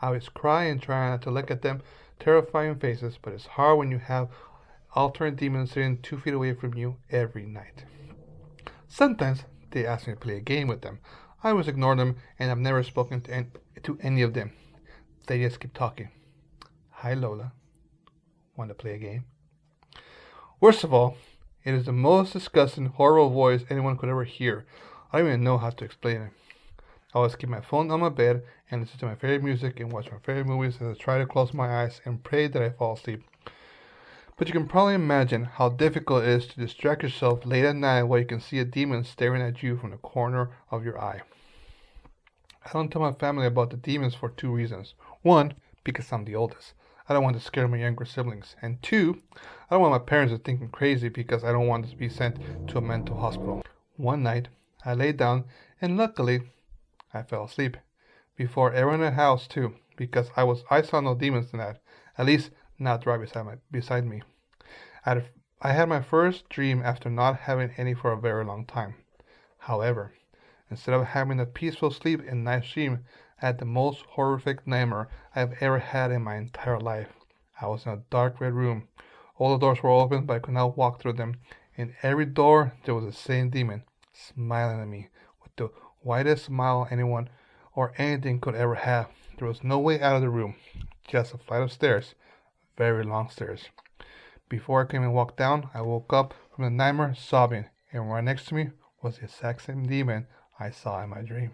I 0.00 0.08
always 0.08 0.28
cry 0.28 0.64
and 0.64 0.80
try 0.80 1.10
not 1.10 1.22
to 1.22 1.30
look 1.30 1.50
at 1.50 1.62
them 1.62 1.82
terrifying 2.20 2.76
faces, 2.76 3.18
but 3.20 3.32
it's 3.32 3.46
hard 3.46 3.78
when 3.78 3.90
you 3.90 3.98
have 3.98 4.28
alternate 4.94 5.36
demons 5.36 5.72
sitting 5.72 5.98
two 6.00 6.18
feet 6.18 6.34
away 6.34 6.54
from 6.54 6.74
you 6.74 6.96
every 7.10 7.46
night. 7.46 7.84
Sometimes 8.86 9.44
they 9.72 9.84
ask 9.84 10.06
me 10.06 10.14
to 10.14 10.20
play 10.20 10.36
a 10.36 10.40
game 10.40 10.68
with 10.68 10.82
them. 10.82 11.00
I 11.44 11.50
always 11.50 11.68
ignore 11.68 11.94
them, 11.94 12.16
and 12.38 12.50
I've 12.50 12.58
never 12.58 12.82
spoken 12.82 13.20
to 13.20 13.44
to 13.82 13.98
any 14.00 14.22
of 14.22 14.32
them. 14.32 14.52
They 15.26 15.40
just 15.40 15.60
keep 15.60 15.74
talking. 15.74 16.08
Hi, 16.90 17.12
Lola. 17.12 17.52
Want 18.56 18.70
to 18.70 18.74
play 18.74 18.94
a 18.94 18.98
game? 18.98 19.26
Worst 20.58 20.84
of 20.84 20.94
all, 20.94 21.18
it 21.62 21.74
is 21.74 21.84
the 21.84 21.92
most 21.92 22.32
disgusting, 22.32 22.86
horrible 22.86 23.28
voice 23.28 23.66
anyone 23.68 23.98
could 23.98 24.08
ever 24.08 24.24
hear. 24.24 24.64
I 25.12 25.18
don't 25.18 25.28
even 25.28 25.44
know 25.44 25.58
how 25.58 25.68
to 25.68 25.84
explain 25.84 26.22
it. 26.22 26.30
I 27.12 27.18
always 27.18 27.36
keep 27.36 27.50
my 27.50 27.60
phone 27.60 27.90
on 27.90 28.00
my 28.00 28.08
bed 28.08 28.42
and 28.70 28.80
listen 28.80 28.98
to 29.00 29.06
my 29.06 29.14
favorite 29.14 29.44
music 29.44 29.80
and 29.80 29.92
watch 29.92 30.10
my 30.10 30.18
favorite 30.20 30.46
movies 30.46 30.78
as 30.80 30.96
I 30.96 30.98
try 30.98 31.18
to 31.18 31.26
close 31.26 31.52
my 31.52 31.82
eyes 31.82 32.00
and 32.06 32.24
pray 32.24 32.46
that 32.46 32.62
I 32.62 32.70
fall 32.70 32.94
asleep. 32.94 33.22
But 34.36 34.48
you 34.48 34.52
can 34.52 34.66
probably 34.66 34.94
imagine 34.94 35.44
how 35.44 35.68
difficult 35.68 36.24
it 36.24 36.30
is 36.30 36.46
to 36.48 36.60
distract 36.60 37.02
yourself 37.04 37.46
late 37.46 37.64
at 37.64 37.76
night 37.76 38.04
while 38.04 38.18
you 38.18 38.26
can 38.26 38.40
see 38.40 38.58
a 38.58 38.64
demon 38.64 39.04
staring 39.04 39.40
at 39.40 39.62
you 39.62 39.76
from 39.76 39.90
the 39.90 39.96
corner 39.96 40.50
of 40.72 40.84
your 40.84 41.00
eye. 41.00 41.22
I 42.64 42.72
don't 42.72 42.90
tell 42.90 43.02
my 43.02 43.12
family 43.12 43.46
about 43.46 43.70
the 43.70 43.76
demons 43.76 44.14
for 44.14 44.28
two 44.28 44.50
reasons. 44.50 44.94
One, 45.22 45.54
because 45.84 46.10
I'm 46.10 46.24
the 46.24 46.34
oldest. 46.34 46.72
I 47.08 47.12
don't 47.12 47.22
want 47.22 47.36
to 47.36 47.42
scare 47.42 47.68
my 47.68 47.76
younger 47.76 48.04
siblings. 48.04 48.56
And 48.60 48.82
two, 48.82 49.20
I 49.70 49.74
don't 49.74 49.82
want 49.82 49.92
my 49.92 49.98
parents 49.98 50.32
to 50.32 50.38
think 50.38 50.60
I'm 50.60 50.68
crazy 50.68 51.08
because 51.08 51.44
I 51.44 51.52
don't 51.52 51.68
want 51.68 51.88
to 51.88 51.96
be 51.96 52.08
sent 52.08 52.38
to 52.68 52.78
a 52.78 52.80
mental 52.80 53.18
hospital. 53.18 53.62
One 53.96 54.22
night, 54.22 54.48
I 54.84 54.94
lay 54.94 55.12
down 55.12 55.44
and 55.80 55.96
luckily, 55.96 56.40
I 57.12 57.22
fell 57.22 57.44
asleep. 57.44 57.76
Before 58.36 58.72
everyone 58.72 59.00
in 59.00 59.06
the 59.06 59.12
house 59.12 59.46
too, 59.46 59.76
because 59.96 60.30
I 60.34 60.42
was 60.42 60.64
I 60.70 60.82
saw 60.82 61.00
no 61.00 61.14
demons 61.14 61.50
tonight. 61.50 61.76
At 62.18 62.26
least 62.26 62.50
not 62.78 63.06
right 63.06 63.20
beside 63.20 63.46
my 63.46 63.56
beside 63.70 64.04
me. 64.04 64.22
I 65.06 65.10
had, 65.10 65.28
I 65.62 65.72
had 65.72 65.88
my 65.88 66.02
first 66.02 66.48
dream 66.48 66.82
after 66.82 67.08
not 67.08 67.40
having 67.40 67.70
any 67.76 67.94
for 67.94 68.12
a 68.12 68.20
very 68.20 68.44
long 68.44 68.66
time. 68.66 68.96
However, 69.58 70.12
instead 70.70 70.94
of 70.94 71.06
having 71.06 71.40
a 71.40 71.46
peaceful 71.46 71.90
sleep 71.90 72.20
and 72.26 72.44
nice 72.44 72.70
dream, 72.70 73.04
I 73.40 73.46
had 73.46 73.58
the 73.58 73.64
most 73.64 74.04
horrific 74.10 74.66
nightmare 74.66 75.08
I 75.34 75.40
have 75.40 75.54
ever 75.60 75.78
had 75.78 76.10
in 76.10 76.22
my 76.22 76.36
entire 76.36 76.80
life. 76.80 77.12
I 77.60 77.66
was 77.66 77.86
in 77.86 77.92
a 77.92 78.02
dark 78.10 78.40
red 78.40 78.54
room. 78.54 78.88
All 79.36 79.52
the 79.52 79.58
doors 79.58 79.82
were 79.82 79.90
open, 79.90 80.26
but 80.26 80.34
I 80.34 80.38
could 80.40 80.54
not 80.54 80.76
walk 80.76 81.00
through 81.00 81.14
them. 81.14 81.40
In 81.76 81.94
every 82.02 82.26
door, 82.26 82.72
there 82.84 82.94
was 82.94 83.04
the 83.04 83.12
same 83.12 83.50
demon, 83.50 83.84
smiling 84.12 84.80
at 84.80 84.88
me 84.88 85.08
with 85.42 85.54
the 85.56 85.70
widest 86.02 86.46
smile 86.46 86.86
anyone 86.90 87.28
or 87.74 87.92
anything 87.98 88.40
could 88.40 88.54
ever 88.54 88.74
have. 88.74 89.08
There 89.38 89.48
was 89.48 89.64
no 89.64 89.78
way 89.78 90.00
out 90.00 90.16
of 90.16 90.22
the 90.22 90.30
room, 90.30 90.56
just 91.06 91.34
a 91.34 91.38
flight 91.38 91.62
of 91.62 91.72
stairs, 91.72 92.14
very 92.76 93.04
long 93.04 93.30
stairs. 93.30 93.68
Before 94.48 94.82
I 94.82 94.90
came 94.90 95.02
and 95.02 95.14
walked 95.14 95.36
down, 95.36 95.68
I 95.74 95.80
woke 95.82 96.12
up 96.12 96.34
from 96.54 96.64
the 96.64 96.70
nightmare 96.70 97.14
sobbing, 97.14 97.66
and 97.92 98.10
right 98.10 98.22
next 98.22 98.46
to 98.46 98.54
me 98.54 98.70
was 99.02 99.18
the 99.18 99.24
exact 99.24 99.62
same 99.62 99.86
demon 99.86 100.26
I 100.58 100.70
saw 100.70 101.02
in 101.02 101.10
my 101.10 101.22
dream. 101.22 101.52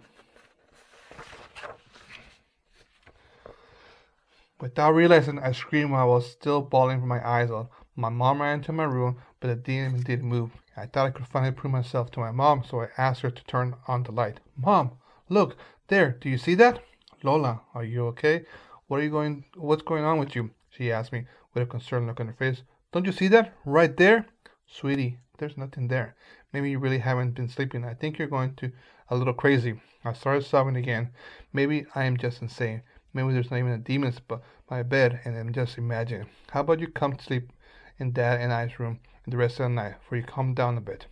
Without 4.61 4.90
realizing, 4.90 5.38
I 5.38 5.52
screamed 5.52 5.90
while 5.90 6.02
I 6.02 6.04
was 6.04 6.30
still 6.30 6.61
bawling 6.61 7.00
from 7.00 7.09
my 7.09 7.26
eyes 7.26 7.50
out. 7.50 7.70
My 7.96 8.11
mom 8.11 8.42
ran 8.42 8.59
into 8.59 8.72
my 8.72 8.85
room, 8.85 9.16
but 9.40 9.48
the 9.48 9.56
demon 9.56 10.02
didn't 10.02 10.28
move. 10.28 10.50
I 10.76 10.87
thought 10.87 11.06
I 11.06 11.11
could 11.11 11.26
finally 11.26 11.52
prove 11.52 11.72
myself 11.72 12.11
to 12.12 12.20
my 12.20 12.30
mom, 12.30 12.64
so 12.64 12.83
I 12.83 12.88
asked 12.98 13.22
her 13.22 13.30
to 13.30 13.44
turn 13.44 13.74
on 13.88 14.02
the 14.02 14.12
light. 14.12 14.40
Mom, 14.56 14.92
look, 15.28 15.56
there, 15.88 16.12
do 16.12 16.28
you 16.28 16.38
see 16.38 16.54
that? 16.56 16.83
Lola, 17.22 17.62
are 17.74 17.85
you 17.85 18.06
okay? 18.09 18.44
What 18.87 19.00
are 19.00 19.02
you 19.02 19.11
going 19.11 19.44
what's 19.56 19.83
going 19.83 20.04
on 20.04 20.18
with 20.18 20.35
you? 20.35 20.50
She 20.70 20.92
asked 20.92 21.12
me 21.12 21.26
with 21.52 21.64
a 21.64 21.66
concerned 21.66 22.06
look 22.06 22.20
on 22.20 22.28
her 22.28 22.33
face. 22.33 22.62
Don't 22.92 23.04
you 23.04 23.12
see 23.12 23.28
that? 23.28 23.52
Right 23.64 23.96
there? 23.96 24.26
Sweetie, 24.66 25.18
there's 25.38 25.56
nothing 25.56 25.88
there. 25.88 26.14
Maybe 26.52 26.70
you 26.70 26.78
really 26.78 26.98
haven't 26.98 27.33
been 27.33 27.48
sleeping. 27.48 27.85
I 27.85 27.94
think 27.94 28.18
you're 28.18 28.28
going 28.28 28.54
to 28.56 28.70
a 29.09 29.16
little 29.16 29.35
crazy. 29.35 29.80
I 30.04 30.12
started 30.12 30.44
sobbing 30.44 30.76
again. 30.76 31.11
Maybe 31.52 31.87
I 31.94 32.04
am 32.04 32.16
just 32.16 32.40
insane. 32.40 32.83
Maybe 33.12 33.33
there's 33.33 33.50
not 33.50 33.59
even 33.59 33.72
a 33.72 33.78
demon 33.78 34.14
by 34.28 34.38
my 34.70 34.83
bed 34.85 35.20
and 35.24 35.37
I'm 35.37 35.52
just 35.52 35.76
imagining. 35.76 36.28
How 36.50 36.61
about 36.61 36.78
you 36.78 36.87
come 36.87 37.14
to 37.16 37.24
sleep 37.24 37.52
in 37.98 38.12
Dad 38.12 38.40
and 38.40 38.52
I's 38.52 38.78
room 38.78 39.00
the 39.26 39.37
rest 39.37 39.59
of 39.59 39.64
the 39.64 39.70
night 39.70 39.96
for 40.09 40.16
you 40.16 40.22
calm 40.22 40.54
down 40.54 40.78
a 40.78 40.80
bit? 40.80 41.06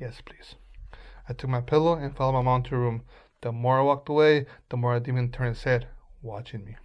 Yes, 0.00 0.22
please. 0.24 0.54
I 1.28 1.34
took 1.34 1.50
my 1.50 1.60
pillow 1.60 1.94
and 1.94 2.16
followed 2.16 2.32
my 2.32 2.42
mom 2.42 2.62
to 2.64 2.70
her 2.70 2.80
room. 2.80 3.02
The 3.42 3.52
more 3.52 3.78
I 3.78 3.82
walked 3.82 4.08
away, 4.08 4.46
the 4.70 4.76
more 4.76 4.98
the 4.98 5.04
demon 5.04 5.30
turned 5.30 5.56
his 5.56 5.64
head, 5.64 5.88
watching 6.22 6.64
me. 6.64 6.76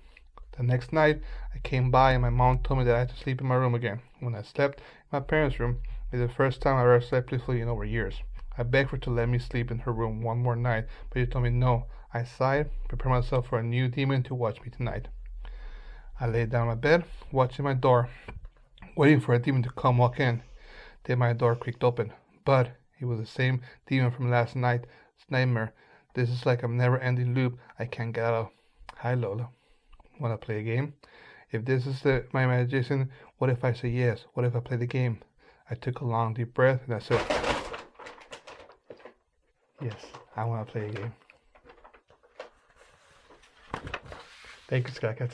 The 0.58 0.64
next 0.64 0.92
night, 0.92 1.22
I 1.54 1.60
came 1.60 1.92
by 1.92 2.14
and 2.14 2.22
my 2.24 2.32
mom 2.32 2.60
told 2.60 2.80
me 2.80 2.86
that 2.86 2.96
I 2.96 3.00
had 3.00 3.10
to 3.10 3.16
sleep 3.16 3.42
in 3.42 3.48
my 3.48 3.54
room 3.54 3.76
again. 3.76 4.02
When 4.20 4.34
I 4.34 4.42
slept 4.42 4.80
in 4.80 4.86
my 5.12 5.20
parents' 5.20 5.60
room, 5.60 5.82
it 6.12 6.18
was 6.18 6.28
the 6.28 6.34
first 6.34 6.62
time 6.62 6.78
I 6.78 6.82
ever 6.82 7.00
slept 7.00 7.30
peacefully 7.30 7.62
in 7.62 7.68
over 7.68 7.86
years. 7.86 8.24
I 8.58 8.64
begged 8.64 8.90
her 8.90 8.98
to 8.98 9.12
let 9.12 9.30
me 9.30 9.38
sleep 9.38 9.70
in 9.70 9.78
her 9.80 9.94
room 9.94 10.24
one 10.24 10.40
more 10.40 10.56
night, 10.56 10.88
but 11.12 11.20
she 11.20 11.28
told 11.28 11.44
me 11.44 11.52
no. 11.52 11.86
I 12.12 12.24
sighed, 12.24 12.72
prepared 12.88 13.12
myself 13.12 13.48
for 13.48 13.60
a 13.60 13.64
new 13.64 13.88
demon 13.88 14.24
to 14.24 14.34
watch 14.34 14.60
me 14.64 14.72
tonight. 14.72 15.10
I 16.20 16.26
lay 16.26 16.48
down 16.48 16.62
on 16.64 16.68
my 16.70 16.76
bed, 16.76 17.06
watching 17.32 17.64
my 17.64 17.76
door, 17.76 18.10
waiting 18.96 19.20
for 19.20 19.36
a 19.36 19.40
demon 19.40 19.62
to 19.62 19.70
come 19.70 20.00
walk 20.00 20.20
in. 20.20 20.42
Then 21.04 21.20
my 21.20 21.34
door 21.34 21.56
creaked 21.56 21.84
open, 21.84 22.14
but 22.46 22.72
it 23.00 23.06
was 23.06 23.20
the 23.20 23.28
same 23.28 23.62
demon 23.86 24.10
from 24.10 24.32
last 24.32 24.56
night's 24.56 24.88
nightmare. 25.30 25.74
This 26.16 26.32
is 26.32 26.48
like 26.48 26.64
a 26.64 26.68
never-ending 26.68 27.36
loop 27.36 27.60
I 27.78 27.86
can't 27.86 28.12
get 28.12 28.26
out 28.26 28.34
of. 28.34 28.50
Hi, 28.96 29.14
Lola. 29.14 29.50
Want 30.20 30.40
to 30.40 30.46
play 30.46 30.60
a 30.60 30.64
game? 30.64 30.94
If 31.52 31.64
this 31.64 31.86
is 31.86 32.02
the, 32.02 32.26
my 32.34 32.44
imagination, 32.44 33.10
what 33.38 33.50
if 33.50 33.64
I 33.64 33.74
say 33.74 33.90
yes? 33.90 34.26
What 34.34 34.46
if 34.46 34.56
I 34.56 34.60
play 34.60 34.78
the 34.78 34.88
game? 34.88 35.20
I 35.70 35.76
took 35.76 36.02
a 36.02 36.06
long, 36.06 36.34
deep 36.34 36.54
breath 36.54 36.82
and 36.86 36.96
I 36.96 37.00
said, 37.00 37.22
Yes, 39.82 40.06
I 40.36 40.44
want 40.46 40.66
to 40.66 40.72
play 40.72 40.88
a 40.88 40.92
game. 40.92 41.14
Thank 44.68 44.88
you, 44.88 44.94
Skycat. 44.94 45.32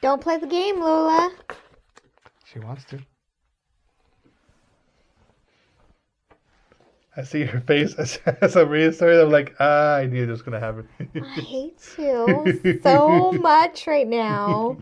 Don't 0.00 0.22
play 0.22 0.38
the 0.38 0.46
game, 0.46 0.80
Lola. 0.80 1.30
She 2.44 2.60
wants 2.60 2.84
to. 2.86 2.98
I 7.18 7.24
see 7.24 7.44
her 7.44 7.60
face 7.60 7.94
as, 7.94 8.20
as 8.40 8.56
I'm 8.56 8.68
reading 8.68 8.90
the 8.90 8.96
story. 8.96 9.20
I'm 9.20 9.30
like, 9.30 9.56
ah, 9.58 9.96
I 9.96 10.06
knew 10.06 10.24
this 10.24 10.34
was 10.34 10.42
gonna 10.42 10.60
happen. 10.60 10.88
I 11.00 11.18
hate 11.40 11.94
you 11.98 12.80
so 12.80 13.32
much 13.32 13.88
right 13.88 14.06
now. 14.06 14.76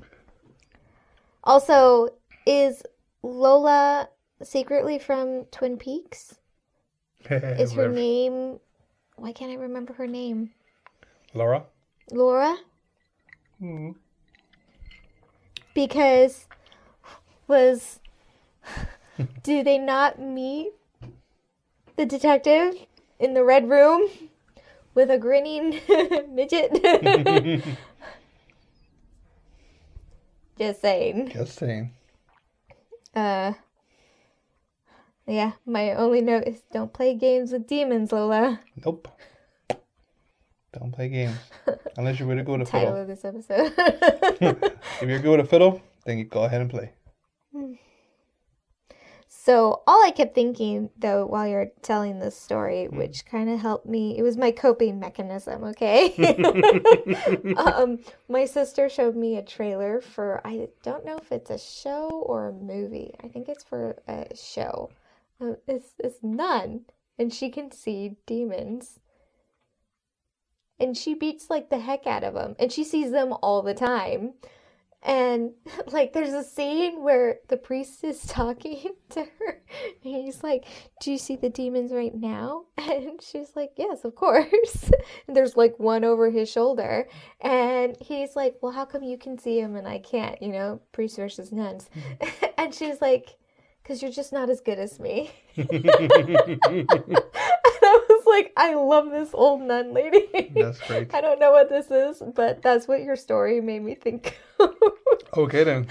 Also, 1.42 2.10
is 2.44 2.82
Lola 3.22 4.10
secretly 4.42 4.98
from 4.98 5.44
Twin 5.46 5.78
Peaks? 5.78 6.34
Is 7.30 7.72
her 7.72 7.88
name. 7.88 8.60
Why 9.16 9.32
can't 9.32 9.50
I 9.50 9.54
remember 9.54 9.94
her 9.94 10.06
name? 10.06 10.50
Laura? 11.34 11.64
Laura? 12.12 12.56
Mm. 13.60 13.94
Because 15.74 16.46
was 17.48 17.98
do 19.42 19.64
they 19.64 19.78
not 19.78 20.20
meet 20.20 20.72
the 21.96 22.06
detective 22.06 22.74
in 23.18 23.34
the 23.34 23.44
red 23.44 23.68
room 23.68 24.08
with 24.94 25.10
a 25.10 25.18
grinning 25.18 25.80
midget? 26.30 26.72
Just 30.58 30.80
saying. 30.80 31.30
Just 31.30 31.58
saying. 31.58 31.92
Uh 33.14 33.52
yeah, 35.26 35.52
my 35.66 35.92
only 35.92 36.20
note 36.20 36.44
is 36.46 36.62
don't 36.72 36.92
play 36.92 37.14
games 37.14 37.50
with 37.50 37.66
demons, 37.66 38.12
Lola. 38.12 38.60
Nope. 38.84 39.08
Don't 40.72 40.92
play 40.92 41.08
games. 41.08 41.36
Unless 41.96 42.20
you're 42.20 42.28
really 42.28 42.42
good 42.42 42.60
at 42.60 42.68
Title 42.68 43.06
fiddle. 43.06 43.16
Title 43.18 43.34
of 43.34 43.44
this 43.44 43.74
episode. 44.40 44.70
If 45.00 45.08
you're 45.08 45.18
good 45.18 45.40
at 45.40 45.48
fiddle, 45.48 45.80
then 46.04 46.18
you 46.18 46.24
go 46.24 46.44
ahead 46.44 46.60
and 46.60 46.70
play. 46.70 46.92
So 49.46 49.84
all 49.86 50.04
I 50.04 50.10
kept 50.10 50.34
thinking 50.34 50.90
though 50.98 51.24
while 51.24 51.46
you're 51.46 51.70
telling 51.80 52.18
this 52.18 52.36
story, 52.36 52.88
which 52.88 53.24
kind 53.26 53.48
of 53.48 53.60
helped 53.60 53.86
me, 53.86 54.18
it 54.18 54.22
was 54.22 54.36
my 54.36 54.50
coping 54.50 54.98
mechanism, 54.98 55.62
okay? 55.62 56.16
um, 57.56 58.00
my 58.28 58.44
sister 58.44 58.88
showed 58.88 59.14
me 59.14 59.36
a 59.36 59.44
trailer 59.44 60.00
for 60.00 60.44
I 60.44 60.70
don't 60.82 61.04
know 61.04 61.16
if 61.16 61.30
it's 61.30 61.50
a 61.50 61.60
show 61.60 62.08
or 62.26 62.48
a 62.48 62.52
movie. 62.52 63.14
I 63.22 63.28
think 63.28 63.48
it's 63.48 63.62
for 63.62 64.02
a 64.08 64.26
show. 64.34 64.90
Uh, 65.40 65.52
It's 65.68 65.90
it's 66.00 66.24
nun, 66.24 66.86
and 67.16 67.32
she 67.32 67.48
can 67.48 67.70
see 67.70 68.16
demons. 68.26 68.98
And 70.80 70.96
she 70.96 71.14
beats 71.14 71.50
like 71.50 71.70
the 71.70 71.78
heck 71.78 72.04
out 72.08 72.24
of 72.24 72.34
them, 72.34 72.56
and 72.58 72.72
she 72.72 72.82
sees 72.82 73.12
them 73.12 73.32
all 73.42 73.62
the 73.62 73.74
time. 73.74 74.34
And 75.02 75.52
like, 75.92 76.12
there's 76.12 76.32
a 76.32 76.42
scene 76.42 77.02
where 77.02 77.38
the 77.48 77.56
priest 77.56 78.04
is 78.04 78.22
talking 78.26 78.94
to 79.10 79.20
her, 79.38 79.62
and 80.04 80.14
he's 80.14 80.42
like, 80.42 80.64
"Do 81.00 81.12
you 81.12 81.18
see 81.18 81.36
the 81.36 81.50
demons 81.50 81.92
right 81.92 82.14
now?" 82.14 82.64
And 82.78 83.20
she's 83.22 83.54
like, 83.56 83.72
"Yes, 83.76 84.04
of 84.04 84.14
course." 84.14 84.90
And 85.26 85.36
there's 85.36 85.56
like 85.56 85.78
one 85.78 86.04
over 86.04 86.30
his 86.30 86.50
shoulder, 86.50 87.08
and 87.40 87.96
he's 88.00 88.36
like, 88.36 88.56
"Well, 88.62 88.72
how 88.72 88.84
come 88.84 89.02
you 89.02 89.18
can 89.18 89.38
see 89.38 89.60
him 89.60 89.76
and 89.76 89.86
I 89.86 89.98
can't?" 89.98 90.40
You 90.42 90.52
know, 90.52 90.80
priest 90.92 91.16
versus 91.16 91.52
nuns. 91.52 91.88
Mm-hmm. 91.94 92.46
and 92.58 92.74
she's 92.74 93.00
like, 93.00 93.36
"Cause 93.84 94.02
you're 94.02 94.12
just 94.12 94.32
not 94.32 94.50
as 94.50 94.60
good 94.60 94.78
as 94.78 94.98
me." 94.98 95.30
I 97.86 98.06
was 98.08 98.24
like, 98.26 98.52
"I 98.56 98.74
love 98.74 99.10
this 99.10 99.30
old 99.32 99.62
nun 99.62 99.92
lady." 99.94 100.50
That's 100.54 100.80
great. 100.80 101.14
I 101.14 101.20
don't 101.20 101.38
know 101.40 101.52
what 101.52 101.68
this 101.68 101.90
is, 101.90 102.22
but 102.34 102.62
that's 102.62 102.86
what 102.88 103.02
your 103.02 103.16
story 103.16 103.60
made 103.60 103.82
me 103.82 103.94
think. 103.94 104.38
Okay 105.36 105.64
then. 105.64 105.86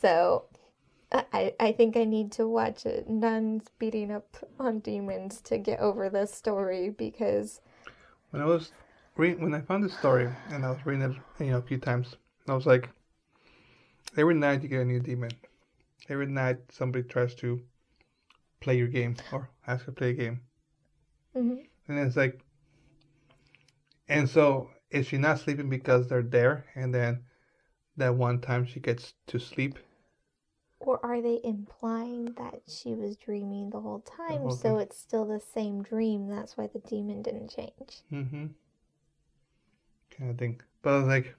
so, 0.00 0.44
I 1.12 1.54
I 1.58 1.72
think 1.72 1.96
I 1.96 2.04
need 2.04 2.32
to 2.32 2.46
watch 2.46 2.84
it, 2.86 3.08
nuns 3.08 3.64
beating 3.78 4.10
up 4.10 4.36
on 4.58 4.80
demons 4.80 5.40
to 5.42 5.56
get 5.58 5.80
over 5.80 6.10
this 6.10 6.32
story 6.34 6.90
because 6.90 7.60
When 8.30 8.42
I 8.42 8.46
was 8.46 8.72
re- 9.16 9.34
when 9.34 9.54
I 9.54 9.60
found 9.60 9.84
this 9.84 9.96
story 9.96 10.28
and 10.50 10.64
I 10.64 10.70
was 10.70 10.84
reading 10.84 11.02
it, 11.10 11.16
you 11.44 11.52
know, 11.52 11.58
a 11.58 11.62
few 11.62 11.78
times, 11.78 12.16
I 12.48 12.54
was 12.54 12.66
like, 12.66 12.88
every 14.16 14.34
night 14.34 14.62
you 14.62 14.68
get 14.68 14.80
a 14.80 14.84
new 14.84 15.00
demon. 15.00 15.30
Every 16.08 16.26
night 16.26 16.58
somebody 16.70 17.04
tries 17.08 17.34
to 17.36 17.60
play 18.62 18.76
your 18.78 18.88
game 18.88 19.16
or 19.32 19.50
ask 19.66 19.84
to 19.86 19.92
play 19.92 20.10
a 20.10 20.14
game, 20.14 20.40
Mhm. 21.34 21.66
and 21.88 21.98
it's 21.98 22.16
like, 22.16 22.40
and 24.08 24.28
so 24.28 24.70
is 24.90 25.06
she 25.06 25.18
not 25.18 25.38
sleeping 25.38 25.68
because 25.68 26.08
they're 26.08 26.22
there, 26.22 26.66
and 26.74 26.94
then 26.94 27.24
that 27.96 28.14
one 28.14 28.40
time 28.40 28.64
she 28.64 28.80
gets 28.80 29.14
to 29.28 29.38
sleep? 29.38 29.78
or 30.80 30.98
are 31.06 31.22
they 31.22 31.40
implying 31.44 32.32
that 32.34 32.60
she 32.66 32.94
was 32.94 33.16
dreaming 33.16 33.70
the 33.70 33.80
whole 33.80 34.00
time 34.00 34.40
whole 34.40 34.50
so 34.50 34.78
it's 34.78 34.98
still 34.98 35.24
the 35.24 35.38
same 35.40 35.82
dream 35.82 36.28
that's 36.28 36.56
why 36.56 36.66
the 36.66 36.80
demon 36.80 37.22
didn't 37.22 37.48
change 37.48 38.02
Mm-hmm. 38.12 38.46
Kind 40.10 40.30
of 40.30 40.38
thing. 40.38 40.60
But 40.82 40.90
I 40.94 40.98
was 40.98 41.06
like, 41.08 41.36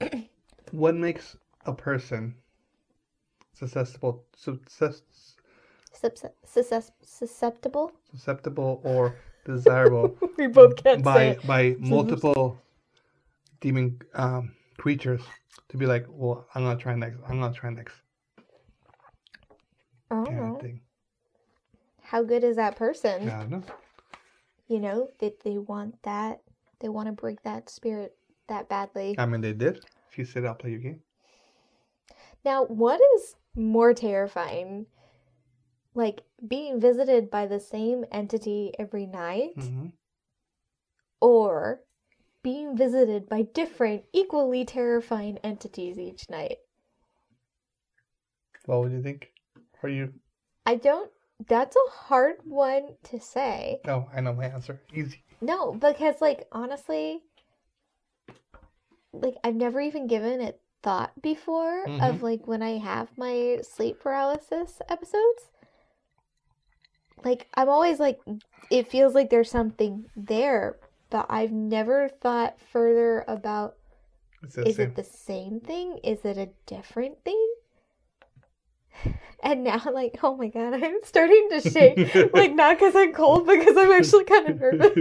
what 0.72 0.94
makes 0.96 1.36
a 1.66 1.72
person 1.72 2.34
susceptible, 3.52 4.24
success, 4.34 5.02
susceptible 5.92 7.92
susceptible 8.12 8.80
or 8.84 9.14
desirable 9.44 10.16
we 10.38 10.46
both 10.46 10.76
can't 10.76 11.04
say 11.04 11.36
by 11.42 11.46
by 11.46 11.76
multiple 11.78 12.58
demon 13.60 14.00
um, 14.14 14.52
creatures 14.78 15.20
to 15.68 15.76
be 15.76 15.86
like, 15.86 16.06
well, 16.08 16.46
I'm 16.54 16.64
gonna 16.64 16.78
try 16.78 16.94
next. 16.94 17.18
I'm 17.28 17.40
gonna 17.40 17.52
try 17.54 17.70
next. 17.70 17.94
I 20.10 20.14
don't 20.16 20.24
Kind 20.26 20.36
know. 20.38 20.54
of 20.56 20.60
thing. 20.60 20.80
how 22.02 22.22
good 22.22 22.42
is 22.44 22.56
that 22.56 22.76
person 22.76 23.28
I 23.28 23.40
don't 23.40 23.50
know. 23.50 23.62
you 24.68 24.80
know 24.80 25.08
that 25.20 25.40
they 25.44 25.58
want 25.58 26.02
that 26.02 26.40
they 26.80 26.88
want 26.88 27.06
to 27.06 27.12
break 27.12 27.42
that 27.42 27.68
spirit 27.70 28.14
that 28.48 28.68
badly 28.68 29.14
I 29.18 29.26
mean, 29.26 29.40
they 29.42 29.52
did. 29.52 29.84
She 30.10 30.24
said, 30.24 30.44
"I'll 30.44 30.54
play 30.54 30.70
your 30.70 30.80
game." 30.80 31.00
now 32.44 32.64
what 32.64 33.00
is 33.16 33.36
more 33.54 33.92
terrifying 33.94 34.86
like 35.94 36.22
being 36.46 36.80
visited 36.80 37.30
by 37.30 37.46
the 37.46 37.60
same 37.60 38.04
entity 38.12 38.72
every 38.78 39.06
night 39.06 39.50
hmm 39.56 39.86
or 41.20 41.80
being 42.42 42.74
visited 42.74 43.28
by 43.28 43.42
different 43.42 44.02
equally 44.12 44.64
terrifying 44.64 45.36
entities 45.44 45.98
each 45.98 46.30
night 46.30 46.58
What 48.66 48.80
would 48.80 48.92
you 48.92 49.02
think? 49.02 49.32
Are 49.82 49.88
you? 49.88 50.12
i 50.66 50.74
don't 50.74 51.10
that's 51.48 51.74
a 51.76 51.90
hard 51.90 52.36
one 52.44 52.96
to 53.04 53.18
say 53.20 53.80
Oh, 53.86 54.08
I 54.14 54.20
know 54.20 54.34
my 54.34 54.44
answer. 54.44 54.80
Easy. 54.94 55.24
No, 55.40 55.72
because 55.72 56.20
like 56.20 56.46
honestly, 56.52 57.22
like 59.12 59.36
I've 59.42 59.54
never 59.54 59.80
even 59.80 60.06
given 60.06 60.40
it 60.42 60.60
thought 60.82 61.12
before 61.22 61.84
of 61.84 62.16
Mhm. 62.18 62.22
like 62.22 62.46
when 62.46 62.62
I 62.62 62.76
have 62.78 63.16
my 63.16 63.60
sleep 63.62 64.00
paralysis 64.00 64.80
episodes. 64.88 65.50
Like 67.24 67.48
I'm 67.54 67.68
always 67.68 67.98
like 67.98 68.20
it 68.70 68.90
feels 68.90 69.14
like 69.14 69.30
there's 69.30 69.50
something 69.50 70.06
there, 70.16 70.76
but 71.10 71.26
I've 71.28 71.52
never 71.52 72.08
thought 72.08 72.58
further 72.72 73.24
about 73.28 73.76
is 74.42 74.76
same. 74.76 74.88
it 74.88 74.96
the 74.96 75.04
same 75.04 75.60
thing? 75.60 75.98
Is 76.02 76.24
it 76.24 76.38
a 76.38 76.48
different 76.66 77.22
thing? 77.24 77.54
And 79.42 79.64
now, 79.64 79.80
like, 79.94 80.18
oh 80.22 80.36
my 80.36 80.48
god, 80.48 80.74
I'm 80.74 80.98
starting 81.02 81.48
to 81.52 81.60
shake. 81.62 82.14
like, 82.34 82.52
not 82.52 82.78
because 82.78 82.94
I'm 82.94 83.14
cold, 83.14 83.46
because 83.46 83.74
I'm 83.74 83.90
actually 83.90 84.24
kind 84.24 84.50
of 84.50 84.60
nervous. 84.60 84.96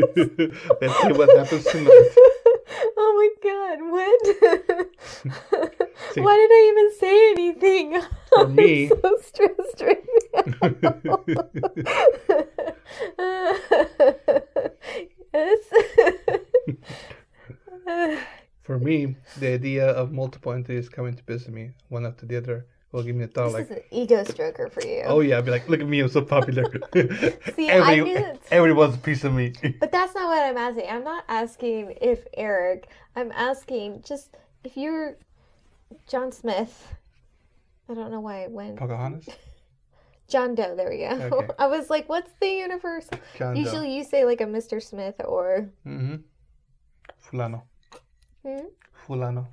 Let's 0.80 1.02
see 1.02 1.12
what 1.12 1.38
happens 1.38 1.66
tonight. 1.66 2.12
Oh 3.02 3.12
my 3.20 3.30
god, 3.50 3.78
what? 3.92 4.22
See. 6.12 6.22
Why 6.22 6.36
did 6.38 6.52
I 6.52 6.62
even 6.72 6.90
say 7.00 7.32
anything? 7.32 8.02
For 8.30 8.40
I'm 8.46 8.56
me- 8.56 8.88
so 8.90 9.18
stressed 9.22 9.82
right 9.82 10.06
now. 10.34 10.44
yes. 15.34 15.60
For 18.64 18.80
me, 18.80 19.16
the 19.38 19.54
idea 19.54 19.88
of 19.88 20.12
multiple 20.12 20.52
entities 20.54 20.90
coming 20.90 21.14
to 21.16 21.24
visit 21.24 21.52
me, 21.54 21.72
one 21.90 22.06
after 22.06 22.26
the 22.26 22.38
other, 22.38 22.66
will 22.92 23.04
give 23.04 23.16
me 23.16 23.26
a 23.26 23.28
thought 23.28 23.46
this 23.46 23.54
like, 23.54 23.66
is 23.66 23.72
an 23.72 23.84
ego 23.92 24.24
stroker 24.24 24.72
for 24.72 24.86
you. 24.86 25.04
oh 25.06 25.20
yeah, 25.20 25.38
I'd 25.38 25.46
be 25.46 25.52
like, 25.52 25.70
look 25.70 25.80
at 25.80 25.88
me, 25.88 26.00
I'm 26.00 26.10
so 26.10 26.22
popular. 26.22 26.64
See, 27.56 27.70
I 27.70 27.74
Every, 27.74 28.02
knew 28.02 28.18
it. 28.18 28.42
everybody 28.52 28.74
wants 28.78 28.98
a 28.98 29.00
piece 29.00 29.24
of 29.24 29.34
me. 29.34 29.54
But 29.80 29.92
that's 29.92 30.16
not 30.16 30.28
what 30.28 30.42
I'm 30.42 30.58
asking. 30.58 30.86
I'm 30.90 31.04
not 31.04 31.24
asking 31.28 31.96
if 32.02 32.26
Eric. 32.36 32.88
I'm 33.16 33.32
asking 33.32 34.04
just 34.04 34.36
if 34.64 34.76
you're 34.76 35.18
John 36.08 36.32
Smith. 36.32 36.96
I 37.88 37.94
don't 37.94 38.12
know 38.12 38.20
why 38.20 38.44
I 38.44 38.48
went. 38.48 38.78
Pocahontas? 38.78 39.34
John 40.28 40.54
Doe, 40.54 40.76
there 40.76 40.90
we 40.90 41.00
go. 41.00 41.38
Okay. 41.38 41.54
I 41.58 41.66
was 41.66 41.90
like, 41.90 42.08
what's 42.08 42.32
the 42.40 42.48
universe? 42.48 43.10
John 43.38 43.56
Doe. 43.56 43.62
Usually 43.62 43.96
you 43.96 44.04
say 44.04 44.26
like 44.26 44.42
a 44.42 44.46
Mr. 44.46 44.82
Smith 44.82 45.16
or. 45.26 45.70
Mm-hmm. 45.88 46.18
Fulano. 47.26 47.64
Hmm? 48.46 48.68
Fulano. 49.08 49.48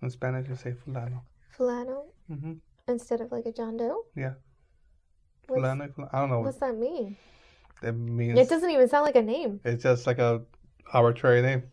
In 0.00 0.10
Spanish, 0.10 0.48
you 0.48 0.54
say 0.54 0.74
fulano. 0.86 1.22
Fulano 1.56 2.06
Mm-hmm. 2.30 2.54
instead 2.88 3.20
of 3.20 3.30
like 3.30 3.44
a 3.46 3.52
John 3.52 3.76
Doe? 3.76 4.04
Yeah. 4.16 4.34
What's, 5.46 5.62
Fulano, 5.62 5.92
fulano. 5.92 6.08
I 6.12 6.20
don't 6.20 6.30
know 6.30 6.40
what's 6.40 6.58
that 6.58 6.76
mean? 6.76 7.16
that 7.82 7.92
means. 7.92 8.38
It 8.38 8.48
doesn't 8.48 8.70
even 8.70 8.88
sound 8.88 9.04
like 9.04 9.16
a 9.16 9.22
name. 9.22 9.60
It's 9.64 9.82
just 9.82 10.06
like 10.06 10.18
a 10.18 10.42
arbitrary 10.92 11.42
name. 11.42 11.64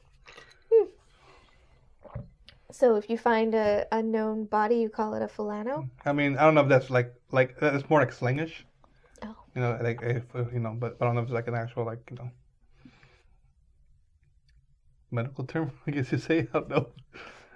So 2.72 2.96
if 2.96 3.10
you 3.10 3.18
find 3.18 3.54
a 3.54 3.86
unknown 3.92 4.46
body, 4.46 4.76
you 4.78 4.90
call 4.90 5.14
it 5.14 5.22
a 5.22 5.28
Fulano. 5.28 5.90
I 6.06 6.14
mean, 6.14 6.38
I 6.38 6.44
don't 6.44 6.56
know 6.56 6.62
if 6.62 6.70
that's 6.70 6.90
like 6.90 7.14
like 7.32 7.56
it's 7.62 7.90
more 7.90 8.00
like 8.00 8.14
slangish. 8.14 8.64
Oh. 9.24 9.36
You 9.56 9.62
know, 9.62 9.78
like 9.82 10.02
if 10.02 10.24
uh, 10.34 10.46
you 10.52 10.60
know, 10.60 10.76
but, 10.80 10.98
but 10.98 11.06
I 11.06 11.08
don't 11.08 11.16
know 11.16 11.22
if 11.22 11.28
it's 11.28 11.34
like 11.34 11.48
an 11.48 11.56
actual 11.56 11.86
like 11.86 12.00
you 12.10 12.18
know 12.18 12.32
medical 15.12 15.44
term. 15.46 15.72
I 15.88 15.92
guess 15.92 16.12
you 16.12 16.18
say. 16.18 16.40
I 16.54 16.60
don't 16.60 16.70
know. 16.70 16.88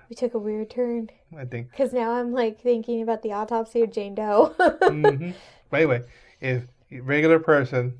We 0.10 0.16
took 0.16 0.34
a 0.34 0.38
weird 0.40 0.70
turn 0.70 1.10
I 1.38 1.46
think. 1.46 1.72
because 1.72 1.94
now 1.94 2.12
I'm 2.12 2.32
like 2.32 2.60
thinking 2.62 3.02
about 3.02 3.22
the 3.24 3.34
autopsy 3.34 3.82
of 3.82 3.92
Jane 3.92 4.16
Doe. 4.16 4.54
mm-hmm. 4.60 5.32
But 5.70 5.78
anyway, 5.78 6.02
if 6.42 6.64
a 6.92 7.00
regular 7.00 7.40
person 7.40 8.00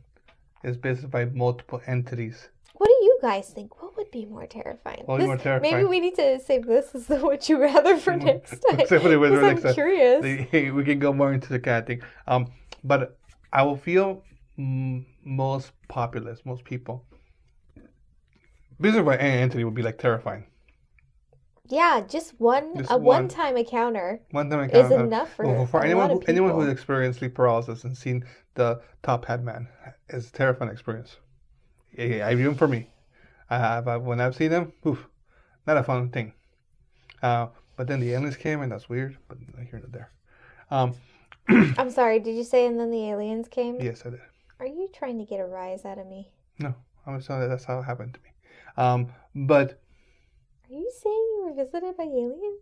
is 0.64 0.78
visited 0.78 1.10
by 1.12 1.26
multiple 1.26 1.82
entities, 1.88 2.50
What 2.76 2.88
do 2.88 3.06
you 3.06 3.18
guys 3.22 3.50
think? 3.50 3.82
What 3.82 3.98
would 3.98 4.12
be 4.12 4.26
more 4.26 4.46
terrifying? 4.46 5.04
What 5.06 5.22
more 5.22 5.60
Maybe 5.60 5.84
we 5.84 6.00
need 6.00 6.16
to 6.16 6.40
save 6.40 6.66
this 6.68 6.94
as 6.94 7.08
the 7.08 7.18
would 7.18 7.48
you 7.50 7.60
rather 7.62 7.98
for 7.98 8.16
next 8.30 8.60
time. 8.70 8.86
Save 8.88 9.06
it 9.06 9.18
with 9.18 9.32
Because 9.32 9.50
I'm 9.50 9.62
time. 9.62 9.74
curious. 9.74 10.22
we 10.74 10.84
can 10.84 11.00
go 11.00 11.12
more 11.12 11.34
into 11.34 11.50
the 11.50 11.60
kind 11.60 11.80
of 11.80 11.88
thing. 11.88 12.02
Um, 12.28 12.52
but 12.84 13.18
I 13.52 13.64
will 13.64 13.78
feel 13.78 14.24
mm, 14.60 15.06
most 15.24 15.72
populace, 15.88 16.42
most 16.46 16.64
people. 16.64 17.04
Visited 18.80 19.06
by 19.06 19.18
any 19.18 19.42
entity 19.42 19.64
would 19.64 19.74
be 19.74 19.82
like 19.82 19.98
terrifying. 19.98 20.46
Yeah, 21.70 22.02
just 22.08 22.40
one 22.40 22.78
Just 22.78 22.92
a 22.92 22.98
one. 22.98 23.28
time 23.28 23.58
encounter 23.58 24.20
One 24.32 24.50
time 24.50 24.60
encounter 24.62 24.96
is 24.96 25.06
enough 25.08 25.34
for, 25.34 25.46
Well, 25.46 25.66
for 25.66 25.84
anyone 25.84 26.10
lot 26.10 26.12
who, 26.12 26.18
of 26.22 26.30
anyone 26.30 26.54
who's 26.54 26.70
experienced 26.72 27.20
sleep 27.20 27.34
paralysis 27.36 27.84
and 27.84 27.98
seen 27.98 28.26
the 28.56 28.82
top 29.04 29.26
hat 29.26 29.44
man, 29.44 29.68
it's 30.10 30.30
a 30.30 30.32
terrifying 30.32 30.72
experience. 30.72 31.18
Yeah, 31.98 32.30
even 32.32 32.56
for 32.56 32.68
me, 32.68 32.90
I 33.50 33.58
have 33.58 33.88
I, 33.88 33.98
when 33.98 34.20
I've 34.22 34.36
seen 34.36 34.52
them, 34.52 34.74
oof, 34.86 35.08
not 35.66 35.78
a 35.78 35.84
fun 35.84 36.10
thing. 36.10 36.34
Uh, 37.22 37.48
but 37.78 37.88
then 37.88 38.00
the 38.00 38.14
aliens 38.14 38.38
came 38.38 38.62
and 38.62 38.72
that's 38.72 38.90
weird, 38.90 39.18
but 39.28 39.38
here 39.70 39.82
and 39.84 39.94
there. 39.94 40.12
Um, 40.72 40.94
I'm 41.78 41.90
sorry, 41.90 42.20
did 42.20 42.36
you 42.36 42.44
say 42.44 42.66
and 42.66 42.80
then 42.80 42.92
the 42.92 43.10
aliens 43.10 43.48
came? 43.48 43.80
yes, 43.82 44.06
I 44.06 44.10
did. 44.12 44.20
Are 44.60 44.66
you 44.68 44.90
trying 44.94 45.18
to 45.20 45.26
get 45.26 45.40
a 45.40 45.46
rise 45.46 45.86
out 45.86 45.98
of 45.98 46.08
me? 46.08 46.30
No, 46.60 46.74
I 47.06 47.16
was 47.16 47.26
telling 47.28 47.42
that 47.42 47.48
that's 47.50 47.66
how 47.66 47.80
it 47.80 47.84
happened 47.84 48.14
to 48.14 48.20
me. 48.22 48.30
Um, 48.78 49.12
but 49.48 49.80
Are 50.70 50.74
you 50.74 50.92
saying 51.02 51.35
were 51.46 51.54
visited 51.54 51.96
by 51.98 52.04
aliens? 52.04 52.62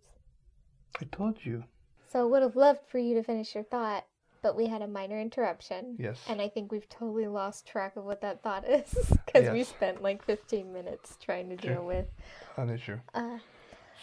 I 1.01 1.05
told 1.11 1.37
you, 1.45 1.63
So 2.11 2.27
would 2.27 2.41
have 2.43 2.55
loved 2.55 2.81
for 2.87 2.99
you 2.99 3.15
to 3.15 3.23
finish 3.23 3.55
your 3.55 3.63
thought, 3.63 4.05
but 4.41 4.55
we 4.55 4.67
had 4.67 4.81
a 4.81 4.87
minor 4.87 5.19
interruption. 5.19 5.95
yes. 5.97 6.19
And 6.27 6.41
I 6.41 6.49
think 6.49 6.71
we've 6.71 6.87
totally 6.89 7.27
lost 7.27 7.65
track 7.65 7.95
of 7.95 8.03
what 8.03 8.21
that 8.21 8.43
thought 8.43 8.67
is 8.69 8.93
because 9.25 9.49
we 9.51 9.63
spent 9.63 10.03
like 10.03 10.23
15 10.23 10.71
minutes 10.71 11.17
trying 11.23 11.49
to 11.49 11.55
deal 11.55 11.85
with 11.85 12.05
An 12.57 12.69
issue. 12.69 12.99
uh, 13.13 13.37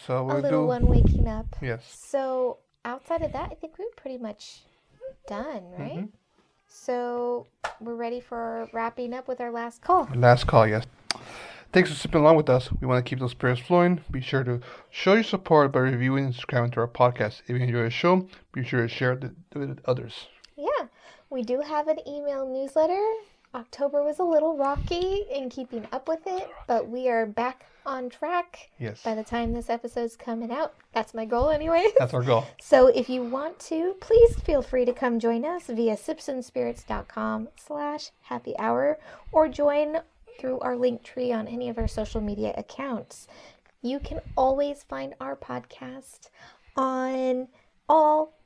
So 0.07 0.19
a 0.19 0.25
we'll 0.25 0.39
little 0.41 0.63
do. 0.63 0.67
one 0.67 0.87
waking 0.87 1.29
up. 1.29 1.47
Yes. 1.63 1.85
So 2.09 2.59
outside 2.85 3.23
of 3.23 3.33
that, 3.33 3.51
I 3.53 3.55
think 3.55 3.79
we're 3.79 3.87
pretty 3.97 4.19
much 4.19 4.63
done, 5.29 5.71
right? 5.79 5.99
Mhm. 5.99 6.09
So 6.69 7.47
we're 7.81 7.95
ready 7.97 8.21
for 8.21 8.69
wrapping 8.73 9.13
up 9.13 9.29
with 9.29 9.41
our 9.41 9.51
last 9.51 9.83
call. 9.83 10.09
Last 10.15 10.47
call, 10.47 10.67
yes. 10.67 10.85
Thanks 11.73 11.89
for 11.91 11.97
sipping 11.97 12.21
along 12.21 12.37
with 12.37 12.49
us. 12.49 12.69
We 12.81 12.87
want 12.89 13.05
to 13.05 13.09
keep 13.09 13.21
those 13.21 13.31
spirits 13.31 13.61
flowing. 13.61 14.01
Be 14.11 14.21
sure 14.21 14.43
to 14.43 14.61
show 14.91 15.15
your 15.15 15.23
support 15.23 15.71
by 15.71 15.79
reviewing 15.81 16.25
and 16.25 16.35
subscribing 16.35 16.73
to 16.73 16.81
our 16.81 16.89
podcast. 16.89 17.43
If 17.47 17.51
you 17.51 17.57
enjoy 17.57 17.85
the 17.85 17.91
show, 17.91 18.27
be 18.53 18.65
sure 18.65 18.83
to 18.83 18.89
share 18.89 19.13
it 19.13 19.31
with 19.55 19.79
others. 19.85 20.27
Yeah, 20.57 20.89
we 21.31 21.43
do 21.43 21.61
have 21.61 21.87
an 21.87 21.99
email 22.09 22.45
newsletter. 22.49 23.01
October 23.55 24.03
was 24.03 24.19
a 24.19 24.25
little 24.25 24.57
rocky 24.57 25.25
in 25.33 25.49
keeping 25.49 25.87
up 25.93 26.09
with 26.09 26.27
it, 26.27 26.49
but 26.67 26.89
we 26.89 27.09
are 27.09 27.25
back 27.27 27.67
on 27.87 28.11
track 28.11 28.71
Yes, 28.79 29.03
by 29.03 29.15
the 29.15 29.25
time 29.25 29.53
this 29.53 29.71
episode's 29.71 30.15
coming 30.17 30.53
out. 30.53 30.75
That's 30.93 31.15
my 31.15 31.25
goal, 31.25 31.51
anyway. 31.51 31.87
that's 31.99 32.15
our 32.15 32.23
goal. 32.23 32.47
So 32.61 32.89
if 32.89 33.09
you 33.09 33.23
want 33.23 33.59
to, 33.61 33.95
please 34.01 34.35
feel 34.41 34.63
free 34.63 34.85
to 34.85 34.93
come 34.93 35.19
join 35.21 35.45
us 35.45 35.67
via 35.67 35.97
sipsandspirits.com 35.97 37.49
slash 37.57 38.11
happy 38.23 38.55
hour 38.59 38.99
or 39.33 39.49
join 39.49 39.99
through 40.41 40.59
our 40.61 40.77
link 40.77 41.03
tree 41.03 41.33
on 41.33 41.47
any 41.47 41.69
of 41.69 41.77
our 41.77 41.87
social 41.87 42.21
media 42.21 42.55
accounts. 42.57 43.29
You 43.83 44.01
can 44.01 44.21
always 44.37 44.83
find 44.83 45.15
our 45.21 45.37
podcast 45.37 46.31
on 46.77 47.49
all 47.89 48.39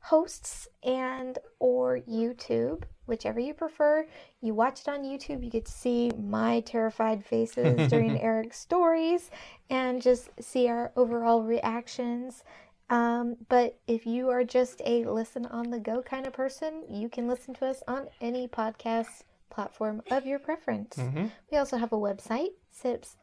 hosts 0.00 0.66
and 0.82 1.38
or 1.58 2.00
YouTube, 2.08 2.84
whichever 3.06 3.38
you 3.38 3.52
prefer. 3.52 4.06
You 4.40 4.54
watch 4.54 4.80
it 4.80 4.88
on 4.88 5.04
YouTube, 5.04 5.44
you 5.44 5.50
get 5.50 5.66
to 5.66 5.72
see 5.72 6.10
my 6.18 6.60
terrified 6.60 7.24
faces 7.24 7.88
during 7.90 8.18
Eric's 8.20 8.58
stories 8.58 9.30
and 9.68 10.00
just 10.00 10.30
see 10.40 10.68
our 10.68 10.90
overall 10.96 11.42
reactions. 11.42 12.44
Um, 12.88 13.36
but 13.48 13.78
if 13.86 14.06
you 14.06 14.30
are 14.30 14.44
just 14.44 14.80
a 14.84 15.04
listen 15.04 15.46
on 15.46 15.70
the 15.70 15.80
go 15.80 16.02
kind 16.02 16.26
of 16.26 16.32
person, 16.32 16.82
you 16.88 17.08
can 17.08 17.28
listen 17.28 17.54
to 17.54 17.66
us 17.66 17.82
on 17.86 18.08
any 18.20 18.48
podcast 18.48 19.22
platform 19.56 20.02
of 20.10 20.26
your 20.26 20.38
preference. 20.38 20.96
hmm 20.96 21.26
We 21.50 21.58
also 21.58 21.76
have 21.76 21.92
a 21.92 21.96
website, 22.08 22.52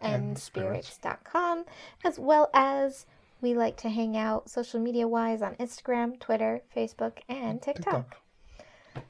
And 0.01 0.37
sipsandspirits.com, 0.37 1.65
as 2.03 2.19
well 2.19 2.49
as 2.53 3.05
we 3.41 3.53
like 3.55 3.77
to 3.77 3.89
hang 3.89 4.17
out 4.17 4.49
social 4.49 4.79
media 4.79 5.07
wise 5.07 5.41
on 5.41 5.55
Instagram, 5.55 6.19
Twitter, 6.19 6.61
Facebook, 6.75 7.19
and 7.27 7.61
TikTok. 7.61 8.17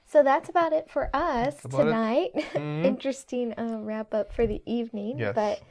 So 0.05 0.23
that's 0.23 0.49
about 0.49 0.71
it 0.73 0.89
for 0.89 1.09
us 1.13 1.55
That's 1.55 1.65
about 1.65 1.81
it. 1.81 1.91
tonight. 1.91 2.31
Mhm. 2.55 2.85
Interesting 2.85 3.53
uh, 3.57 3.79
wrap 3.81 4.13
up 4.13 4.33
for 4.33 4.45
the 4.47 4.61
evening. 4.65 5.17
Yes. 5.19 5.33
But 5.35 5.61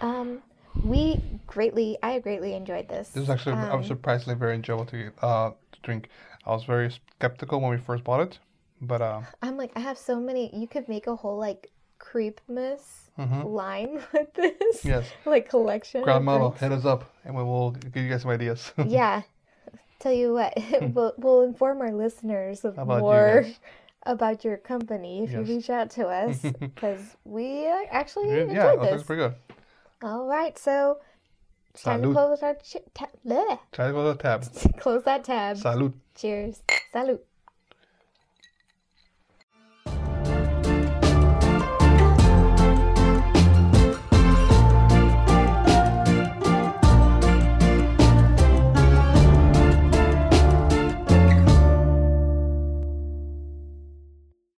um, 0.00 0.42
we 0.84 1.20
greatly, 1.46 1.96
I 2.02 2.18
greatly 2.20 2.54
enjoyed 2.54 2.88
this. 2.88 3.08
This 3.10 3.24
is 3.24 3.30
actually 3.30 3.54
I 3.56 3.74
was 3.74 3.84
Um, 3.84 3.88
surprisingly 3.96 4.36
very 4.38 4.54
enjoyable 4.54 4.86
to 4.86 5.10
uh 5.22 5.50
to 5.72 5.78
drink. 5.82 6.08
I 6.46 6.50
was 6.50 6.64
very 6.64 6.90
skeptical 6.90 7.60
when 7.60 7.70
we 7.70 7.78
first 7.78 8.02
bought 8.04 8.20
it, 8.26 8.38
but 8.80 9.02
uh, 9.02 9.20
I'm 9.42 9.56
like, 9.56 9.72
I 9.76 9.80
have 9.80 9.98
so 9.98 10.20
many. 10.20 10.50
You 10.54 10.66
could 10.66 10.88
make 10.88 11.06
a 11.06 11.16
whole 11.16 11.38
like 11.38 11.70
creepmas 11.98 12.80
mhm. 13.18 13.44
line 13.44 14.00
with 14.12 14.32
this, 14.34 14.84
yes, 14.84 15.06
like 15.24 15.48
collection. 15.48 16.02
ground 16.02 16.24
model, 16.24 16.52
hit 16.52 16.72
us 16.72 16.84
up, 16.84 17.12
and 17.24 17.34
we 17.34 17.42
will 17.42 17.72
give 17.72 17.96
you 18.04 18.10
guys 18.10 18.22
some 18.22 18.30
ideas. 18.30 18.72
yeah. 18.86 19.22
Tell 19.98 20.12
you 20.12 20.32
what, 20.32 20.56
we'll, 20.94 21.12
we'll 21.18 21.42
inform 21.42 21.80
our 21.80 21.90
listeners 21.90 22.64
of 22.64 22.78
about 22.78 23.00
more 23.00 23.44
about 24.04 24.44
your 24.44 24.56
company 24.56 25.24
if 25.24 25.32
Yes. 25.32 25.48
you 25.48 25.54
reach 25.56 25.70
out 25.70 25.90
to 25.90 26.06
us 26.06 26.40
because 26.60 27.00
we 27.24 27.66
actually 27.90 28.28
yeah, 28.28 28.42
enjoyed 28.42 28.56
yeah, 28.56 28.76
that 28.76 28.80
this. 28.82 28.92
was 28.92 29.02
pretty 29.02 29.22
good. 29.22 29.34
All 30.02 30.26
right, 30.26 30.56
so 30.56 30.98
time 31.74 32.02
to 32.02 32.12
close 32.12 32.42
our 32.42 32.54
ch- 32.54 32.76
ta- 32.94 33.08
bleh. 33.26 33.58
Try 33.72 33.88
to 33.88 33.92
to 33.92 34.02
the 34.02 34.14
tab. 34.14 34.44
close 34.78 35.02
that 35.02 35.24
tab. 35.24 35.56
Salud. 35.56 35.94
Cheers. 36.14 36.62
Salute. 36.92 37.24